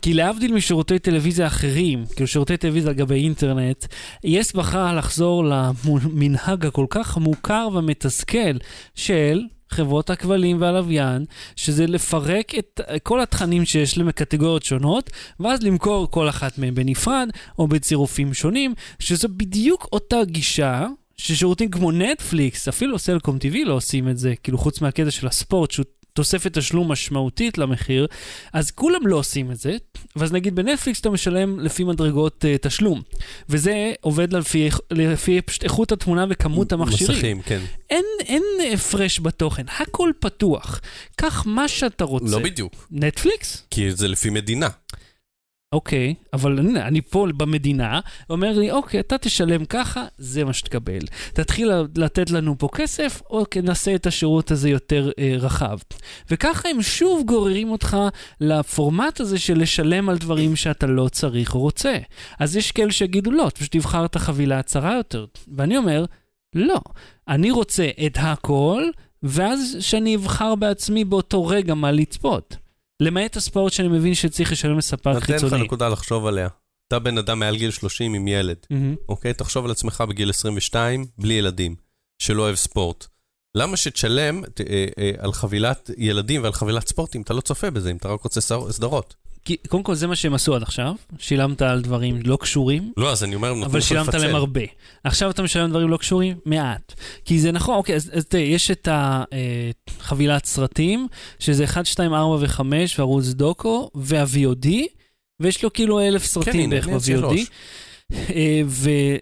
כי 0.02 0.14
להבדיל 0.14 0.54
משירותי 0.54 1.00
טלוויזיה 1.00 1.48
אחרים, 1.48 2.06
כאילו 2.16 2.28
שירותי 2.28 2.58
טלוויזיה 2.58 2.90
על 2.90 2.96
גבי 2.96 3.24
אינטרנט, 3.24 3.86
יס 4.24 4.54
בחרה 4.54 4.94
לחזור 4.94 5.44
למנהג 5.46 6.66
הכל 6.66 6.86
כך 6.90 7.18
מוכר 7.18 7.68
ומתסכל 7.74 8.58
של 8.96 9.42
חברות 9.70 10.10
הכבלים 10.10 10.62
והלוויין, 10.62 11.26
שזה 11.56 11.88
לפרק 11.88 12.56
את 12.60 12.82
כל 13.04 13.22
התכנים 13.22 13.66
שיש 13.66 13.98
להם 13.98 14.08
בקטגוריות 14.08 14.64
שונות, 14.64 15.10
ואז 15.40 15.64
למכור 15.64 16.12
כל 16.12 16.30
אחת 16.30 16.58
מהם 16.58 16.76
בנפרד 16.76 17.30
או 17.60 17.68
בצירופים 17.68 18.34
שונים, 18.34 18.74
שזו 19.00 19.28
בדיוק 19.38 19.88
אותה 19.92 20.18
גישה. 20.26 20.88
ששירותים 21.18 21.70
כמו 21.70 21.92
נטפליקס, 21.92 22.68
אפילו 22.68 23.00
סלקום 23.00 23.38
TV 23.38 23.58
לא 23.66 23.74
עושים 23.74 24.10
את 24.10 24.18
זה, 24.18 24.34
כאילו 24.44 24.58
חוץ 24.58 24.82
מהקטע 24.82 25.12
של 25.12 25.28
הספורט, 25.28 25.72
שהוא 25.72 25.86
תוספת 26.14 26.58
תשלום 26.58 26.92
משמעותית 26.92 27.58
למחיר, 27.58 28.08
אז 28.54 28.72
כולם 28.72 29.08
לא 29.08 29.16
עושים 29.16 29.52
את 29.52 29.58
זה, 29.58 29.78
ואז 30.16 30.32
נגיד 30.34 30.56
בנטפליקס 30.56 31.00
אתה 31.00 31.10
משלם 31.10 31.60
לפי 31.60 31.84
מדרגות 31.84 32.46
uh, 32.46 32.58
תשלום, 32.68 33.02
וזה 33.50 33.94
עובד 34.02 34.34
לפי, 34.34 34.70
לפי 34.92 35.42
פשוט 35.42 35.64
איכות 35.64 35.92
התמונה 35.92 36.26
וכמות 36.30 36.72
המכשירים. 36.72 37.16
מסכים, 37.16 37.42
כן. 37.42 37.62
אין, 37.90 38.06
אין 38.20 38.44
הפרש 38.74 39.20
בתוכן, 39.20 39.64
הכל 39.80 40.12
פתוח. 40.20 40.82
קח 41.16 41.46
מה 41.46 41.68
שאתה 41.68 42.04
רוצה. 42.04 42.26
לא 42.26 42.40
בדיוק, 42.40 42.88
נטפליקס? 42.92 43.64
כי 43.72 43.92
זה 43.92 44.08
לפי 44.08 44.30
מדינה. 44.30 44.68
אוקיי, 45.74 46.14
אבל 46.34 46.60
הנה, 46.60 46.88
אני 46.88 47.02
פה 47.02 47.28
במדינה, 47.38 48.00
אומר 48.30 48.60
לי, 48.60 48.72
אוקיי, 48.72 49.00
אתה 49.00 49.18
תשלם 49.18 49.66
ככה, 49.66 50.06
זה 50.18 50.46
מה 50.46 50.54
שתקבל. 50.54 51.00
תתחיל 51.34 51.72
לתת 51.96 52.30
לנו 52.30 52.56
פה 52.58 52.70
כסף, 52.76 53.22
אוקיי, 53.30 53.62
נעשה 53.62 53.96
את 53.96 54.08
השירות 54.08 54.52
הזה 54.52 54.70
יותר 54.70 55.12
אה, 55.20 55.36
רחב. 55.40 55.78
וככה 56.32 56.70
הם 56.70 56.82
שוב 56.82 57.24
גוררים 57.26 57.72
אותך 57.72 57.98
לפורמט 58.42 59.20
הזה 59.20 59.40
של 59.40 59.60
לשלם 59.60 60.10
על 60.10 60.18
דברים 60.18 60.56
שאתה 60.56 60.88
לא 60.88 61.08
צריך 61.08 61.56
או 61.56 61.60
רוצה. 61.60 61.98
אז 62.40 62.56
יש 62.56 62.72
כאלה 62.72 62.92
שיגידו, 62.92 63.32
לא, 63.32 63.50
פשוט 63.54 63.72
תבחר 63.72 64.06
את 64.06 64.16
החבילה 64.16 64.60
הצרה 64.60 64.96
יותר. 64.96 65.26
ואני 65.56 65.78
אומר, 65.78 66.06
לא, 66.56 66.80
אני 67.28 67.52
רוצה 67.52 67.90
את 68.06 68.18
הכל, 68.20 68.84
ואז 69.24 69.78
שאני 69.80 70.16
אבחר 70.16 70.56
בעצמי 70.56 71.06
באותו 71.06 71.46
רגע 71.46 71.74
מה 71.74 71.92
לצפות. 71.92 72.69
למעט 73.00 73.36
הספורט 73.38 73.74
שאני 73.74 73.88
מבין 73.88 74.14
שצריך 74.16 74.52
לשלם 74.52 74.78
לספק 74.78 75.08
נתן 75.08 75.18
לך 75.18 75.26
חיצוני. 75.42 75.64
נקודה 75.64 75.90
לחשוב 75.90 76.26
עליה. 76.26 76.48
אתה 76.88 77.00
בן 77.00 77.18
אדם 77.18 77.40
מעל 77.40 77.56
גיל 77.58 77.72
30 77.72 78.14
עם 78.14 78.28
ילד, 78.28 78.58
מהמם. 78.70 78.96
אוקיי? 79.10 79.34
תחשוב 79.34 79.66
על 79.66 79.72
עצמך 79.72 80.04
בגיל 80.10 80.30
22, 80.30 81.06
בלי 81.18 81.34
ילדים, 81.34 81.76
שלא 82.22 82.42
אוהב 82.42 82.56
ספורט. 82.56 83.06
למה 83.56 83.78
שתשלם 83.78 84.42
ת- 84.54 84.62
אה, 84.62 84.86
אה, 85.00 85.12
על 85.18 85.34
חבילת 85.34 85.90
ילדים 85.98 86.44
ועל 86.44 86.54
חבילת 86.54 86.88
ספורט 86.88 87.16
אם 87.16 87.22
אתה 87.22 87.34
לא 87.34 87.42
צופה 87.42 87.70
בזה, 87.70 87.92
אם 87.92 87.98
אתה 87.98 88.10
רק 88.10 88.22
רוצה 88.22 88.42
סדרות? 88.72 89.16
כי 89.50 89.58
קודם 89.68 89.84
כל 89.84 89.96
זה 89.96 90.08
מה 90.08 90.16
שהם 90.16 90.34
עשו 90.34 90.56
עד 90.56 90.62
עכשיו, 90.64 90.94
שילמת 91.20 91.62
על 91.62 91.82
דברים 91.82 92.20
לא 92.26 92.38
קשורים, 92.42 92.94
לא, 92.98 93.12
אז 93.12 93.24
אני 93.24 93.36
אומר, 93.36 93.48
נותנים 93.48 93.66
אבל 93.66 93.82
שילמת 93.82 94.08
לפצל. 94.08 94.18
להם 94.18 94.36
הרבה. 94.36 94.62
עכשיו 95.04 95.30
אתה 95.30 95.44
משלם 95.44 95.70
דברים 95.70 95.90
לא 95.90 95.98
קשורים? 95.98 96.38
מעט. 96.46 96.94
כי 97.26 97.40
זה 97.40 97.52
נכון, 97.52 97.76
אוקיי, 97.76 97.96
אז, 97.96 98.12
אז 98.14 98.26
תראה, 98.26 98.44
יש 98.44 98.72
את 98.72 98.88
החבילת 98.92 100.46
סרטים, 100.46 101.08
שזה 101.40 101.64
1, 101.64 101.86
2, 101.86 102.14
4 102.14 102.36
ו-5 102.40 102.62
וערוץ 102.98 103.26
דוקו, 103.28 103.90
וה-VOD, 103.96 104.68
ויש 105.40 105.64
לו 105.64 105.74
כאילו 105.74 106.00
אלף 106.00 106.22
כן, 106.22 106.28
סרטים 106.28 106.62
הנה, 106.62 106.70
בערך 106.70 106.88
ב-VOD. 106.88 107.36
אה, 108.14 108.62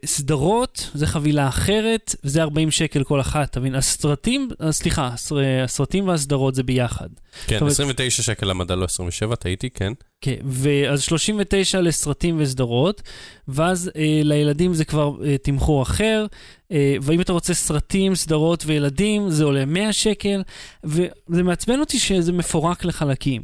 וסדרות, 0.04 0.90
זה 0.94 1.08
חבילה 1.08 1.48
אחרת, 1.48 2.16
וזה 2.24 2.42
40 2.42 2.72
שקל 2.72 3.04
כל 3.04 3.22
אחת, 3.22 3.50
אתה 3.52 3.60
מבין? 3.60 3.76
הסרטים, 3.76 4.50
אה, 4.62 4.72
סליחה, 4.72 5.08
הסר- 5.08 5.36
הסרטים 5.64 6.08
והסדרות 6.08 6.56
זה 6.56 6.64
ביחד. 6.64 7.08
כן, 7.48 7.58
אבל- 7.58 7.68
29 7.68 8.24
שקל 8.24 8.46
למדע, 8.46 8.76
לא 8.76 8.86
27, 8.86 9.36
טעיתי, 9.36 9.70
כן. 9.70 9.94
כן, 10.22 10.36
ואז 10.46 11.02
39 11.02 11.82
לסרטים 11.82 12.36
וסדרות, 12.40 13.02
ואז 13.48 13.92
אה, 13.96 14.22
לילדים 14.24 14.74
זה 14.74 14.86
כבר 14.86 15.16
אה, 15.26 15.38
תמחור 15.38 15.82
אחר, 15.84 16.26
אה, 16.72 16.96
ואם 17.02 17.22
אתה 17.22 17.34
רוצה 17.34 17.54
סרטים, 17.54 18.16
סדרות 18.16 18.64
וילדים, 18.66 19.30
זה 19.30 19.44
עולה 19.44 19.66
100 19.66 19.94
שקל, 19.94 20.44
וזה 20.84 21.08
מעצבן 21.44 21.80
אותי 21.80 22.00
שזה 22.00 22.32
מפורק 22.32 22.86
לחלקים. 22.86 23.42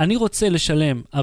אני 0.00 0.16
רוצה 0.16 0.48
לשלם 0.48 1.02
40-50 1.14 1.18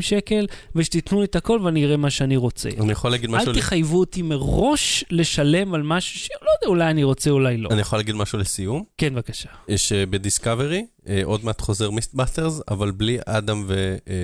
שקל, 0.00 0.46
ושתיתנו 0.74 1.20
לי 1.20 1.24
את 1.24 1.36
הכל 1.36 1.60
ואני 1.62 1.84
אראה 1.84 1.96
מה 1.96 2.10
שאני 2.10 2.36
רוצה. 2.36 2.68
אני 2.80 2.92
יכול 2.92 3.10
להגיד 3.10 3.30
משהו... 3.30 3.50
אל 3.52 3.58
תחייבו 3.58 3.98
אותי 3.98 4.22
מראש 4.22 5.04
לשלם 5.10 5.74
על 5.74 5.82
משהו 5.82 6.18
שלא 6.18 6.48
יודע, 6.56 6.66
אולי 6.66 6.90
אני 6.90 7.04
רוצה, 7.04 7.30
אולי 7.30 7.56
לא. 7.56 7.68
אני 7.72 7.80
יכול 7.80 7.98
להגיד 7.98 8.14
משהו 8.14 8.38
לסיום? 8.38 8.84
כן, 8.98 9.14
בבקשה. 9.14 9.48
יש 9.68 9.92
אה, 9.92 10.06
בדיסקאברי, 10.06 10.86
אה, 11.08 11.20
עוד 11.24 11.44
מעט 11.44 11.60
חוזר 11.60 11.90
מיסטבאסטרס, 11.90 12.60
אבל 12.68 12.90
בלי 12.90 13.18
אדם 13.26 13.64
ו... 13.66 13.96
אה, 14.08 14.14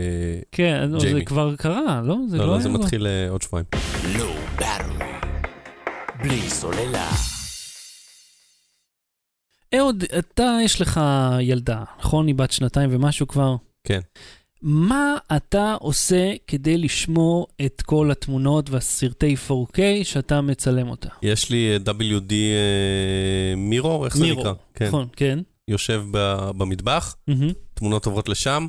כן, 0.52 0.88
לא, 0.90 1.00
זה. 1.00 1.20
כבר 1.26 1.56
קרה, 1.56 2.02
לא? 2.04 2.16
זה 2.28 2.38
לא, 2.38 2.46
לא, 2.46 2.52
היה 2.52 2.60
זה. 2.60 2.68
מתחיל 2.68 3.06
עוד 3.30 3.42
שבועיים. 3.42 3.66
Battery. 4.58 5.04
בלי 6.22 6.50
סוללה. 6.50 7.39
אהוד, 9.74 10.04
אתה, 10.18 10.58
יש 10.64 10.80
לך 10.80 11.00
ילדה, 11.40 11.84
נכון? 11.98 12.26
היא 12.26 12.34
בת 12.34 12.52
שנתיים 12.52 12.90
ומשהו 12.92 13.28
כבר. 13.28 13.56
כן. 13.84 14.00
מה 14.62 15.16
אתה 15.36 15.76
עושה 15.80 16.32
כדי 16.46 16.78
לשמור 16.78 17.46
את 17.66 17.82
כל 17.82 18.10
התמונות 18.10 18.70
והסרטי 18.70 19.36
4K 19.48 19.78
שאתה 20.02 20.40
מצלם 20.40 20.88
אותה? 20.88 21.08
יש 21.22 21.50
לי 21.50 21.72
אה, 21.72 21.92
WD 21.92 22.32
אה, 22.32 23.54
מירור, 23.56 24.04
איך 24.04 24.16
זה 24.16 24.22
מירור, 24.24 24.42
נקרא? 24.42 24.52
כן. 24.74 24.86
נכון, 24.86 25.06
כן. 25.16 25.38
יושב 25.68 26.02
במטבח, 26.56 27.16
מהמם, 27.28 27.52
תמונות 27.80 28.06
עוברות 28.06 28.28
לשם. 28.28 28.66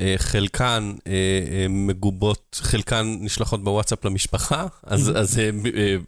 אה, 0.00 0.14
חלקן 0.16 0.92
אה, 1.06 1.12
אה, 1.12 1.66
מגובות, 1.68 2.60
חלקן 2.62 3.16
נשלחות 3.20 3.64
בוואטסאפ 3.64 4.04
למשפחה, 4.04 4.66
אז 4.82 5.12
אז, 5.16 5.38
אה, 5.38 5.50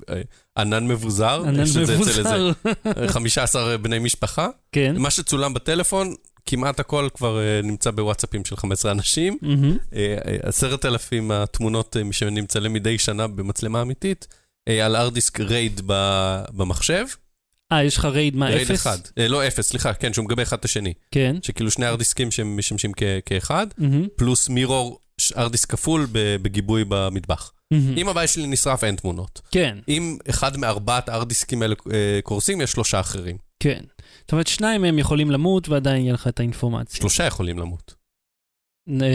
אה, 0.08 0.20
ענן 0.58 0.88
מבוזר, 0.88 1.42
ענן 1.46 1.60
מבוזר. 1.60 2.52
איזה 2.94 3.08
15 3.08 3.78
בני 3.78 3.98
משפחה. 3.98 4.48
כן. 4.72 4.96
מה 4.98 5.10
שצולם 5.10 5.54
בטלפון, 5.54 6.14
כמעט 6.46 6.80
הכל 6.80 7.08
כבר 7.14 7.38
נמצא 7.62 7.90
בוואטסאפים 7.90 8.44
של 8.44 8.56
15 8.56 8.92
אנשים. 8.92 9.38
עשרת 10.42 10.84
אלפים 10.84 11.30
התמונות 11.30 11.96
מצלם 12.42 12.72
מדי 12.72 12.98
שנה 12.98 13.26
במצלמה 13.26 13.82
אמיתית, 13.82 14.26
על 14.68 14.96
hard 14.96 15.18
disk 15.18 15.40
RAID 15.40 15.80
במחשב. 16.56 17.04
אה, 17.72 17.84
יש 17.84 17.96
לך 17.96 18.04
RAID 18.04 18.36
מה, 18.36 18.46
RAID 18.46 18.60
אפס? 18.70 18.80
אחד. 18.80 18.98
אה, 19.18 19.28
לא 19.28 19.46
אפס, 19.46 19.68
סליחה, 19.68 19.94
כן, 19.94 20.12
שהוא 20.12 20.24
מגבה 20.24 20.42
אחד 20.42 20.56
את 20.58 20.64
השני. 20.64 20.92
כן. 21.10 21.36
שכאילו 21.42 21.70
שני 21.70 21.86
הארדיסקים 21.86 22.30
שמשמשים 22.30 22.92
כ- 22.96 23.02
כאחד, 23.26 23.66
פלוס 24.16 24.48
mirror 24.48 24.98
hard 25.36 25.53
disk 25.53 25.70
כפול 25.70 26.06
בגיבוי 26.12 26.84
במטבח. 26.88 27.52
אם 27.96 28.08
הבית 28.08 28.28
שלי 28.30 28.46
נשרף, 28.46 28.84
אין 28.84 28.96
תמונות. 28.96 29.40
כן, 29.50 29.78
אם 29.88 30.18
אחד 30.30 30.56
מארבעת 30.56 31.08
ההארדיסקים 31.08 31.62
האלה 31.62 31.74
אה, 31.92 32.20
קורסים, 32.22 32.60
יש 32.60 32.70
שלושה 32.72 33.00
אחרים. 33.00 33.36
כן. 33.60 33.80
זאת 34.20 34.32
אומרת, 34.32 34.46
שניים 34.46 34.82
מהם 34.82 34.98
יכולים 34.98 35.30
למות 35.30 35.68
ועדיין 35.68 36.02
יהיה 36.02 36.12
לך 36.14 36.28
את 36.28 36.40
האינפורמציה. 36.40 36.96
שלושה 36.96 37.24
יכולים 37.24 37.58
למות. 37.58 37.94
אה, 39.02 39.06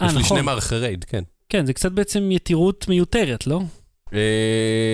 אה, 0.00 0.06
יש 0.06 0.12
לי 0.14 0.18
שני 0.18 0.20
נכון. 0.20 0.40
מערכי 0.40 0.74
RAID, 0.76 1.04
כן. 1.04 1.22
כן, 1.48 1.66
זה 1.66 1.72
קצת 1.72 1.92
בעצם 1.92 2.32
יתירות 2.32 2.88
מיותרת, 2.88 3.46
לא? 3.46 3.60
אה, 4.14 4.18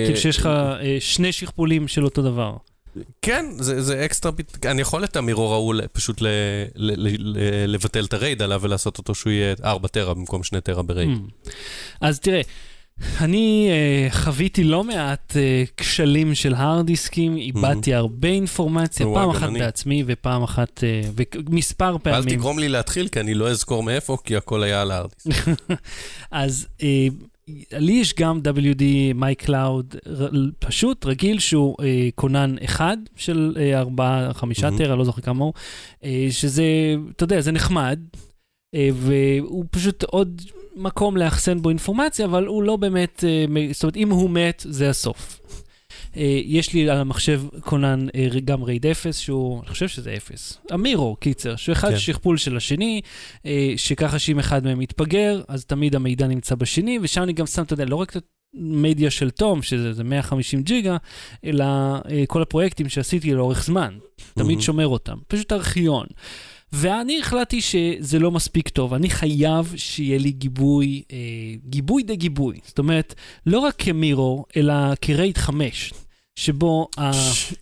כאילו 0.05 0.17
שיש 0.19 0.37
לך 0.37 0.45
אה, 0.45 0.97
שני 0.99 1.31
שכפולים 1.31 1.87
של 1.87 2.03
אותו 2.05 2.21
דבר. 2.21 2.55
כן, 3.21 3.45
זה, 3.57 3.81
זה 3.81 4.05
extra 4.05 4.31
bit, 4.31 4.65
אני 4.65 4.81
יכול 4.81 5.03
את 5.03 5.15
ה 5.15 5.20
mirror 5.20 5.53
ההוא 5.53 5.75
פשוט 5.91 6.21
ל, 6.21 6.27
ל, 6.75 7.07
ל, 7.07 7.15
ל, 7.19 7.37
לבטל 7.73 8.05
את 8.05 8.13
ה 8.13 8.19
RAID 8.19 8.41
עליו 8.41 8.59
ולעשות 8.63 8.97
אותו 8.97 9.15
שהוא 9.15 9.31
יהיה 9.31 9.55
4 9.63 9.87
טרה 9.87 10.13
במקום 10.13 10.43
2 10.43 10.61
טרה 10.61 10.83
ב 10.83 10.87
RAID. 10.87 11.09
Mm. 11.09 11.49
אז 12.01 12.19
תראה, 12.19 12.41
אני 13.21 13.69
אה, 13.71 14.07
חוויתי 14.11 14.63
לא 14.63 14.83
מעט 14.83 15.33
אה, 15.37 15.63
כשלים 15.77 16.35
של 16.35 16.53
הארד 16.53 16.85
דיסקים, 16.85 17.37
איבדתי 17.37 17.93
הרבה 17.93 18.27
אינפורמציה, 18.27 19.05
פעם 19.13 19.29
אחת 19.29 19.49
אני. 19.49 19.59
בעצמי 19.59 20.03
ופעם 20.07 20.43
אחת, 20.43 20.83
אה, 20.83 21.01
ומספר 21.49 21.93
אל 21.93 21.97
פעמים. 21.97 22.29
תגרום 22.29 22.59
לי 22.59 22.69
להתחיל, 22.69 23.07
כי 23.07 23.19
אני 23.19 23.33
לא 23.33 23.49
אזכור 23.49 23.83
מאיפה, 23.83 24.17
כי 24.23 24.35
הכל 24.35 24.63
היה 24.63 24.81
על 24.81 24.91
הארדיס. 24.91 25.27
אז 26.31 26.67
אה, 26.83 27.07
לי 27.71 27.91
יש 27.91 28.13
גם 28.13 28.39
WD 28.43 28.81
My 29.19 29.45
Cloud 29.45 30.09
ר, 30.09 30.27
פשוט, 30.59 31.05
רגיל, 31.05 31.39
שהוא 31.39 31.75
אה, 31.83 32.09
כונן 32.15 32.55
אחד 32.63 32.97
של 33.15 33.55
אה, 33.57 33.79
ארבעה, 33.79 34.33
חמישה 34.33 34.69
מהמם. 34.69 34.77
טרה, 34.77 34.95
לא 34.95 35.03
זוכר 35.05 35.21
כמה 35.21 35.43
הוא, 35.43 35.53
אה, 36.03 36.27
שזה, 36.29 36.63
אתה 37.15 37.23
יודע, 37.23 37.41
זה 37.41 37.51
נחמד, 37.51 37.99
אה, 38.75 38.89
והוא 38.93 39.65
פשוט 39.71 40.03
עוד 40.03 40.41
מקום 40.75 41.17
לאחסן 41.17 41.61
בו 41.61 41.69
אינפורמציה, 41.69 42.25
אבל 42.25 42.45
הוא 42.45 42.63
לא 42.63 42.75
באמת, 42.75 43.23
אה, 43.27 43.45
זאת 43.73 43.83
אומרת, 43.83 43.95
אם 43.95 44.09
הוא 44.09 44.29
מת, 44.29 44.63
זה 44.69 44.89
הסוף. 44.89 45.39
אה, 46.17 46.39
יש 46.45 46.73
לי 46.73 46.89
על 46.89 46.97
המחשב 46.97 47.41
כונן 47.59 48.07
אה, 48.15 48.27
גם 48.45 48.63
רייד 48.63 48.85
0, 48.85 49.19
שהוא, 49.19 49.59
אני 49.59 49.69
חושב 49.69 49.87
שזה 49.87 50.13
0. 50.13 50.57
אמירו, 50.73 51.15
קיצר, 51.15 51.55
שהוא 51.55 51.73
אחד 51.73 51.89
כן. 51.89 51.97
שכפול 51.97 52.37
של 52.37 52.57
השני, 52.57 53.01
אה, 53.45 53.73
שככה 53.77 54.19
שאם 54.19 54.39
אחד 54.39 54.63
מהם 54.63 54.79
מתפגר, 54.79 55.41
אז 55.47 55.65
תמיד 55.65 55.95
המידע 55.95 56.27
נמצא 56.27 56.55
בשני, 56.55 56.99
ושם 57.01 57.23
אני 57.23 57.33
גם 57.33 57.45
שם, 57.45 57.63
אתה 57.63 57.73
יודע, 57.73 57.85
לא 57.85 57.95
רק 57.95 58.17
את 58.17 58.23
המדיה 58.55 59.11
של 59.11 59.29
תום, 59.29 59.61
שזה 59.61 59.93
זה 59.93 60.03
150 60.03 60.61
ג'יגה, 60.61 60.97
אלא 61.45 61.65
כל 62.27 62.41
הפרויקטים 62.41 62.89
שעשיתי 62.89 63.33
לאורך 63.33 63.65
זמן. 63.65 63.97
תמיד 64.33 64.47
מהמם. 64.47 64.61
שומר 64.61 64.87
אותם, 64.87 65.17
פשוט 65.27 65.51
ארכיון. 65.51 66.05
ואני 66.73 67.19
החלטתי 67.19 67.61
שזה 67.61 68.19
לא 68.19 68.31
מספיק 68.31 68.69
טוב, 68.69 68.93
אני 68.93 69.09
חייב 69.09 69.73
שיהיה 69.75 70.17
לי 70.17 70.31
גיבוי, 70.31 71.03
אה, 71.11 71.17
גיבוי 71.65 72.03
דה 72.03 72.15
גיבוי. 72.15 72.59
זאת 72.65 72.79
אומרת, 72.79 73.13
לא 73.45 73.59
רק 73.59 73.75
כמירור, 73.77 74.45
אלא 74.57 74.73
כרייד 75.01 75.37
5, 75.37 75.93
שבו 76.35 76.87
ה- 76.97 77.11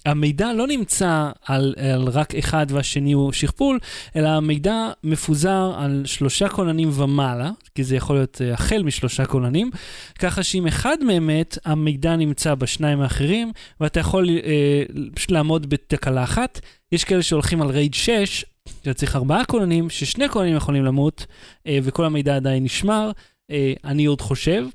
המידע 0.05 0.53
לא 0.53 0.67
נמצא 0.67 1.29
על, 1.45 1.75
על 1.93 2.07
רק 2.09 2.35
אחד 2.35 2.65
והשני 2.69 3.11
הוא 3.11 3.31
שכפול, 3.31 3.79
אלא 4.15 4.27
המידע 4.27 4.91
מפוזר 5.03 5.73
על 5.77 6.01
שלושה 6.05 6.49
כוננים 6.49 6.89
ומעלה, 6.93 7.49
כי 7.75 7.83
זה 7.83 7.95
יכול 7.95 8.15
להיות 8.15 8.41
אה, 8.41 8.53
החל 8.53 8.83
משלושה 8.83 9.25
כוננים, 9.25 9.71
ככה 10.19 10.43
שאם 10.43 10.67
אחד 10.67 10.97
מהם 11.03 11.27
מת, 11.27 11.57
המידע 11.65 12.15
נמצא 12.15 12.55
בשניים 12.55 13.01
האחרים, 13.01 13.51
ואתה 13.79 13.99
יכול 13.99 14.29
אה, 14.29 14.83
לעמוד 15.29 15.69
בתקלה 15.69 16.23
אחת. 16.23 16.59
יש 16.91 17.03
כאלה 17.03 17.23
שהולכים 17.23 17.61
על 17.61 17.69
רייד 17.69 17.93
6, 17.93 18.45
שאתה 18.69 18.93
צריך 18.93 19.15
ארבעה 19.15 19.45
כוננים, 19.45 19.89
ששני 19.89 20.29
כוננים 20.29 20.55
יכולים 20.55 20.85
למות, 20.85 21.25
אה, 21.67 21.79
וכל 21.83 22.05
המידע 22.05 22.35
עדיין 22.35 22.63
נשמר. 22.63 23.11
אה, 23.51 23.73
אני 23.83 24.05
עוד 24.05 24.21
חושב. 24.21 24.65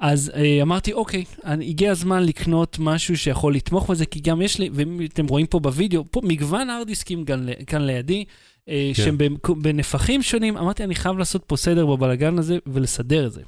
אז 0.00 0.32
אה, 0.34 0.62
אמרתי, 0.62 0.92
אוקיי, 0.92 1.24
אני, 1.44 1.68
הגיע 1.68 1.90
הזמן 1.90 2.22
לקנות 2.22 2.76
משהו 2.80 3.16
שיכול 3.16 3.54
לתמוך 3.54 3.90
בזה, 3.90 4.06
כי 4.06 4.20
גם 4.20 4.42
יש 4.42 4.58
לי, 4.58 4.70
ואתם 4.72 5.26
רואים 5.26 5.46
פה 5.46 5.60
בווידאו, 5.60 6.04
פה 6.10 6.20
מגוון 6.24 6.70
ארדיסקים 6.70 7.24
כאן, 7.66 7.82
לידי, 7.82 8.24
אה, 8.68 8.90
כן. 8.94 9.02
שהם 9.02 9.18
בנפחים 9.62 10.22
שונים. 10.22 10.56
אמרתי, 10.56 10.84
אני 10.84 10.94
חייב 10.94 11.18
לעשות 11.18 11.44
פה 11.46 11.56
סדר 11.56 11.86
בבלגן 11.86 12.38
הזה 12.38 12.58
ולסדר 12.66 13.26
את 13.26 13.32
זה. 13.32 13.42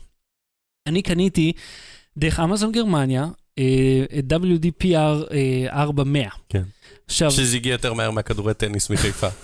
אני 0.87 1.03
קניתי 1.03 1.53
דרך 2.17 2.41
אמזון 2.41 2.73
גרמניה 2.73 3.29
אה, 3.59 4.05
את 4.19 4.33
WDPR 4.33 5.33
אה, 5.33 5.67
400. 5.71 6.27
כן. 6.49 6.63
עכשיו, 7.07 7.31
שזה 7.31 7.57
הגיע 7.57 7.73
יותר 7.73 7.93
מהר 7.93 8.11
מהכדורי 8.11 8.55
טניס 8.55 8.91
מחיפה. 8.91 9.29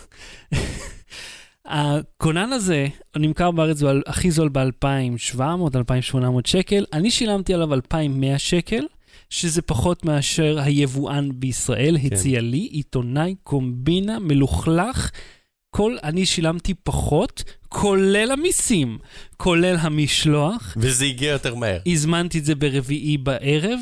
הכונן 1.73 2.53
הזה 2.53 2.87
נמכר 3.17 3.51
בארץ 3.51 3.83
בעל- 3.83 4.03
הכי 4.07 4.31
זול 4.31 4.49
ב-2,700-2,800 4.49 6.17
שקל, 6.47 6.85
אני 6.93 7.11
שילמתי 7.11 7.55
עליו 7.55 7.75
2,100 7.75 8.39
שקל, 8.39 8.85
שזה 9.31 9.63
פחות 9.63 10.05
מאשר 10.05 10.59
היבואן 10.63 11.29
בישראל 11.35 11.97
הציע 12.05 12.41
לי, 12.41 12.59
עיתונאי 12.59 13.35
קומבינה 13.43 14.19
מלוכלך. 14.19 15.11
כל, 15.71 15.97
אני 16.03 16.27
שילמתי 16.27 16.75
פחות, 16.75 17.45
כולל 17.69 18.31
המיסים, 18.31 18.99
כולל 19.37 19.77
המשלוח. 19.81 20.75
וזה 20.77 21.05
הגיע 21.05 21.31
יותר 21.33 21.55
מהר. 21.55 21.79
הזמנתי 21.87 22.39
את 22.39 22.45
זה 22.45 22.55
ברביעי 22.55 23.19
בערב, 23.19 23.79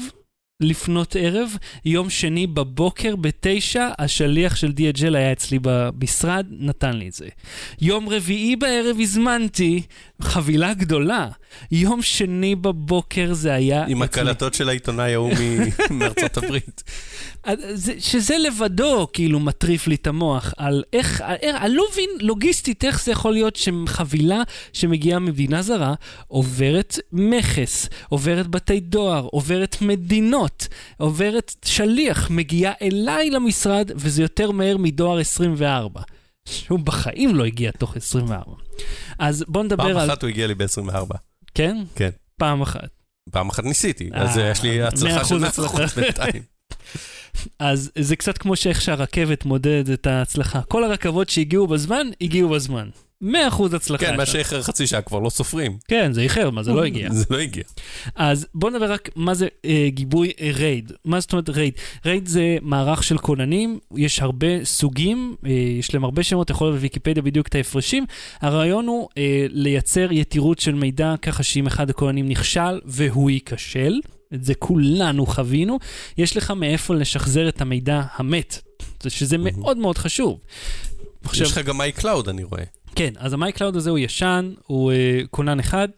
לפנות 0.60 1.16
ערב, 1.18 1.50
יום 1.84 2.10
שני 2.10 2.46
בבוקר 2.46 3.16
בתשע, 3.16 3.88
השליח 3.98 4.56
של 4.56 4.72
DHL 4.76 5.16
היה 5.16 5.32
אצלי 5.32 5.58
במשרד, 5.62 6.46
נתן 6.50 6.92
לי 6.96 7.08
את 7.08 7.12
זה. 7.12 7.26
יום 7.80 8.08
רביעי 8.08 8.56
בערב 8.56 8.96
הזמנתי 9.00 9.82
חבילה 10.22 10.74
גדולה. 10.74 11.28
יום 11.72 12.02
שני 12.02 12.54
בבוקר 12.56 13.34
זה 13.34 13.52
היה 13.54 13.84
עם 13.86 14.02
אצלי. 14.02 14.20
הקלטות 14.22 14.54
של 14.54 14.68
העיתונאי 14.68 15.14
ההוא 15.14 15.32
מארצות 15.90 16.36
הברית. 16.36 16.82
שזה 17.98 18.38
לבדו 18.38 19.08
כאילו 19.12 19.40
מטריף 19.40 19.86
לי 19.86 19.94
את 19.94 20.06
המוח 20.06 20.54
על 20.56 20.82
איך, 20.92 21.22
איך- 21.42 21.56
אני 21.62 21.74
לא 21.74 21.84
מבין 21.92 22.10
לוגיסטית 22.20 22.84
איך 22.84 23.04
זה 23.04 23.12
יכול 23.12 23.32
להיות 23.32 23.56
שחבילה 23.56 24.42
שמגיעה 24.72 25.18
ממדינה 25.18 25.62
זרה 25.62 25.94
עוברת 26.28 26.98
מכס, 27.12 27.88
עוברת 28.08 28.46
בתי 28.46 28.80
דואר, 28.80 29.28
עוברת 29.32 29.76
מדינות, 29.80 30.49
עוברת 30.96 31.54
שליח, 31.64 32.30
מגיעה 32.30 32.72
אליי 32.82 33.30
למשרד 33.30 33.90
וזה 33.94 34.22
יותר 34.22 34.50
מהר 34.50 34.76
מדואר 34.76 35.18
24. 35.18 36.02
שהוא 36.44 36.78
בחיים 36.78 37.34
לא 37.34 37.44
הגיע 37.44 37.70
תוך 37.70 37.96
24. 37.96 38.52
אז 39.18 39.44
בוא 39.48 39.62
נדבר 39.62 39.84
פעם 39.84 39.96
על... 39.96 40.10
אחת 40.10 40.22
הוא 40.22 40.30
הגיע 40.30 40.46
לי 40.46 40.54
ב-24. 40.54 41.16
כן? 41.54 41.76
כן. 41.94 42.10
פעם 42.36 42.62
אחת. 42.62 42.88
פעם 43.30 43.48
אחת 43.48 43.64
ניסיתי, 43.64 44.10
אה, 44.14 44.22
אז 44.22 44.36
יש 44.36 44.62
לי 44.62 44.82
הצלחה 44.82 45.24
של 45.24 45.38
100% 45.38 45.40
100% 45.40 45.46
הצלחה. 45.46 45.86
בינתיים. 46.00 46.42
אז 47.58 47.90
זה 47.98 48.16
קצת 48.16 48.38
כמו 48.38 48.56
שאיך 48.56 48.80
שהרכבת 48.80 49.44
מודדת 49.44 50.00
את 50.00 50.06
ההצלחה. 50.06 50.62
כל 50.62 50.84
הרכבות 50.84 51.28
שהגיעו 51.28 51.66
בזמן, 51.66 52.06
הגיעו 52.20 52.48
בזמן. 52.48 52.88
100% 53.22 53.26
הצלחה. 53.76 54.06
כן, 54.06 54.16
מה. 54.16 54.26
שאיחר 54.26 54.62
חצי 54.62 54.86
שעה 54.86 55.02
כבר 55.02 55.18
לא 55.18 55.30
סופרים. 55.30 55.78
כן, 55.88 56.12
זה 56.12 56.20
איחר, 56.20 56.50
מה 56.50 56.62
זה 56.62 56.72
לא 56.72 56.84
הגיע. 56.86 57.12
זה 57.12 57.24
לא 57.30 57.38
הגיע. 57.38 57.62
אז 58.14 58.46
בואו 58.54 58.72
נדבר 58.72 58.92
רק 58.92 59.10
מה 59.16 59.34
זה 59.34 59.48
אה, 59.64 59.86
גיבוי 59.88 60.32
אה, 60.40 60.50
RAID. 60.54 60.92
מה 61.04 61.20
זאת 61.20 61.32
אומרת 61.32 61.48
RAID? 61.48 61.74
RAID 62.06 62.28
זה 62.28 62.56
מערך 62.62 63.02
של 63.02 63.18
כוננים, 63.18 63.78
יש 63.96 64.20
הרבה 64.20 64.64
סוגים, 64.64 65.36
אה, 65.46 65.50
יש 65.50 65.94
להם 65.94 66.04
הרבה 66.04 66.22
שמות, 66.22 66.44
אתה 66.44 66.52
יכול 66.52 66.66
לראות 66.66 66.78
בוויקיפדיה 66.78 67.22
בדיוק 67.22 67.48
את 67.48 67.54
ההפרשים. 67.54 68.06
הרעיון 68.40 68.86
הוא 68.86 69.08
אה, 69.18 69.46
לייצר 69.48 70.08
יתירות 70.12 70.58
של 70.58 70.74
מידע 70.74 71.14
ככה 71.22 71.42
שאם 71.42 71.66
אחד 71.66 71.90
הכוננים 71.90 72.28
נכשל 72.28 72.80
והוא 72.84 73.30
ייכשל, 73.30 74.00
את 74.34 74.44
זה 74.44 74.54
כולנו 74.54 75.26
חווינו, 75.26 75.78
יש 76.18 76.36
לך 76.36 76.50
מאיפה 76.50 76.94
לשחזר 76.94 77.48
את 77.48 77.60
המידע 77.60 78.02
המת, 78.16 78.58
שזה. 79.08 79.38
מאוד 79.38 79.76
מאוד 79.76 79.98
חשוב. 79.98 80.38
עכשיו, 81.24 81.46
יש 81.46 81.52
לך 81.52 81.66
גם 81.66 81.80
My 81.80 81.93
Cloud, 81.93 82.30
אני 82.30 82.42
רואה. 82.44 82.62
כן, 82.94 83.12
אז 83.16 83.32
ה 83.32 83.38
My 83.38 83.49
Cloud 83.49 83.76
הזה 83.76 83.90
הוא 83.90 83.98
ישן, 83.98 84.52
הוא 84.66 84.92
אה, 84.92 85.20
כונן 85.30 85.60
אחד, 85.60 85.88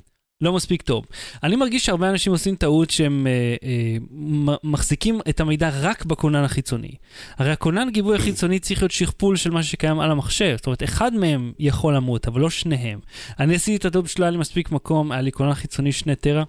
לא 0.40 0.52
מספיק 0.52 0.82
טוב. 0.82 1.06
אני 1.42 1.56
מרגיש 1.56 1.86
שהרבה 1.86 2.10
אנשים 2.10 2.32
עושים 2.32 2.56
טעות 2.56 2.90
שהם 2.90 3.26
אה, 3.26 3.96
מ- 4.10 4.70
מחזיקים 4.72 5.20
את 5.28 5.40
המידע 5.40 5.70
רק 5.80 6.04
בכונן 6.04 6.44
החיצוני. 6.44 6.94
הרי 7.36 7.50
הכונן 7.50 7.90
גיבוי 7.90 8.16
החיצוני 8.16 8.58
צריך 8.58 8.82
להיות 8.82 8.90
שכפול 8.92 9.36
של 9.36 9.50
מה 9.50 9.62
שקיים 9.62 10.00
על 10.00 10.10
המחשב. 10.10 10.54
זאת 10.56 10.66
אומרת, 10.66 10.82
אחד 10.82 11.14
מהם 11.14 11.52
יכול 11.58 11.96
למות, 11.96 12.28
אבל 12.28 12.40
לא 12.40 12.50
שניהם. 12.50 13.00
אני 13.40 13.54
עשיתי 13.54 13.76
את 13.76 13.84
הטעות 13.84 14.06
שלו, 14.06 14.24
היה 14.24 14.30
לי 14.30 14.36
מספיק 14.38 14.70
מקום, 14.70 15.12
היה 15.12 15.20
לי 15.20 15.32
כונן 15.32 15.54
חיצוני 15.54 15.92
שני 15.92 16.16
טרה, 16.16 16.44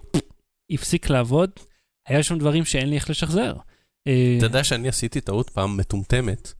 הפסיק 0.72 1.10
לעבוד, 1.10 1.50
היה 2.08 2.24
שם 2.24 2.38
דברים 2.38 2.66
שאין 2.66 2.90
לי 2.90 2.96
איך 2.96 3.10
לשחזר. 3.10 3.56
אתה 4.38 4.46
יודע 4.46 4.64
שאני 4.64 4.88
עשיתי 4.88 5.22
טעות 5.22 5.50
פעם 5.50 5.78
מטומטמת. 5.78 6.54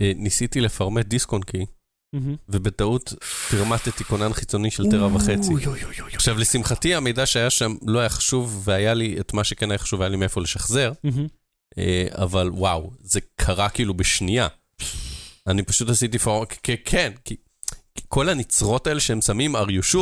ניסיתי 0.00 0.60
לפרמט 0.60 1.06
דיסק 1.06 1.32
און 1.32 1.42
קי. 1.42 1.64
ובטעות 2.48 3.14
פרמטתי 3.50 4.04
כונן 4.04 4.32
חיצוני 4.32 4.70
של 4.70 4.90
טרה 4.90 5.14
וחצי. 5.14 5.52
עכשיו, 6.14 6.38
לשמחתי, 6.38 6.94
המידע 6.94 7.26
שהיה 7.26 7.50
שם 7.50 7.74
לא 7.86 7.98
היה 7.98 8.08
חשוב, 8.08 8.62
והיה 8.64 8.94
לי 8.94 9.20
את 9.20 9.34
מה 9.34 9.44
שכן 9.44 9.70
היה 9.70 9.78
חשוב, 9.78 10.02
היה 10.02 10.08
לי 10.08 10.16
מאיפה 10.16 10.40
לשחזר, 10.40 10.92
מהמם. 11.04 11.26
אה, 11.78 12.06
אבל 12.12 12.50
וואו, 12.50 12.90
זה 13.02 13.20
קרה 13.36 13.68
כאילו 13.68 13.94
בשנייה. 13.94 14.48
אני 15.46 15.62
פשוט 15.62 15.88
עשיתי 15.88 16.18
פורמט, 16.18 16.54
כן, 16.84 17.12
כי 17.24 17.36
כל 18.08 18.28
הנצרות 18.28 18.86
האלה 18.86 19.00
שהם 19.00 19.20
שמים, 19.20 19.56
are 19.56 19.68
you 19.68 19.92
sure, 19.92 19.96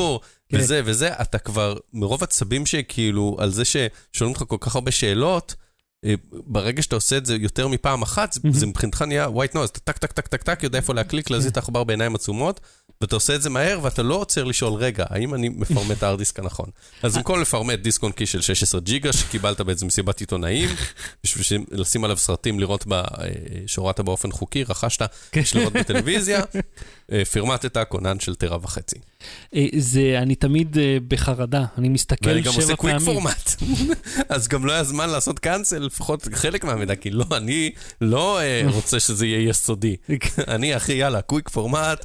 כן. 0.48 0.58
וזה 0.58 0.82
וזה, 0.84 1.12
אתה 1.22 1.38
כבר, 1.38 1.76
מרוב 1.92 2.22
עצבים 2.22 2.66
שכאילו, 2.66 3.36
על 3.40 3.50
זה 3.50 3.62
ששואלים 3.64 4.34
אותך 4.34 4.42
כל 4.48 4.56
כך 4.60 4.74
הרבה 4.74 4.90
שאלות, 4.90 5.54
ברגע 6.32 6.82
שאתה 6.82 6.94
עושה 6.96 7.16
את 7.16 7.26
זה 7.26 7.36
יותר 7.36 7.68
מפעם 7.68 8.02
אחת, 8.02 8.36
זה- 8.50 8.66
מבחינתך 8.66 9.02
נהיה 9.02 9.26
white 9.26 9.54
noise, 9.54 9.64
אתה 9.64 9.80
טק 9.80 9.98
טק 9.98 10.12
טק 10.12 10.26
טק 10.28 10.42
טק, 10.42 10.62
יודע 10.62 10.78
איפה 10.78 10.94
להקליק, 10.94 11.30
להזיז 11.30 11.50
את 11.50 11.56
העכבר 11.56 11.84
בעיניים 11.84 12.14
עצומות, 12.14 12.60
ואתה 13.00 13.16
עושה 13.16 13.34
את 13.34 13.42
זה 13.42 13.50
מהר, 13.50 13.78
ואתה 13.82 14.02
לא 14.02 14.14
עוצר 14.14 14.44
לשאול, 14.44 14.72
רגע, 14.72 15.04
האם 15.08 15.34
אני 15.34 15.48
מפרמט 15.48 15.90
את 15.98 16.02
הארד 16.02 16.18
דיסק 16.18 16.38
הנכון? 16.38 16.66
אז 17.02 17.16
במקום 17.16 17.40
לפרמט 17.40 17.78
דיסק 17.78 18.02
און 18.02 18.12
קי 18.12 18.26
של 18.26 18.40
16 18.40 18.80
ג'יגה, 18.80 19.12
שקיבלת 19.12 19.60
באיזה 19.60 19.86
מסיבת 19.86 20.20
עיתונאים, 20.20 20.68
בשביל 21.24 21.60
לשים 21.70 22.04
עליו 22.04 22.16
סרטים, 22.16 22.60
לראות 22.60 22.84
אה, 22.92 22.98
שהורדת 23.66 24.00
באופן 24.00 24.32
חוקי, 24.32 24.64
רכשת, 24.64 25.02
כן. 25.32 25.40
יש 25.40 25.56
לראות 25.56 25.72
בטלוויזיה, 25.72 26.38
אה, 26.54 26.60
פרמטת 27.32 27.88
כונן 27.88 28.20
של 28.20 28.34
טרה 28.34 28.58
וחצי. 28.62 28.96
אה, 29.54 29.66
זה, 29.76 30.18
אני 30.22 30.34
תמיד 30.34 30.78
אה, 30.78 30.98
בחרדה, 31.08 31.64
אני 31.78 31.88
מסתכל 31.88 32.28
ואני 32.28 32.40
גם 32.40 32.52
עושה 32.54 32.62
שבע 32.62 32.76
קוויק 32.76 32.94
פעמים. 32.98 33.14
פורמט. 33.14 33.62
אז 34.28 34.48
גם 34.48 34.66
לא 34.66 34.72
היה 34.72 34.84
זמן 34.84 35.10
לעשות 35.10 35.38
קאנצל, 35.38 35.78
לפחות 35.78 36.28
חלק 36.32 36.64
מהמידע, 36.64 36.94
כי 36.94 37.10
לא, 37.10 37.24
אני 37.36 37.70
לא 38.00 38.40
אה, 38.40 38.62
רוצה 38.74 39.00
שזה 39.00 39.26
יהיה 39.26 39.48
יסודי. 39.48 39.96
אני, 40.48 40.76
אחי, 40.76 40.92
יאללה, 40.92 41.22
קוויק 41.22 41.48
פורמט, 41.48 42.04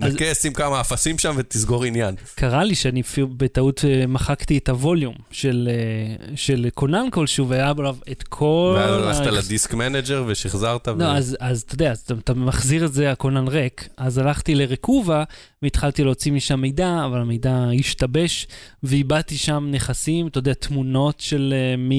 נקה, 0.00 0.34
שים 0.34 0.52
כמה 0.52 0.80
אפסים 0.80 1.18
שם 1.18 1.34
ותסגור 1.36 1.84
עניין. 1.84 2.14
קרה 2.34 2.64
לי 2.64 2.74
שאני 2.74 3.02
בטעות 3.36 3.84
אה, 3.84 4.06
מחקתי 4.06 4.58
את 4.58 4.68
הווליום 4.68 5.14
של, 5.30 5.68
אה, 5.70 6.36
של 6.36 6.68
קונן 6.74 7.10
כלשהו, 7.10 7.48
והיה 7.48 7.72
עליו 7.78 7.96
את 8.10 8.22
כל... 8.22 8.76
ואז 8.78 9.20
הלכת 9.20 9.32
ל 9.32 9.40
disk 9.40 9.74
manager 9.74 10.24
ושחזרת. 10.26 10.88
לא, 10.88 11.04
אז, 11.04 11.36
אז 11.40 11.62
אתה 11.62 11.74
יודע, 11.74 11.92
אתה 12.24 12.34
מחזיר 12.34 12.84
את 12.84 12.92
זה, 12.92 13.12
הכונן 13.12 13.48
ריק, 13.48 13.88
אז 13.96 14.18
הלכתי 14.28 14.54
ל 14.54 14.64
Recuva 14.64 15.24
והתחלתי 15.62 16.04
להוציא 16.04 16.32
משם 16.32 16.60
מידע, 16.60 17.02
אבל 17.06 17.20
המידע 17.20 17.64
השתבש, 17.78 18.46
ואיבדתי 18.82 19.36
שם 19.38 19.68
נכסים, 19.70 20.26
אתה 20.26 20.38
יודע, 20.38 20.54
תמונות 20.54 21.20
של 21.20 21.54
אה, 21.54 21.80
מ, 21.80 21.90
אה, 21.90 21.94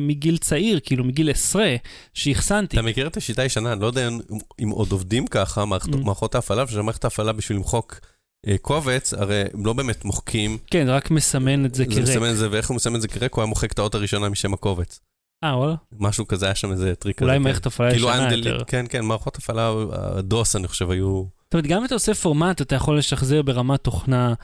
מגיל 0.00 0.36
צעיר, 0.36 0.80
כאילו 0.82 1.04
מגיל 1.04 1.30
עשרה, 1.30 1.74
שאחסנתי. 2.14 2.76
אתה 2.76 2.86
מכיר 2.86 3.06
את 3.06 3.16
השיטה 3.16 3.42
הישנה, 3.42 3.72
אני 3.72 3.80
לא 3.80 3.86
יודע 3.86 4.08
אם- 4.08 4.20
אם 4.62 4.68
עוד 4.70 4.92
עובדים 4.92 5.26
ככה, 5.26 5.64
מערכת- 5.64 5.88
Mm. 5.94 5.96
מערכות 6.04 6.34
ההפעלה, 6.34 6.64
ושמערכת 6.68 7.04
ההפעלה 7.04 7.32
בשביל 7.32 7.58
למחוק 7.58 8.00
אה, 8.46 8.58
קובץ, 8.62 9.14
הרי 9.14 9.42
הם 9.54 9.66
לא 9.66 9.72
באמת 9.72 10.04
מוחקים, 10.04 10.58
כן, 10.70 10.86
רק 10.88 11.10
מסמן 11.10 11.64
את 11.66 11.74
זה 11.74 11.84
זה 11.84 11.90
כריק. 11.90 12.08
מסמן 12.08 12.30
את 12.30 12.36
זה, 12.36 12.48
ואיך 12.50 12.68
הוא 12.68 12.76
מסמן 12.76 12.96
את 12.96 13.00
זה 13.00 13.08
כריק, 13.08 13.34
הוא 13.34 13.42
היה 13.42 13.48
מוחק 13.48 13.72
את 13.72 13.78
האות 13.78 13.94
הראשונה 13.94 14.28
משם 14.28 14.54
הקובץ. 14.54 15.00
אה, 15.44 15.56
וואלה? 15.58 15.74
משהו 15.98 16.28
כזה, 16.28 16.46
היה 16.46 16.54
שם 16.54 16.72
איזה 16.72 16.94
טריק 16.94 17.16
כזה. 17.16 17.24
אולי 17.24 17.38
כן. 17.38 17.42
מערכת 17.42 17.66
הפעלה 17.66 17.90
כאילו 17.90 18.08
ישנה 18.08 18.34
יותר. 18.34 18.64
כן, 18.66 18.84
כן, 18.88 19.04
מערכות 19.04 19.36
הפעלה, 19.36 19.72
הדוס, 19.92 20.56
אני 20.56 20.68
חושב, 20.68 20.90
היו... 20.90 21.24
זאת 21.54 21.58
אומרת, 21.58 21.70
גם 21.70 21.78
אם 21.78 21.84
אתה 21.84 21.94
עושה 21.94 22.14
פורמט, 22.14 22.60
אתה 22.62 22.74
יכול 22.74 22.98
לשחזר 22.98 23.42
ברמת 23.42 23.84
תוכנה 23.84 24.34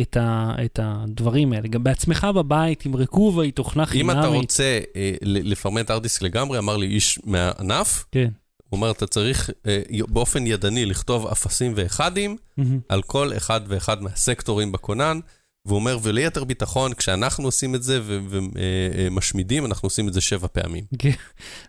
את, 0.00 0.16
ה, 0.16 0.54
את 0.64 0.80
הדברים 0.82 1.52
האלה. 1.52 1.68
גם 1.68 1.84
בעצמך 1.84 2.26
בבית 2.34 2.86
עם 2.86 2.96
Recuva 2.96 3.42
היא 3.42 3.52
תוכנה 3.52 3.82
אם 3.82 3.86
חינמית. 3.86 4.16
אתה 4.18 4.26
רוצה 4.26 4.80
אה, 4.96 5.12
לפרמט 5.22 5.90
hard 5.90 6.06
disk 6.06 6.22
לגמרי, 6.22 6.58
אמר 6.58 6.76
לי 6.76 6.86
איש 6.86 7.18
מהענף, 7.24 8.04
כן. 8.12 8.28
הוא 8.68 8.76
אומר, 8.76 8.90
אתה 8.90 9.06
צריך 9.06 9.50
אה, 9.66 9.80
באופן 10.08 10.46
ידני 10.46 10.86
לכתוב 10.86 11.26
אפסים 11.26 11.72
ואחדים 11.76 12.36
מהמם. 12.56 12.80
על 12.88 13.02
כל 13.02 13.36
אחד 13.36 13.60
ואחד 13.68 14.02
מהסקטורים 14.02 14.72
בכונן, 14.72 15.20
והוא 15.68 15.78
אומר, 15.78 15.98
וליתר 16.02 16.44
ביטחון, 16.44 16.94
כשאנחנו 16.94 17.44
עושים 17.44 17.74
את 17.74 17.82
זה 17.82 18.00
ומשמידים, 18.04 19.66
אנחנו 19.66 19.86
עושים 19.86 20.08
את 20.08 20.12
זה 20.12 20.20
שבע 20.20 20.48
פעמים. 20.52 20.84
כן. 20.98 21.10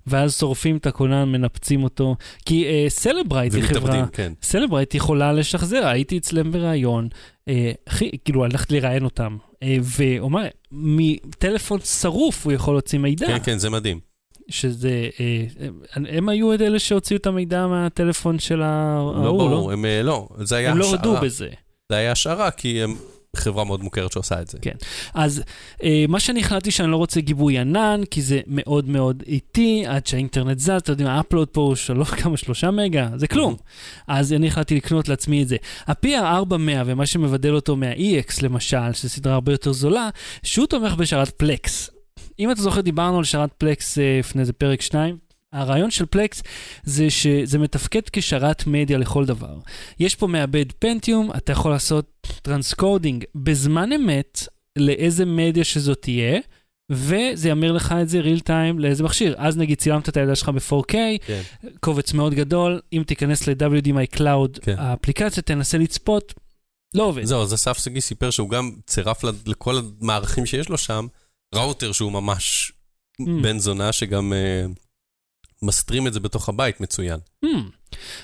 ואז 0.07 0.37
שורפים 0.37 0.77
את 0.77 0.87
הכונן, 0.87 1.31
מנפצים 1.31 1.83
אותו. 1.83 2.15
כי 2.45 2.65
אה, 2.65 2.85
סלברייט 2.89 3.53
היא 3.53 3.63
חברה... 3.63 4.05
כן. 4.07 4.33
סלברייט 4.43 4.95
יכולה 4.95 5.33
לשחזר, 5.33 5.87
הייתי 5.87 6.17
אצלם 6.17 6.51
בראיון, 6.51 7.07
אה, 7.47 7.71
אחי, 7.87 8.09
כאילו 8.25 8.45
הלכתי 8.45 8.79
לראיין 8.79 9.03
אותם, 9.03 9.37
אה, 9.63 9.77
אמר, 10.23 10.41
מטלפון 10.71 11.79
שרוף 11.79 12.45
הוא 12.45 12.53
יכול 12.53 12.73
להוציא 12.73 12.99
מידע, 12.99 13.27
כן, 13.27 13.37
כן, 13.43 13.57
זה 13.57 13.69
מדהים. 13.69 13.99
שזה, 14.49 15.09
אה, 15.19 15.45
הם, 15.93 16.05
הם 16.09 16.29
היו 16.29 16.53
את 16.53 16.61
אלה 16.61 16.79
שהוציאו 16.79 17.19
את 17.19 17.27
המידע 17.27 17.67
מהטלפון 17.67 18.39
של 18.39 18.61
ההוא, 18.61 19.25
לא 19.25 19.31
ברור, 19.31 19.71
הם 19.71 19.85
אה, 19.85 20.01
לא, 20.03 20.27
זה 20.37 20.55
היה 20.55 20.71
הם 20.71 20.77
לא 20.77 20.85
הודו 20.85 20.97
השערה. 20.97 21.21
בזה. 21.21 21.49
זה 21.89 21.95
היה 21.95 22.11
השערה, 22.11 22.51
כי 22.51 22.83
הם 22.83 22.95
חברה 23.35 23.63
מאוד 23.63 23.83
מוכרת 23.83 24.11
שעושה 24.11 24.41
את 24.41 24.47
זה. 24.47 24.57
כן. 24.61 24.75
אז 25.13 25.43
אה, 25.83 26.05
מה 26.07 26.19
שאני 26.19 26.39
החלטתי 26.39 26.71
שאני 26.71 26.91
לא 26.91 26.97
רוצה 26.97 27.21
גיבוי 27.21 27.57
ענן, 27.57 28.01
כי 28.11 28.21
זה 28.21 28.39
מאוד 28.47 28.89
מאוד 28.89 29.23
איטי, 29.27 29.83
עד 29.87 30.07
שהאינטרנט 30.07 30.59
זז, 30.59 30.69
אתה 30.69 30.91
יודע, 30.91 31.11
האפלוד 31.11 31.47
פה 31.47 31.61
הוא 31.61 31.75
שלוש, 31.75 32.09
כמה, 32.19 32.37
שלושה 32.37 32.71
מגה, 32.71 33.09
זה 33.15 33.27
כלום. 33.27 33.55
אז 34.07 34.33
אני 34.33 34.47
החלטתי 34.47 34.75
לקנות 34.75 35.09
לעצמי 35.09 35.43
את 35.43 35.47
זה. 35.47 35.57
ה-PR400 35.87 36.53
ומה 36.85 37.05
שמבדל 37.05 37.53
אותו 37.53 37.75
מה-EX 37.75 38.33
למשל, 38.41 38.93
שזו 38.93 39.09
סדרה 39.09 39.33
הרבה 39.33 39.51
יותר 39.51 39.71
זולה, 39.71 40.09
שהוא 40.43 40.67
תומך 40.67 40.93
בשרת 40.93 41.29
פלקס. 41.29 41.89
אם 42.39 42.51
אתה 42.51 42.61
זוכר, 42.61 42.81
דיברנו 42.81 43.17
על 43.17 43.23
שרת 43.23 43.53
פלקס 43.57 43.97
אה, 43.97 44.19
לפני 44.19 44.41
איזה 44.41 44.53
פרק 44.53 44.81
שניים. 44.81 45.28
הרעיון 45.53 45.91
של 45.91 46.05
פלקס 46.05 46.43
זה 46.83 47.09
שזה 47.09 47.57
מתפקד 47.57 48.01
כשרת 48.11 48.67
מדיה 48.67 48.97
לכל 48.97 49.25
דבר. 49.25 49.57
יש 49.99 50.15
פה 50.15 50.27
מעבד 50.27 50.65
פנטיום, 50.79 51.31
אתה 51.37 51.51
יכול 51.51 51.71
לעשות 51.71 52.27
transcoding 52.41 53.23
בזמן 53.35 53.93
אמת 53.93 54.39
לאיזה 54.77 55.25
מדיה 55.25 55.63
שזאת 55.63 56.01
תהיה, 56.01 56.39
וזה 56.91 57.49
יעמר 57.49 57.71
לך 57.71 57.95
את 58.01 58.09
זה 58.09 58.21
real 58.21 58.41
time 58.41 58.79
לאיזה 58.79 59.03
מכשיר. 59.03 59.35
אז 59.37 59.57
נגיד 59.57 59.77
צילמת 59.77 60.09
את 60.09 60.17
הילדה 60.17 60.35
שלך 60.35 60.49
ב-4K, 60.49 60.93
כן. 61.25 61.41
קובץ 61.79 62.13
מאוד 62.13 62.33
גדול, 62.33 62.81
אם 62.93 63.03
תיכנס 63.07 63.47
ל- 63.47 63.70
WD 63.70 63.94
My 63.94 64.17
Cloud, 64.17 64.59
כן. 64.61 64.75
האפליקציה, 64.77 65.43
תנסה 65.43 65.77
לצפות, 65.77 66.33
לא 66.93 67.03
עובד. 67.03 67.23
זהו, 67.23 67.41
אז 67.41 67.53
אסף 67.53 67.77
שגיא 67.77 68.01
סיפר 68.01 68.29
שהוא 68.29 68.49
גם 68.49 68.71
צירף 68.87 69.23
לכל 69.45 69.79
המערכים 70.01 70.45
שיש 70.45 70.69
לו 70.69 70.77
שם, 70.77 71.07
ראוטר 71.55 71.91
שהוא 71.91 72.11
ממש 72.11 72.71
Mm. 73.21 73.43
בן 73.43 73.59
זונה, 73.59 73.91
שגם 73.91 74.33
אה, 74.33 74.65
מסדרים 75.61 76.07
את 76.07 76.13
זה 76.13 76.19
בתוך 76.19 76.49
הבית 76.49 76.81
מצוין. 76.81 77.19
Hmm. 77.45 77.47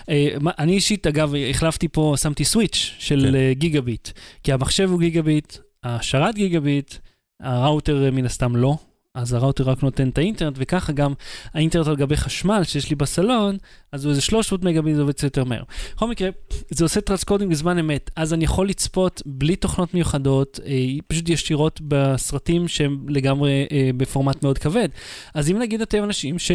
אה, 0.10 0.30
מה- 0.42 0.52
אני 0.60 0.74
אישית, 0.74 1.08
אגב, 1.08 1.34
החלפתי 1.50 1.88
פה, 1.88 2.14
שמתי 2.22 2.46
סוויץ' 2.46 2.92
של 3.00 3.26
כן. 3.30 3.36
אה, 3.36 3.52
גיגה 3.54 3.82
ביט, 3.82 4.10
כי 4.44 4.54
המחשב 4.54 4.90
הוא 4.92 5.00
גיגה 5.00 5.22
ביט, 5.22 5.58
השרת 5.84 6.36
גיגה 6.36 6.60
ביט, 6.60 6.96
הראוטר 7.42 8.06
אה, 8.06 8.12
מן 8.12 8.26
הסתם 8.26 8.56
לא, 8.56 8.76
אז 9.16 9.34
הראוטר 9.34 9.64
רק 9.64 9.84
נותן 9.84 10.10
את 10.10 10.18
האינטרנט, 10.18 10.56
וככה 10.60 10.94
גם 10.94 11.14
האינטרנט 11.54 11.88
על 11.88 11.96
גבי 11.96 12.18
חשמל 12.18 12.64
שיש 12.64 12.90
לי 12.90 12.96
בסלון, 12.96 13.58
אז 13.92 14.06
הוא 14.06 14.10
איזה 14.12 14.22
300 14.22 14.64
מגה 14.64 14.82
ביט, 14.82 14.96
זה 14.96 15.02
עובד 15.02 15.14
קצת 15.14 15.24
יותר 15.24 15.44
מהר. 15.44 15.64
בכל 15.96 16.08
מקרה, 16.10 16.30
זה 16.70 16.84
עושה 16.86 17.02
transcoding 17.02 17.52
בזמן 17.52 17.80
אמת, 17.80 18.12
אז 18.16 18.34
אני 18.34 18.44
יכול 18.44 18.70
לצפות 18.70 19.22
בלי 19.26 19.56
תוכנות 19.56 19.94
מיוחדות, 19.94 20.60
אה, 20.66 20.74
פשוט 21.08 21.30
ישירות 21.30 21.80
בסרטים 21.88 22.68
שהם 22.68 23.06
לגמרי 23.10 23.66
אה, 23.72 23.90
בפורמט 23.98 24.44
מאוד 24.44 24.58
כבד. 24.58 24.90
אז 25.34 25.52
אם 25.52 25.60
נגיד 25.60 25.82
אתם 25.82 26.04
אנשים 26.04 26.40
ש... 26.40 26.52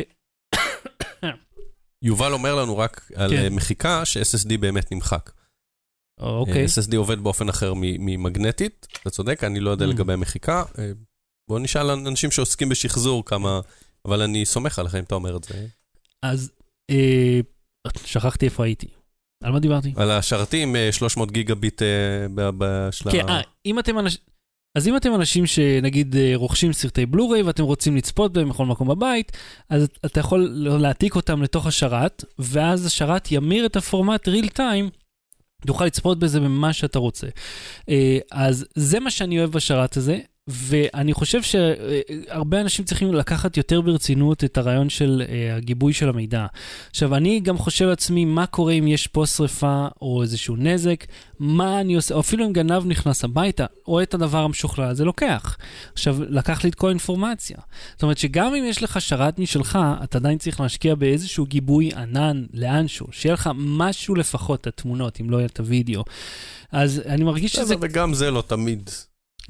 יובל 2.02 2.32
אומר 2.32 2.54
לנו 2.54 2.78
רק 2.78 3.10
על 3.14 3.30
כן. 3.30 3.42
אה, 3.42 3.50
מחיקה, 3.50 4.04
ש-SSD 4.04 4.58
באמת 4.60 4.92
נמחק. 4.92 5.30
אוקיי. 6.20 6.54
אה, 6.62 6.64
SSD 6.64 6.96
עובד 6.96 7.20
באופן 7.20 7.48
אחר 7.48 7.72
ממגנטית, 7.76 8.86
אתה 9.02 9.10
צודק, 9.10 9.44
אני 9.44 9.60
לא 9.60 9.70
יודע 9.70 9.84
Mm. 9.86 9.88
לגבי 9.88 10.12
המחיקה. 10.12 10.62
אה, 10.78 10.90
בוא 11.50 11.58
נשאל 11.58 11.90
אנשים 11.90 12.30
שעוסקים 12.30 12.68
בשחזור 12.68 13.24
כמה, 13.24 13.60
אבל 14.04 14.22
אני 14.22 14.46
סומך 14.46 14.78
עליך 14.78 14.94
אם 14.94 15.04
אתה 15.04 15.14
אומר 15.14 15.36
את 15.36 15.44
זה. 15.44 15.66
אז 16.22 16.50
אה, 16.90 17.40
שכחתי 18.04 18.44
איפה 18.46 18.64
הייתי. 18.64 18.88
על 19.44 19.52
מה 19.52 19.60
דיברתי? 19.60 19.92
על 19.96 20.10
השרתים, 20.10 20.76
אה, 20.76 20.88
300 20.92 21.30
גיגה 21.32 21.54
ביט 21.54 21.82
אה, 21.82 22.26
בשלב... 22.58 23.12
כן, 23.12 23.28
אה, 23.28 23.40
אם 23.66 23.78
אתם 23.78 23.98
אנשים... 23.98 24.20
אז 24.74 24.88
אם 24.88 24.96
אתם 24.96 25.14
אנשים 25.14 25.46
שנגיד 25.46 26.16
אה, 26.16 26.32
רוכשים 26.34 26.72
סרטי 26.72 27.06
בלוריי 27.06 27.42
ואתם 27.42 27.62
רוצים 27.62 27.96
לצפות 27.96 28.32
בהם 28.32 28.48
בכל 28.48 28.66
מקום 28.66 28.88
בבית, 28.88 29.32
אז 29.68 29.88
אתה 30.06 30.20
יכול 30.20 30.40
להעתיק 30.80 31.16
אותם 31.16 31.42
לתוך 31.42 31.66
השרת, 31.66 32.24
ואז 32.38 32.86
השרת 32.86 33.32
ימיר 33.32 33.66
את 33.66 33.76
הפורמט 33.76 34.28
real 34.28 34.48
time, 34.56 34.90
תוכל 35.66 35.84
לצפות 35.84 36.18
בזה 36.18 36.40
במה 36.40 36.72
שאתה 36.72 36.98
רוצה. 36.98 37.26
אה, 37.88 38.18
אז 38.32 38.66
זה 38.74 39.00
מה 39.00 39.10
שאני 39.10 39.38
אוהב 39.38 39.50
בשרת 39.52 39.96
הזה, 39.96 40.18
ואני 40.50 41.12
חושב 41.12 41.42
שהרבה 41.42 42.60
אנשים 42.60 42.84
צריכים 42.84 43.14
לקחת 43.14 43.56
יותר 43.56 43.80
ברצינות 43.80 44.44
את 44.44 44.58
הרעיון 44.58 44.90
של 44.90 45.22
uh, 45.26 45.56
הגיבוי 45.56 45.92
של 45.92 46.08
המידע. 46.08 46.46
עכשיו, 46.90 47.14
אני 47.14 47.40
גם 47.40 47.58
חושב 47.58 47.84
לעצמי, 47.84 48.24
מה 48.24 48.46
קורה 48.46 48.72
אם 48.72 48.86
יש 48.86 49.06
פה 49.06 49.26
שריפה 49.26 49.86
או 50.02 50.22
איזשהו 50.22 50.56
נזק, 50.56 51.04
מה 51.38 51.80
אני 51.80 51.94
עושה, 51.94 52.14
או 52.14 52.20
אפילו 52.20 52.46
אם 52.46 52.52
גנב 52.52 52.86
נכנס 52.86 53.24
הביתה, 53.24 53.66
רואה 53.84 54.02
את 54.02 54.14
הדבר 54.14 54.38
המשוכלל 54.38 54.88
הזה, 54.88 55.04
לוקח. 55.04 55.56
עכשיו, 55.92 56.16
לקח 56.28 56.64
לי 56.64 56.70
את 56.70 56.74
כל 56.74 56.86
האינפורמציה. 56.86 57.56
זאת 57.92 58.02
אומרת 58.02 58.18
שגם 58.18 58.54
אם 58.54 58.64
יש 58.64 58.82
לך 58.82 59.00
שרת 59.00 59.38
משלך, 59.38 59.78
אתה 60.04 60.18
עדיין 60.18 60.38
צריך 60.38 60.60
להשקיע 60.60 60.94
באיזשהו 60.94 61.46
גיבוי 61.46 61.90
ענן 61.96 62.44
לאנשהו, 62.54 63.06
שיהיה 63.10 63.32
לך 63.32 63.50
משהו 63.54 64.14
לפחות, 64.14 64.60
את 64.60 64.66
התמונות, 64.66 65.20
אם 65.20 65.30
לא 65.30 65.36
יהיה 65.36 65.46
את 65.46 65.60
הוידאו. 65.60 66.04
אז 66.72 67.02
אני 67.06 67.24
מרגיש 67.24 67.52
שזה... 67.52 67.74
וגם 67.80 68.14
זה 68.14 68.30
לא 68.30 68.42
תמיד. 68.46 68.90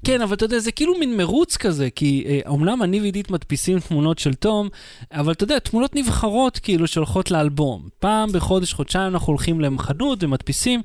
כן, 0.05 0.23
אבל 0.23 0.35
אתה 0.35 0.45
יודע, 0.45 0.59
זה 0.59 0.73
כאילו 0.73 0.99
מין 0.99 1.17
מרוץ 1.17 1.57
כזה, 1.57 1.91
כי 1.91 2.25
אה, 2.27 2.41
אומנם 2.47 2.83
אני 2.83 3.01
ועידית 3.01 3.31
מדפיסים 3.31 3.81
תמונות 3.81 4.19
של 4.19 4.35
תום, 4.35 4.69
אבל 5.13 5.33
אתה 5.33 5.45
יודע, 5.45 5.59
תמונות 5.59 5.97
נבחרות 5.97 6.59
כאילו 6.59 6.87
שהולכות 6.87 7.31
לאלבום. 7.31 7.89
פעם 7.99 8.33
בחודש, 8.33 8.73
חודשיים 8.73 9.13
אנחנו 9.13 9.27
הולכים 9.27 9.61
לחנות 9.61 10.25
ומדפיסים. 10.25 10.83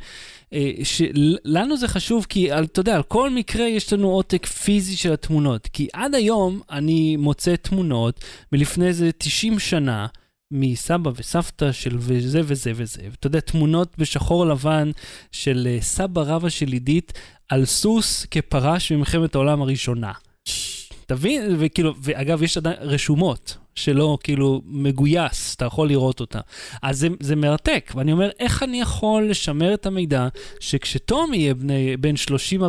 אה, 0.53 0.71
שלנו 0.83 1.77
זה 1.77 1.87
חשוב 1.87 2.25
כי, 2.29 2.51
על, 2.51 2.63
אתה 2.63 2.79
יודע, 2.79 2.95
על 2.95 3.03
כל 3.03 3.29
מקרה 3.29 3.65
יש 3.65 3.93
לנו 3.93 4.09
עותק 4.09 4.45
פיזי 4.45 4.97
של 4.97 5.13
התמונות. 5.13 5.67
כי 5.73 5.87
עד 5.93 6.15
היום 6.15 6.61
אני 6.71 7.15
מוצא 7.17 7.55
תמונות 7.55 8.19
מלפני 8.51 8.87
איזה 8.87 9.09
90 9.17 9.59
שנה. 9.59 10.07
מסבא 10.51 11.11
וסבתא 11.15 11.71
של 11.71 11.95
וזה 11.99 12.41
וזה 12.43 12.71
וזה. 12.75 13.01
אתה 13.19 13.27
יודע, 13.27 13.39
תמונות 13.39 13.97
בשחור 13.97 14.45
לבן 14.45 14.91
של 15.31 15.67
אה, 15.69 15.81
סבא 15.81 16.21
רבא 16.21 16.49
של 16.49 16.67
עידית 16.71 17.13
על 17.49 17.65
סוס 17.65 18.25
כפרש 18.31 18.91
במלחמת 18.91 19.35
העולם 19.35 19.61
הראשונה. 19.61 20.11
תבין, 21.05 21.55
וכאילו, 21.59 21.93
ואגב, 22.01 22.43
יש 22.43 22.57
עדיין 22.57 22.77
רשומות. 22.79 23.57
שלא 23.75 24.17
כאילו 24.23 24.61
מגויס, 24.65 25.55
אתה 25.55 25.65
יכול 25.65 25.87
לראות 25.87 26.19
אותה. 26.19 26.39
אז 26.81 26.99
זה, 26.99 27.07
זה 27.19 27.35
מרתק, 27.35 27.91
ואני 27.95 28.11
אומר, 28.11 28.29
איך 28.39 28.63
אני 28.63 28.81
יכול 28.81 29.29
לשמר 29.29 29.73
את 29.73 29.85
המידע 29.85 30.27
שכשתום 30.59 31.33
יהיה 31.33 31.53
בני, 31.53 31.97
בין 31.97 32.15
30-40, 32.59 32.61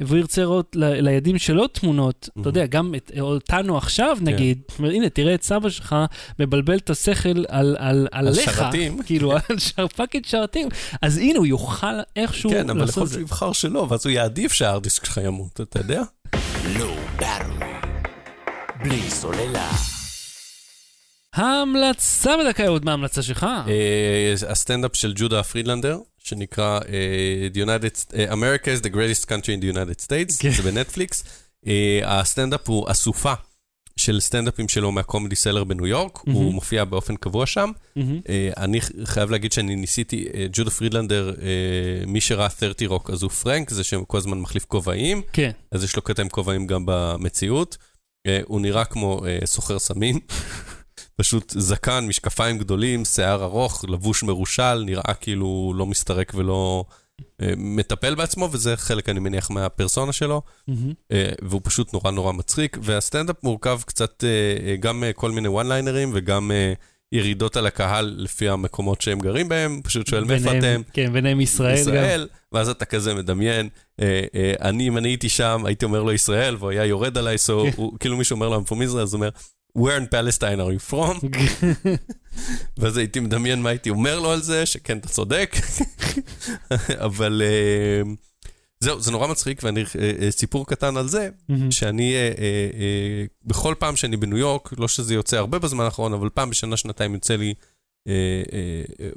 והוא 0.00 0.18
ירצה 0.18 0.40
לראות 0.40 0.76
ל, 0.76 1.00
לילדים 1.00 1.38
שלו 1.38 1.66
תמונות, 1.66 2.28
mm-hmm. 2.28 2.40
אתה 2.40 2.48
יודע, 2.48 2.66
גם 2.66 2.94
את, 2.94 3.12
אותנו 3.20 3.76
עכשיו 3.76 4.16
כן. 4.20 4.24
נגיד, 4.24 4.58
אומרת, 4.78 4.94
הנה, 4.94 5.08
תראה 5.08 5.34
את 5.34 5.42
סבא 5.42 5.70
שלך 5.70 5.96
מבלבל 6.38 6.76
את 6.76 6.90
השכל 6.90 7.28
על, 7.28 7.44
על, 7.48 7.76
על 7.78 8.08
על 8.12 8.28
עליך, 8.28 8.56
שרתים. 8.56 9.02
כאילו, 9.02 9.32
על 9.32 9.58
שר, 9.76 9.88
fucking 9.88 10.26
שרתים, 10.26 10.68
אז 11.02 11.18
הנה, 11.18 11.38
הוא 11.38 11.46
יוכל 11.46 12.00
איכשהו 12.16 12.50
כן, 12.50 12.70
אבל 12.70 12.88
יכול 12.88 13.02
להיות 13.02 13.12
שהוא 13.12 13.22
יבחר 13.22 13.52
שלא, 13.52 13.86
ואז 13.90 14.06
הוא 14.06 14.12
יעדיף 14.12 14.52
שהארדיסק 14.52 15.04
שלך 15.04 15.20
ימות, 15.24 15.60
אתה 15.60 15.80
יודע? 15.80 16.02
לא, 16.66 16.96
בלי 18.82 19.10
סוללה. 19.10 19.70
ההמלצה 21.34 22.36
בדקה, 22.36 22.62
אהוד, 22.62 22.84
מה 22.84 22.90
ההמלצה 22.90 23.22
שלך? 23.22 23.46
אה, 23.68 24.34
הסטנדאפ 24.48 24.96
של 24.96 25.12
ג'ודה 25.16 25.42
פרידלנדר, 25.42 25.98
שנקרא 26.18 26.80
אה, 26.88 27.48
אה, 28.14 28.32
America 28.32 28.66
is 28.66 28.82
the 28.82 28.90
greatest 28.94 29.24
country 29.24 29.50
in 29.56 29.62
the 29.62 29.76
United 29.76 30.06
States, 30.06 30.38
כן. 30.42 30.50
זה 30.50 30.62
בנטפליקס. 30.62 31.24
הסטנדאפ 32.04 32.68
הוא 32.68 32.90
אסופה 32.90 33.32
של 33.96 34.20
סטנדאפים 34.20 34.68
שלו 34.68 34.92
מה 34.92 35.03
Comedy 35.03 35.36
Cellar 35.36 35.64
בניו 35.64 35.86
יורק, 35.86 36.18
הוא 36.18 36.52
מופיע 36.54 36.84
באופן 36.84 37.16
קבוע 37.16 37.46
שם. 37.46 37.70
אני 38.56 38.80
חייב 39.04 39.30
להגיד 39.30 39.52
שאני 39.52 39.76
ניסיתי, 39.76 40.28
ג'ודה 40.52 40.70
פרידלנדר, 40.70 41.34
מי 42.06 42.20
שראה 42.20 42.50
30 42.50 42.90
רוק, 42.90 43.10
אז 43.10 43.22
הוא 43.22 43.30
פרנק, 43.30 43.70
זה 43.70 43.84
שכל 43.84 44.18
הזמן 44.18 44.38
מחליף 44.38 44.64
כובעים. 44.64 45.22
כן. 45.32 45.50
אז 45.72 45.84
יש 45.84 45.96
לו 45.96 46.02
קטע 46.02 46.22
עם 46.22 46.28
כובעים 46.28 46.66
גם 46.66 46.82
במציאות. 46.86 47.76
הוא 48.44 48.60
נראה 48.60 48.84
כמו 48.84 49.20
סוחר 49.44 49.78
סמים. 49.78 50.20
פשוט 51.16 51.54
זקן, 51.56 52.06
משקפיים 52.06 52.58
גדולים, 52.58 53.04
שיער 53.04 53.44
ארוך, 53.44 53.84
לבוש 53.88 54.22
מרושל, 54.22 54.82
נראה 54.86 55.14
כאילו 55.20 55.72
לא 55.76 55.86
מסתרק 55.86 56.32
ולא 56.34 56.84
uh, 56.88 57.03
מטפל 57.56 58.14
בעצמו, 58.14 58.48
וזה 58.52 58.76
חלק, 58.76 59.08
אני 59.08 59.20
מניח, 59.20 59.50
מהפרסונה 59.50 60.12
שלו. 60.12 60.42
Mm-hmm. 60.70 61.14
והוא 61.42 61.60
פשוט 61.64 61.92
נורא 61.92 62.10
נורא 62.10 62.32
מצחיק, 62.32 62.78
והסטנדאפ 62.82 63.36
מורכב 63.42 63.80
קצת 63.86 64.24
uh, 64.24 64.76
גם 64.80 65.04
כל 65.14 65.30
מיני 65.30 65.48
one 65.48 65.68
לינרים 65.68 66.10
וגם... 66.14 66.50
ירידות 67.14 67.56
על 67.56 67.66
הקהל 67.66 68.14
לפי 68.18 68.48
המקומות 68.48 69.00
שהם 69.00 69.18
גרים 69.18 69.48
בהם, 69.48 69.80
פשוט 69.84 70.06
שואל 70.06 70.24
מאיפה 70.24 70.58
אתם. 70.58 70.80
כן, 70.92 71.12
ביניהם 71.12 71.40
ישראל, 71.40 71.74
ישראל 71.74 72.20
גם. 72.20 72.36
ואז 72.52 72.68
אתה 72.68 72.84
כזה 72.84 73.14
מדמיין, 73.14 73.68
אה, 74.00 74.22
אה, 74.34 74.52
אני, 74.60 74.88
אם 74.88 74.98
אני 74.98 75.08
הייתי 75.08 75.28
שם, 75.28 75.62
הייתי 75.66 75.84
אומר 75.84 76.02
לו 76.02 76.12
ישראל, 76.12 76.56
והוא 76.58 76.70
היה 76.70 76.84
יורד 76.84 77.18
עליי, 77.18 77.36
so, 77.46 77.52
הוא, 77.76 77.98
כאילו 78.00 78.16
מישהו 78.16 78.34
אומר 78.34 78.48
לו, 78.48 78.56
I'm 78.56 78.70
from 78.70 78.74
Israel, 78.74 78.98
אז 78.98 79.14
הוא 79.14 79.18
אומר, 79.18 79.28
where 79.78 79.96
in 79.96 80.06
Palestine 80.06 80.60
are 80.60 80.72
you 80.72 80.90
from? 80.90 81.26
ואז 82.78 82.96
הייתי 82.96 83.20
מדמיין 83.20 83.62
מה 83.62 83.68
הייתי 83.68 83.90
אומר 83.90 84.20
לו 84.20 84.30
על 84.30 84.42
זה, 84.42 84.66
שכן, 84.66 84.98
אתה 84.98 85.08
צודק. 85.08 85.56
אבל 87.06 87.42
uh, 87.42 88.08
זהו, 88.80 89.00
זה 89.00 89.10
נורא 89.10 89.26
מצחיק, 89.26 89.60
ואני, 89.62 89.82
uh, 89.82 89.86
סיפור 90.30 90.66
קטן 90.66 90.96
על 90.96 91.08
זה, 91.08 91.28
שאני, 91.70 92.14
בכל 93.44 93.74
פעם 93.78 93.96
שאני 93.96 94.16
בניו 94.16 94.38
יורק, 94.38 94.72
לא 94.78 94.88
שזה 94.88 95.14
יוצא 95.14 95.36
הרבה 95.36 95.58
בזמן 95.58 95.84
האחרון, 95.84 96.12
אבל 96.12 96.28
פעם 96.28 96.50
בשנה, 96.50 96.76
שנתיים 96.76 97.14
יוצא 97.14 97.36
לי, 97.36 97.54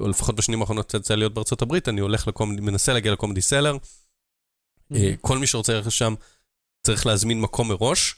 או 0.00 0.08
לפחות 0.08 0.36
בשנים 0.36 0.60
האחרונות 0.60 0.94
יוצא 0.94 1.14
להיות 1.14 1.34
בארצות 1.34 1.62
הברית, 1.62 1.88
אני 1.88 2.00
הולך 2.00 2.28
לקומדי, 2.28 2.60
מנסה 2.60 2.92
להגיע 2.92 3.12
לקומדי 3.12 3.42
סלר. 3.42 3.76
כל 5.20 5.38
מי 5.38 5.46
שרוצה 5.46 5.72
ללכת 5.72 5.86
לשם 5.86 6.14
צריך 6.86 7.06
להזמין 7.06 7.40
מקום 7.40 7.68
מראש. 7.68 8.14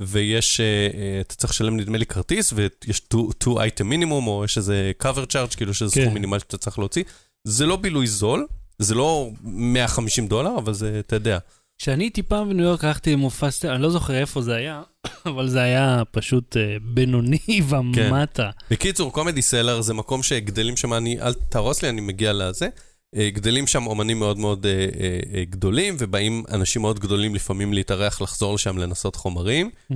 ויש, 0.00 0.60
uh, 0.60 0.94
אתה 1.20 1.34
צריך 1.34 1.52
לשלם 1.52 1.76
נדמה 1.76 1.98
לי 1.98 2.06
כרטיס, 2.06 2.52
ויש 2.56 2.96
2 2.96 3.56
item 3.56 3.92
minimum, 3.92 4.26
או 4.26 4.44
יש 4.44 4.58
איזה 4.58 4.92
cover 5.02 5.32
charge, 5.32 5.56
כאילו 5.56 5.74
שזה 5.74 5.94
כן. 5.94 6.00
סכום 6.02 6.14
מינימלי 6.14 6.40
שאתה 6.40 6.58
צריך 6.58 6.78
להוציא. 6.78 7.04
זה 7.44 7.66
לא 7.66 7.76
בילוי 7.76 8.06
זול, 8.06 8.46
זה 8.78 8.94
לא 8.94 9.30
150 9.42 10.28
דולר, 10.28 10.58
אבל 10.58 10.74
זה, 10.74 11.00
אתה 11.06 11.16
יודע. 11.16 11.38
כשאני 11.78 12.04
הייתי 12.04 12.22
פעם 12.22 12.48
בניו 12.48 12.64
יורק, 12.64 12.84
הלכתי 12.84 13.12
למופע 13.12 13.50
סטנדאפ, 13.50 13.74
אני 13.74 13.82
לא 13.82 13.90
זוכר 13.90 14.14
איפה 14.14 14.42
זה 14.42 14.54
היה, 14.54 14.82
אבל 15.30 15.48
זה 15.48 15.62
היה 15.62 16.02
פשוט 16.10 16.56
uh, 16.56 16.58
בינוני 16.82 17.60
ומטה. 17.68 18.50
כן. 18.58 18.74
בקיצור, 18.74 19.12
Comedy 19.12 19.42
Cellar 19.42 19.80
זה 19.80 19.94
מקום 19.94 20.22
שגדלים 20.22 20.76
שם, 20.76 20.92
אני, 20.94 21.20
אל 21.20 21.34
תהרוס 21.34 21.82
לי, 21.82 21.88
אני 21.88 22.00
מגיע 22.00 22.32
לזה. 22.32 22.68
אה, 23.16 23.30
גדלים 23.30 23.66
שם 23.66 23.86
אומנים 23.86 24.18
מאוד 24.18 24.38
מאוד 24.38 24.66
אה, 24.66 24.88
אה, 25.34 25.44
גדולים, 25.50 25.96
ובאים 25.98 26.44
אנשים 26.52 26.82
מאוד 26.82 27.00
גדולים 27.00 27.34
לפעמים 27.34 27.72
להתארח, 27.72 28.20
לחזור 28.20 28.54
לשם, 28.54 28.78
לנסות 28.78 29.16
חומרים. 29.16 29.70
Mm-hmm. 29.70 29.94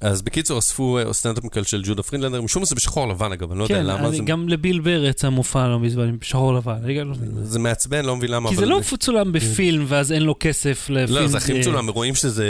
אז 0.00 0.22
בקיצור, 0.22 0.58
חפשו 0.58 0.98
סטנדאפ 1.12 1.44
של 1.62 1.82
ג'ודה 1.84 2.02
פרידלנדר, 2.02 2.42
משום 2.42 2.62
מה 2.62 2.66
זה 2.66 2.74
בשחור 2.74 3.08
לבן 3.08 3.32
אגב, 3.32 3.50
אני 3.50 3.58
לא 3.58 3.64
יודע 3.64 3.74
כן, 3.74 3.86
למה. 3.86 4.12
כן, 4.12 4.24
גם 4.24 4.48
לביל 4.48 4.80
בר 4.80 5.04
יצא 5.04 5.28
מופע 5.28 5.68
לא 5.68 5.80
מזמן, 5.80 6.18
בשחור 6.18 6.54
לבן, 6.54 6.78
לא. 6.84 7.14
זה 7.42 7.58
מעצבן, 7.58 8.04
לא 8.04 8.16
מבין 8.16 8.30
למה. 8.30 8.50
כי 8.50 8.56
זה 8.56 8.66
לא 8.66 8.80
צולם 8.98 9.32
בפילם 9.32 9.84
ואז 9.88 10.12
אין 10.12 10.22
לו 10.22 10.34
כסף 10.40 10.90
לפילם. 10.90 11.20
לא, 11.20 11.26
זה 11.26 11.36
הכי 11.36 11.52
מצולם, 11.60 11.90
רואים 11.90 12.14
שזה 12.14 12.46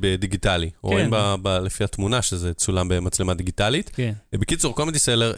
בדיגיטלי. 0.00 0.70
רואים 0.82 1.10
כן. 1.10 1.64
לפי 1.64 1.84
התמונה 1.84 2.22
שזה 2.22 2.54
צולם 2.54 2.88
במצלמה 2.88 3.34
דיגיטלית. 3.34 3.90
כן. 3.94 4.12
בקיצור, 4.32 4.74
קומדי 4.74 4.98
סלר, 4.98 5.32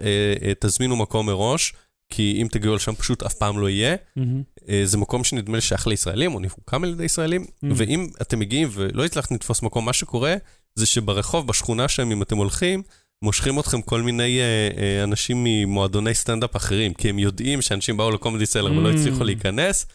תזמינו 0.60 0.96
מקום 0.96 1.26
מראש. 1.26 1.72
כי 2.10 2.38
אם 2.42 2.46
תגיעו 2.50 2.74
לשם 2.74 2.94
פשוט 2.94 3.22
אף 3.22 3.34
פעם 3.34 3.58
לא 3.58 3.68
יהיה. 3.68 3.96
Mm-hmm. 4.18 4.72
זה 4.84 4.98
מקום 4.98 5.24
שנדמה 5.24 5.56
לי 5.56 5.60
שייך 5.60 5.86
לישראלים, 5.86 6.34
או 6.34 6.40
הוקם 6.56 6.84
על 6.84 6.90
ידי 6.90 7.04
ישראלים, 7.04 7.42
mm-hmm. 7.42 7.66
ואם 7.76 8.08
אתם 8.22 8.38
מגיעים 8.38 8.68
ולא 8.72 9.04
הצלחתם 9.04 9.34
לתפוס 9.34 9.62
מקום, 9.62 9.84
מה 9.84 9.92
שקורה 9.92 10.34
זה 10.74 10.86
שברחוב, 10.86 11.46
בשכונה 11.46 11.88
שם, 11.88 12.10
אם 12.10 12.22
אתם 12.22 12.36
הולכים, 12.36 12.82
מושכים 13.22 13.58
אתכם 13.58 13.82
כל 13.82 14.02
מיני 14.02 14.40
אה, 14.40 14.68
אה, 14.78 15.04
אנשים 15.04 15.44
ממועדוני 15.44 16.14
סטנדאפ 16.14 16.56
אחרים, 16.56 16.94
כי 16.94 17.08
הם 17.08 17.18
יודעים 17.18 17.62
שאנשים 17.62 17.96
באו 17.96 18.10
לקומדי 18.10 18.46
סלר 18.46 18.70
mm-hmm. 18.70 18.78
ולא 18.78 18.90
הצליחו 18.90 19.24
להיכנס, 19.24 19.86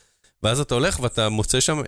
ואז 0.44 0.60
אתה 0.60 0.76
הולך 0.76 1.00
ואתה 1.00 1.30
מוצא 1.30 1.60
שם 1.60 1.78
אה, 1.78 1.84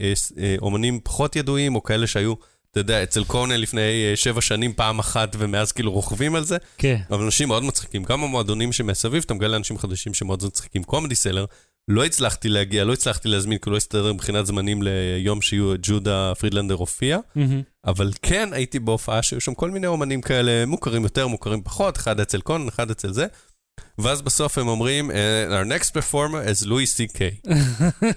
אה, 0.00 0.12
אה, 0.38 0.56
אומנים 0.62 1.00
פחות 1.04 1.36
ידועים, 1.36 1.74
או 1.74 1.82
כאלה 1.82 2.06
שהיו... 2.06 2.34
אתה 2.74 2.80
יודע, 2.80 3.02
אצל 3.02 3.24
קורנל 3.24 3.56
לפני 3.56 3.80
אה, 3.80 4.16
שבע 4.16 4.40
שנים 4.40 4.72
פעם 4.72 4.98
אחת, 4.98 5.36
ומאז 5.38 5.72
כאילו 5.72 5.92
רוכבים 5.92 6.34
על 6.34 6.44
זה. 6.44 6.56
כן. 6.78 7.00
אבל 7.10 7.24
אנשים 7.24 7.48
מאוד 7.48 7.64
מצחיקים. 7.64 8.02
גם 8.02 8.24
המועדונים 8.24 8.72
שמסביב, 8.72 9.22
אתה 9.26 9.34
מגלה 9.34 9.56
אנשים 9.56 9.78
חדשים 9.78 10.14
שמאוד 10.14 10.44
מצחיקים. 10.46 10.84
קומדי 10.84 11.14
סלר, 11.14 11.44
לא 11.88 12.04
הצלחתי 12.04 12.48
להגיע, 12.48 12.84
לא 12.84 12.92
הצלחתי 12.92 13.28
להזמין, 13.28 13.58
כי 13.58 13.70
לא 13.70 13.76
הסתדר 13.76 14.12
מבחינת 14.12 14.46
זמנים 14.46 14.82
ליום 14.82 15.42
שיהיו 15.42 15.72
ג'ודה 15.82 16.32
פרידלנדר 16.40 16.74
הופיע, 16.74 17.18
mm-hmm. 17.18 17.40
אבל 17.86 18.12
כן 18.22 18.48
הייתי 18.52 18.78
בהופעה 18.78 19.22
שהיו 19.22 19.40
שם 19.40 19.54
כל 19.54 19.70
מיני 19.70 19.86
אומנים 19.86 20.20
כאלה, 20.20 20.66
מוכרים 20.66 21.02
יותר, 21.02 21.26
מוכרים 21.26 21.62
פחות, 21.62 21.96
אחד 21.96 22.20
אצל 22.20 22.40
קונן, 22.40 22.68
אחד 22.68 22.90
אצל 22.90 23.12
זה. 23.12 23.26
ואז 23.98 24.22
בסוף 24.22 24.58
הם 24.58 24.68
אומרים, 24.68 25.10
our 25.50 25.68
next 25.68 25.90
performer 25.90 26.62
is 26.62 26.66
לואי 26.66 26.86
סי 26.86 27.06
קיי. 27.06 27.36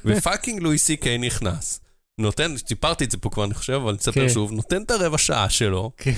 ופאקינג 0.06 0.62
לואי 0.62 0.78
סי 0.78 0.98
קיי 0.98 1.18
נכנס. 1.18 1.87
נותן, 2.20 2.58
סיפרתי 2.68 3.04
את 3.04 3.12
זה 3.12 3.18
פה 3.18 3.30
כבר, 3.30 3.44
אני 3.44 3.54
חושב, 3.54 3.74
אבל 3.74 3.90
אני 3.90 3.98
אספר 3.98 4.12
כן. 4.28 4.30
שוב, 4.30 4.52
נותן 4.52 4.82
את 4.82 4.92
הרבע 4.92 5.18
שעה 5.18 5.50
שלו, 5.50 5.92
כן. 5.98 6.14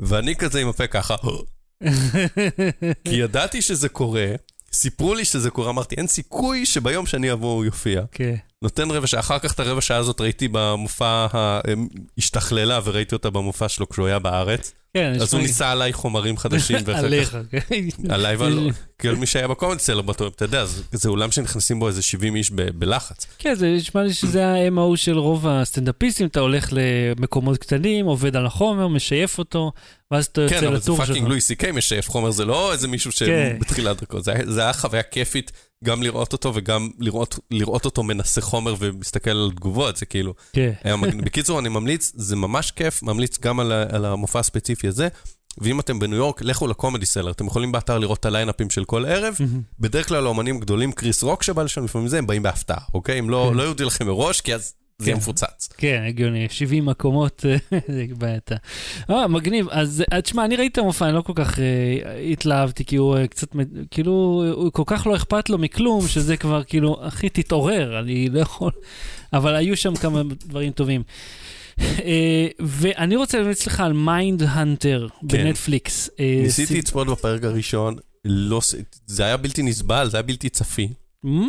ואני 0.00 0.36
כזה 0.36 0.60
עם 0.60 0.68
הפה 0.68 0.86
ככה, 0.86 1.14
כי 3.08 3.14
ידעתי 3.14 3.62
שזה 3.62 3.88
קורה, 3.88 4.26
סיפרו 4.72 5.14
לי 5.14 5.24
שזה 5.24 5.50
קורה, 5.50 5.70
אמרתי, 5.70 5.94
אין 5.94 6.06
סיכוי 6.06 6.66
שביום 6.66 7.06
שאני 7.06 7.32
אבוא 7.32 7.54
הוא 7.54 7.64
יופיע. 7.64 8.02
כן. 8.12 8.34
נותן 8.62 8.90
רבע 8.90 9.06
שעה, 9.06 9.20
אחר 9.20 9.38
כך 9.38 9.52
את 9.52 9.60
הרבע 9.60 9.80
שעה 9.80 9.96
הזאת 9.98 10.20
ראיתי 10.20 10.48
במופע, 10.52 11.06
ה- 11.34 11.60
השתכללה 12.18 12.80
וראיתי 12.84 13.14
אותה 13.14 13.30
במופע 13.30 13.68
שלו 13.68 13.88
כשהוא 13.88 14.06
היה 14.06 14.18
בארץ. 14.18 14.72
כן, 14.96 15.12
אז 15.20 15.32
הוא 15.34 15.40
לי- 15.40 15.46
ניסה 15.46 15.70
עליי 15.70 15.92
חומרים 15.92 16.36
חדשים, 16.36 16.76
ואחר 16.84 16.98
כך 16.98 17.04
עליך, 17.04 17.36
כן. 17.50 17.60
עליי 18.08 18.36
ועל 18.36 18.70
כאילו 18.98 19.16
מי 19.16 19.26
שהיה 19.26 19.48
ב 19.48 19.52
Comedy 19.52 19.78
Cellar 19.82 20.02
באותו, 20.02 20.26
אתה 20.28 20.44
יודע, 20.44 20.64
זה- 20.64 20.82
זה 20.92 21.08
אולם 21.08 21.30
שנכנסים 21.30 21.78
בו 21.80 21.88
איזה 21.88 22.02
70 22.02 22.36
איש 22.36 22.50
בלחץ. 22.50 23.26
כן, 23.38 23.54
זה 23.54 23.66
נשמע 23.76 24.02
לי 24.02 24.12
שזה 24.14 24.46
ה-MO 24.46 24.96
של 24.96 25.18
רוב 25.18 25.46
הסטנדאפיסטים, 25.48 26.26
אתה 26.26 26.40
הולך 26.40 26.68
למקומות 26.72 27.58
קטנים, 27.58 28.06
עובד 28.06 28.36
על 28.36 28.46
החומר, 28.46 28.88
משייף 28.88 29.38
אותו, 29.38 29.72
ואז 30.10 30.24
אתה 30.26 30.40
יוצא 30.42 30.60
כן, 30.60 30.66
אבל 30.66 30.76
זה 30.76 30.82
לטור 30.82 30.96
שלך. 30.96 31.08
fucking 31.08 31.28
לואי 31.28 31.40
סי 31.40 31.54
קיי 31.56 31.72
משייף 31.72 32.10
חומר, 32.10 32.30
זה 32.30 32.44
לא 32.44 32.72
איזה 32.72 32.88
מישהו 32.88 33.10
כן. 33.18 33.56
שבתחילת 33.58 34.00
דרכו, 34.00 34.20
זה 34.20 34.32
היה- 34.32 34.46
זה 34.52 34.60
היה 34.62 34.72
חוויה 34.72 35.02
כיפית 35.02 35.52
גם 35.84 36.02
לראות 36.02 36.32
אותו 36.32 36.52
וגם 36.54 36.90
לראות 36.98 37.38
לראות 37.50 37.84
אותו 37.84 38.02
מנסה 38.02 38.40
חומר 38.40 38.74
ומסתכל 38.78 39.30
על 39.30 39.50
תגובות, 39.56 39.96
זה 39.96 40.06
כאילו... 40.06 40.34
כן. 40.52 40.72
היה 40.84 40.96
מגניב. 40.96 41.24
בקיצור, 41.24 41.58
אני 41.58 41.68
ממליץ, 41.68 42.12
זה 42.14 42.36
ממש 42.36 42.70
כיף, 42.70 43.02
ממליץ 43.02 43.38
גם 43.40 43.60
על, 43.60 43.72
על 43.72 44.04
המופע 44.04 44.38
הספציפי 44.40 44.81
הזה. 44.88 45.08
ואם 45.58 45.80
אתם 45.80 45.98
בניו 45.98 46.16
יורק, 46.16 46.42
לכו 46.42 46.66
לקומדי 46.66 47.06
סלר, 47.06 47.30
אתם 47.30 47.46
יכולים 47.46 47.72
באתר 47.72 47.98
לראות 47.98 48.20
את 48.20 48.26
הליינאפים 48.26 48.70
של 48.70 48.84
כל 48.84 49.06
ערב. 49.06 49.36
בדרך 49.80 50.08
כלל 50.08 50.26
האומנים 50.26 50.60
גדולים, 50.60 50.92
קריס 50.92 51.22
רוק 51.22 51.42
שבא 51.42 51.62
לשם, 51.62 51.84
לפעמים 51.84 52.08
זה, 52.08 52.18
הם 52.18 52.26
באים 52.26 52.42
בהפתעה, 52.42 52.80
אוקיי? 52.94 53.18
הם 53.18 53.30
לא, 53.30 53.48
כן. 53.50 53.56
לא 53.56 53.62
יודיעו 53.62 53.86
לכם 53.86 54.06
מראש, 54.06 54.40
כי 54.40 54.54
אז 54.54 54.74
זה 54.98 55.10
יהיה 55.10 55.16
כן. 55.16 55.22
מפוצץ. 55.22 55.68
כן, 55.76 56.04
הגיוני, 56.08 56.46
70 56.50 56.86
מקומות, 56.86 57.44
זה 57.94 58.04
בעייתה. 58.18 58.56
אה, 59.10 59.28
מגניב. 59.28 59.68
אז 59.70 60.04
אה, 60.12 60.20
תשמע, 60.20 60.44
אני 60.44 60.56
ראיתי 60.56 60.72
את 60.72 60.84
המופע, 60.84 61.06
אני 61.06 61.14
לא 61.14 61.20
כל 61.20 61.32
כך 61.36 61.58
אה, 61.58 62.20
התלהבתי, 62.32 62.84
כי 62.84 62.96
הוא 62.96 63.16
אה, 63.16 63.26
קצת, 63.26 63.48
כאילו, 63.90 64.44
הוא 64.54 64.72
כל 64.72 64.82
כך 64.86 65.06
לא 65.06 65.16
אכפת 65.16 65.50
לו 65.50 65.58
מכלום, 65.58 66.08
שזה 66.08 66.36
כבר 66.36 66.64
כאילו, 66.64 66.96
אחי, 67.08 67.28
תתעורר, 67.28 67.98
אני 67.98 68.28
לא 68.28 68.40
יכול. 68.40 68.72
אבל 69.32 69.54
היו 69.54 69.76
שם 69.76 69.96
כמה 69.96 70.22
דברים 70.46 70.72
טובים. 70.72 71.02
אה, 71.80 72.46
ואני 72.60 73.16
רוצה 73.16 73.38
להמליץ 73.38 73.66
לך 73.66 73.80
על 73.80 73.92
Mindhunter 73.92 75.06
בנטפליקס. 75.22 76.10
אה, 76.20 76.40
ניסיתי 76.42 76.66
סי- 76.74 76.78
לצפות 76.78 77.06
בפרק 77.06 77.44
הראשון, 77.44 77.96
לא, 78.24 78.60
זה 79.06 79.24
היה 79.24 79.36
בלתי 79.36 79.62
נסבל, 79.62 80.08
זה 80.10 80.16
היה 80.16 80.22
בלתי 80.22 80.48
צפי. 80.48 80.88
מה? 81.22 81.46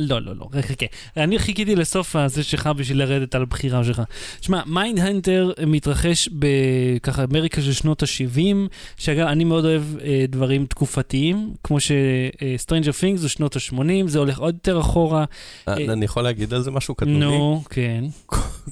לא, 0.00 0.22
לא, 0.22 0.36
לא, 0.36 0.48
רק 0.52 0.64
חכה. 0.64 0.86
אני 1.16 1.38
חיכיתי 1.38 1.76
לסוף 1.76 2.16
הזה 2.16 2.42
שלך 2.42 2.66
בשביל 2.66 2.98
לרדת 2.98 3.34
על 3.34 3.42
הבחירה 3.42 3.84
שלך. 3.84 4.02
שמע, 4.40 4.62
Mindhunter 4.66 5.52
מתרחש 5.66 6.28
בככה 6.32 7.24
אמריקה 7.24 7.62
של 7.62 7.72
שנות 7.72 8.02
ה-70, 8.02 8.56
שאגב, 8.96 9.26
אני 9.26 9.44
מאוד 9.44 9.64
אוהב 9.64 9.82
אה, 10.02 10.24
דברים 10.28 10.66
תקופתיים, 10.66 11.54
כמו 11.64 11.78
ש 11.80 12.02
Stranger 12.02 12.92
Things 12.92 13.20
זה 13.20 13.28
שנות 13.28 13.56
ה-80, 13.56 14.06
זה 14.06 14.18
הולך 14.18 14.38
עוד 14.38 14.54
יותר 14.54 14.80
אחורה. 14.80 15.24
אה, 15.68 15.74
אני 15.74 16.04
יכול 16.04 16.22
להגיד 16.22 16.54
על 16.54 16.62
זה 16.62 16.70
משהו 16.70 16.94
קטנוני? 16.94 17.18
נו, 17.24 17.62
כן. 17.70 18.04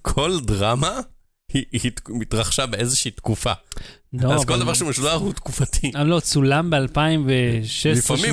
כל 0.03 0.41
דרמה 0.41 1.01
היא 1.53 1.65
היא 1.73 1.91
התרחשה 2.23 2.67
באיזושהי 2.67 3.11
תקופה. 3.11 3.53
לא, 4.13 4.35
אז 4.35 4.45
כל 4.45 4.59
דבר 4.59 4.75
שמשודר 4.75 5.13
הוא 5.13 5.33
תקופתי. 5.33 5.93
אה, 5.97 6.05
לא, 6.05 6.21
צולם 6.21 6.71
ב-2016-2017 6.71 8.33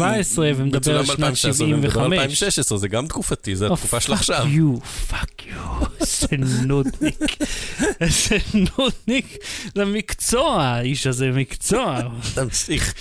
ומדבר 0.56 0.98
על 0.98 1.06
שנת 1.06 1.38
75. 1.38 1.96
2016, 1.96 2.78
זה 2.78 2.88
גם 2.88 3.08
תקופתי, 3.08 3.56
זה 3.56 3.68
Oh, 3.68 3.74
התקופה 3.74 4.00
של 4.00 4.14
עכשיו. 4.14 4.46
you, 4.56 4.80
fuck 5.12 5.42
you, 5.42 5.86
איזה 6.02 6.28
נודניק, 6.66 7.20
איזה 8.02 8.38
נודניק, 8.54 9.38
זה 9.76 9.86
מקצוע, 9.86 10.64
האיש 10.64 11.08
הזה 11.08 11.32
מקצוע. 11.32 12.00
תמשיך. 12.34 12.94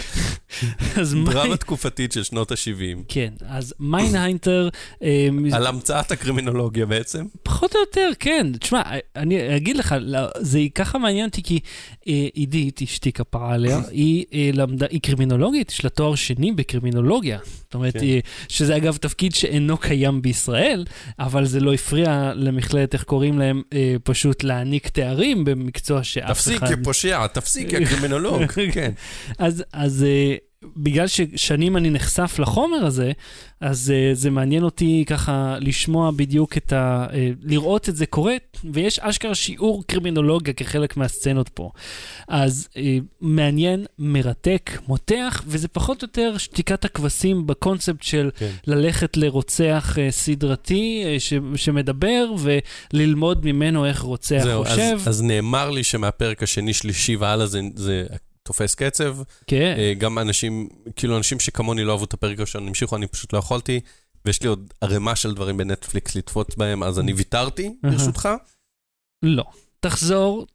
דרמה 1.25 1.57
תקופתית 1.57 2.13
של 2.13 2.23
שנות 2.23 2.53
ה-70. 2.53 3.03
כן, 3.09 3.33
אז 3.49 3.75
Mindhunter, 3.81 4.69
אה, 5.03 5.29
על 5.53 5.67
המצאת 5.67 6.11
הקרימינולוגיה 6.11 6.87
בעצם. 6.87 7.25
פחות 7.43 7.75
או 7.75 7.81
יותר, 7.81 8.11
כן. 8.19 8.47
תשמע, 8.61 8.83
אני 9.17 9.57
אגיד 9.57 9.77
לך, 9.77 9.95
לא, 10.05 10.21
זה 10.39 10.61
ככה 10.75 10.99
מעניין 10.99 11.27
אותי, 11.27 11.43
כי 11.43 11.61
אה, 12.09 12.27
עידית, 12.35 12.83
אשתי 12.83 13.13
כפרה 13.13 13.55
עליה, 13.55 13.81
היא 13.91 14.25
אה, 14.35 14.51
למדה, 14.53 14.87
היא 14.91 15.01
קרימינולוגית, 15.01 15.71
יש 15.71 15.85
לה 15.85 15.91
תואר 15.91 16.15
שני 16.15 16.53
בקרימינולוגיה. 16.53 17.39
זאת 17.45 17.75
אומרת, 17.75 17.93
כן. 17.93 18.03
אה, 18.03 18.19
שזה 18.49 18.77
אגב 18.77 18.97
תפקיד 18.97 19.35
שאינו 19.35 19.77
קיים 19.77 20.23
בישראל, 20.23 20.85
אבל 21.19 21.47
זה 21.47 21.61
לא 21.61 21.75
הפריע 21.75 22.33
למכללת, 22.35 22.95
איך 22.95 23.03
קוראים 23.03 23.39
להם, 23.39 23.63
אה, 23.73 23.95
פשוט 24.05 24.45
להעניק 24.45 24.89
תארים 24.89 25.45
במקצוע 25.45 26.03
שאף 26.03 26.25
אחד... 26.25 26.33
תפסיק 26.33 26.81
כפושע, 26.81 27.27
תפסיק 27.27 27.71
כקרימינולוג. 27.75 28.43
כן. 28.73 28.93
אז, 29.39 29.65
אז 29.73 30.05
אה, 30.05 30.37
בגלל 30.77 31.07
ששנים 31.07 31.77
אני 31.77 31.91
נחשף 31.91 32.37
לחומר 32.39 32.87
הזה, 32.87 33.13
אז 33.61 33.91
אה, 33.95 34.11
זה 34.15 34.31
מעניין 34.31 34.63
אותי 34.63 35.05
ככה 35.07 35.57
לשמוע 35.61 36.11
בדיוק 36.11 36.57
את 36.57 36.73
ה... 36.73 37.07
אה, 37.13 37.31
לראות 37.43 37.89
את 37.89 37.97
זה 37.97 38.07
קורה, 38.07 38.35
ויש 38.73 38.99
אשכרה 38.99 39.35
שיעור 39.35 39.85
קרימינולוגיה 39.87 40.55
כחלק 40.55 40.97
מהסצנות 40.97 41.49
פה. 41.49 41.71
אז 42.29 42.69
אה, 42.77 42.99
מעניין, 43.21 43.85
מרתק, 43.99 44.71
מותח, 44.89 45.43
וזה 45.47 45.69
פחות 45.69 46.03
או 46.03 46.07
יותר 46.07 46.39
שתיקת 46.39 46.85
הכבשים 46.85 47.47
בקונספט 47.47 48.03
של 48.03 48.31
כן. 48.39 48.51
ללכת 48.67 49.17
לרוצח 49.17 49.97
אה, 49.99 50.11
סדרתי 50.11 51.03
אה, 51.07 51.21
ש, 51.21 51.33
שמדבר 51.57 52.25
וללמוד 52.93 53.47
ממנו 53.47 53.87
איך 53.87 54.01
רוצח 54.03 54.41
זהו, 54.43 54.65
חושב. 54.65 54.95
אז- 54.97 55.09
אז 55.09 55.23
נאמר 55.23 55.71
לי 55.71 55.85
שמהפרק 55.85 56.43
השני, 56.43 56.73
שלישי 56.73 57.17
והלאה 57.17 57.47
זה- 57.47 57.61
זה 57.75 58.05
תופס 58.45 58.75
קצב. 58.75 59.17
כן. 59.47 59.75
אה, 59.79 59.95
גם 59.99 60.19
אנשים, 60.19 60.69
כאילו 60.97 61.17
אנשים 61.17 61.41
שכמוני 61.41 61.85
לא 61.85 61.93
אהבו 61.93 62.05
את 62.05 62.15
הפרק 62.15 62.39
הראשון, 62.39 62.69
המשיכו, 62.69 62.97
אני 62.97 63.07
פשוט 63.07 63.33
לא 63.33 63.39
יכולתי. 63.39 63.81
ויש 64.25 64.43
לי 64.43 64.49
עוד 64.49 64.73
ערימה 64.81 65.17
של 65.17 65.35
דברים 65.35 65.57
בנטפליקס 65.57 66.17
לתפוס 66.17 66.47
בהם, 66.57 66.83
אז 66.83 66.99
אני 66.99 67.13
ויתרתי, 67.13 67.75
אהה. 67.85 67.93
ברשותך. 67.93 68.29
לא. 69.23 69.45
תחזור, 69.81 70.47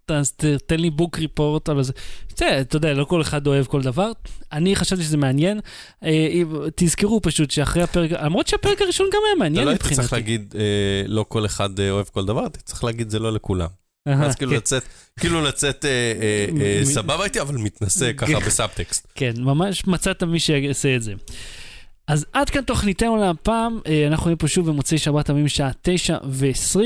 תן 0.66 0.80
לי 0.80 0.90
בוק 0.90 1.20
ריפורט 1.20 1.70
על 1.70 1.84
זה. 1.84 1.94
תראה, 2.36 2.62
אתה 2.62 2.76
יודע, 2.76 2.94
לא 2.94 3.06
כל 3.06 3.22
אחד 3.22 3.48
אוהב 3.48 3.66
כל 3.66 3.82
דבר. 3.82 4.12
אני 4.52 4.76
חשבתי 4.76 5.04
שזה 5.04 5.18
מעניין. 5.18 5.60
אה, 6.04 6.42
תזכרו 6.76 7.22
פשוט 7.22 7.52
שאחרי 7.52 7.84
הפרק, 7.84 8.12
למרות 8.12 8.48
שהפרק 8.48 8.82
הראשון 8.82 9.08
גם 9.14 9.20
היה 9.26 9.32
אתה 9.32 9.40
מעניין 9.40 9.66
לא 9.66 9.70
היית 9.70 9.82
מבחינתי. 9.82 10.02
צריך 10.02 10.14
להגיד, 10.14 10.56
אה, 10.58 11.04
לא 11.08 11.26
כל 11.28 11.46
אחד 11.46 11.80
אוהב 11.80 12.06
כל 12.06 12.26
דבר, 12.26 12.46
אתה 12.46 12.60
צריך 12.60 12.84
להגיד, 12.84 13.10
זה 13.10 13.20
לא 13.20 13.34
לכולם. 13.34 13.68
אז 14.06 14.36
כאילו 14.36 14.52
כן, 14.52 14.58
לצאת, 14.58 14.84
כאילו 15.20 15.42
לצאת 15.42 15.86
אה, 15.86 15.90
אה, 15.90 16.46
אה, 16.62 16.86
סבבה 16.86 17.24
איתי, 17.24 17.42
אבל 17.42 17.56
מתנשא 17.56 18.14
ככה 18.14 18.34
כן. 18.34 18.40
בסאבטקסט. 18.46 19.08
כן, 19.16 19.34
ממש 19.38 19.88
מצאת 19.88 20.24
מי 20.24 20.40
שיעשה 20.40 20.96
את 20.96 21.04
זה. 21.04 21.14
אז 22.10 22.26
עד 22.34 22.50
כאן 22.50 22.62
תוכניתנו 22.62 23.18
להפעם, 23.18 23.80
אה, 23.88 24.08
אנחנו 24.08 24.26
נהיה 24.26 24.36
פה 24.38 24.48
שוב 24.48 24.68
במוצאי 24.70 24.98
שבת 24.98 25.30
עמים 25.30 25.48
שעה 25.48 25.70
9 25.82 26.18
ו-20. 26.24 26.80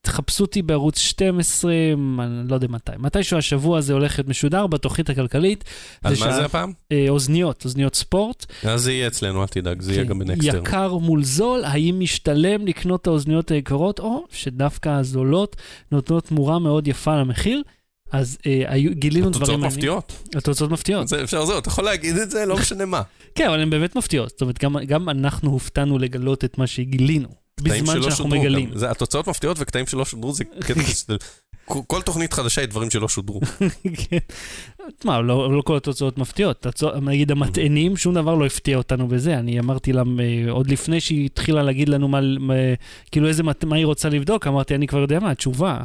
תחפשו 0.00 0.44
אותי 0.44 0.62
בערוץ 0.62 0.98
12, 0.98 1.72
אני 2.18 2.48
לא 2.48 2.54
יודע 2.54 2.66
מתי. 2.70 2.92
מתישהו 2.98 3.38
השבוע 3.38 3.78
הזה 3.78 3.92
הולך 3.92 4.18
להיות 4.18 4.28
משודר 4.28 4.66
בתוכנית 4.66 5.10
הכלכלית. 5.10 5.64
על 6.04 6.10
מה 6.10 6.16
שעה- 6.16 6.32
זה 6.34 6.44
הפעם? 6.44 6.72
אה, 6.92 7.06
אוזניות, 7.08 7.64
אוזניות 7.64 7.94
ספורט. 7.94 8.46
אז 8.64 8.82
זה 8.82 8.92
יהיה 8.92 9.06
אצלנו, 9.06 9.42
אל 9.42 9.46
תדאג, 9.46 9.80
זה 9.80 9.92
יהיה 9.92 10.02
כן, 10.02 10.08
גם 10.08 10.18
בנקסטר. 10.18 10.58
יקר 10.58 10.94
מול 10.96 11.24
זול, 11.24 11.64
האם 11.64 11.96
משתלם 11.98 12.66
לקנות 12.66 13.00
את 13.02 13.06
האוזניות 13.06 13.50
היקרות, 13.50 13.98
או 13.98 14.24
שדווקא 14.32 14.88
הזולות 14.88 15.56
נותנות 15.92 16.24
תמורה 16.24 16.58
מאוד 16.58 16.88
יפה 16.88 17.16
למחיר? 17.16 17.62
אז 18.12 18.38
אה, 18.46 18.62
היו, 18.66 18.90
גילינו 18.94 19.26
התוצאות 19.26 19.42
דברים 19.42 19.60
מעניינים. 19.60 19.78
מפתיעות. 19.78 20.12
התוצאות 20.34 20.70
מפתיעות. 20.70 21.08
זה 21.08 21.22
אפשר 21.22 21.44
זהו, 21.44 21.58
אתה 21.58 21.68
יכול 21.68 21.84
להגיד 21.84 22.16
את 22.16 22.30
זה, 22.30 22.46
לא 22.46 22.56
משנה 22.56 22.84
מה. 22.84 23.02
כן, 23.34 23.46
אבל 23.48 23.60
הן 23.60 23.70
באמת 23.70 23.96
מפתיעות. 23.96 24.28
זאת 24.28 24.40
אומרת, 24.42 24.58
גם, 24.58 24.76
גם 24.86 25.08
אנחנו 25.08 25.50
הופתענו 25.50 25.98
לגלות 25.98 26.44
את 26.44 26.58
מה 26.58 26.66
שגילינו, 26.66 27.28
בזמן 27.60 27.86
שאנחנו 27.86 28.10
שודרו 28.10 28.28
מגלים. 28.28 28.70
גם. 28.70 28.78
זה 28.78 28.90
התוצאות 28.90 29.28
מפתיעות 29.28 29.56
וקטעים 29.60 29.86
שלא 29.86 30.04
שודרו 30.04 30.32
זה 30.32 30.44
קטע. 30.44 30.80
כל- 31.64 32.02
תוכנית 32.04 32.32
חדשה 32.32 32.60
היא 32.60 32.68
דברים 32.68 32.90
שלא 32.90 33.08
שודרו. 33.08 33.40
כן. 34.10 34.18
תשמע, 34.98 35.20
לא, 35.20 35.52
לא 35.56 35.62
כל 35.62 35.76
התוצאות 35.76 36.18
מפתיעות. 36.18 36.66
נגיד 37.02 37.30
המטענים, 37.30 37.96
שום 37.96 38.14
דבר 38.14 38.34
לא 38.34 38.46
הפתיע 38.46 38.76
אותנו 38.76 39.08
בזה. 39.08 39.38
אני 39.38 39.60
אמרתי 39.60 39.92
לה, 39.92 40.02
אה, 40.20 40.50
עוד 40.50 40.70
לפני 40.70 41.00
שהיא 41.00 41.24
התחילה 41.26 41.62
להגיד 41.62 41.88
לנו 41.88 42.08
מה, 42.08 42.20
מה, 42.38 42.54
כאילו 43.12 43.28
איזה, 43.28 43.42
מת- 43.42 43.64
מה 43.64 43.76
היא 43.76 43.86
רוצה 43.86 44.08
לבדוק, 44.08 44.46
אמרתי, 44.46 44.74
אני 44.74 44.86
כבר 44.86 44.98
יודע 44.98 45.20
מה 45.20 45.30
התשובה. 45.30 45.78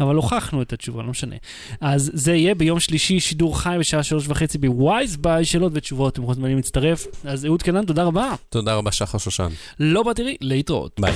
אבל 0.00 0.14
הוכחנו 0.16 0.62
את 0.62 0.72
התשובה, 0.72 1.02
לא 1.02 1.08
משנה. 1.10 1.36
אז 1.80 2.10
זה 2.14 2.34
יהיה 2.34 2.54
ביום 2.54 2.80
שלישי, 2.80 3.20
שידור 3.20 3.58
חי 3.60 3.76
בשעה 3.80 4.02
שלוש 4.02 4.24
וחצי 4.28 4.58
ב-Wise 4.58 5.16
Buy, 5.16 5.44
שאלות 5.44 5.72
ותשובות, 5.74 6.12
אתם 6.12 6.22
מוזמנים 6.22 6.56
להצטרף. 6.56 7.06
אז 7.24 7.46
אהוד 7.46 7.62
קנן, 7.62 7.84
תודה 7.84 8.04
רבה. 8.04 8.34
תודה 8.48 8.74
רבה, 8.74 8.92
שחר 8.92 9.18
שושן. 9.18 9.48
להתראות, 9.80 10.36
להתראות. 10.40 11.00
ביי. 11.00 11.12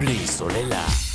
בלי 0.00 0.18
סוללה. 0.26 1.11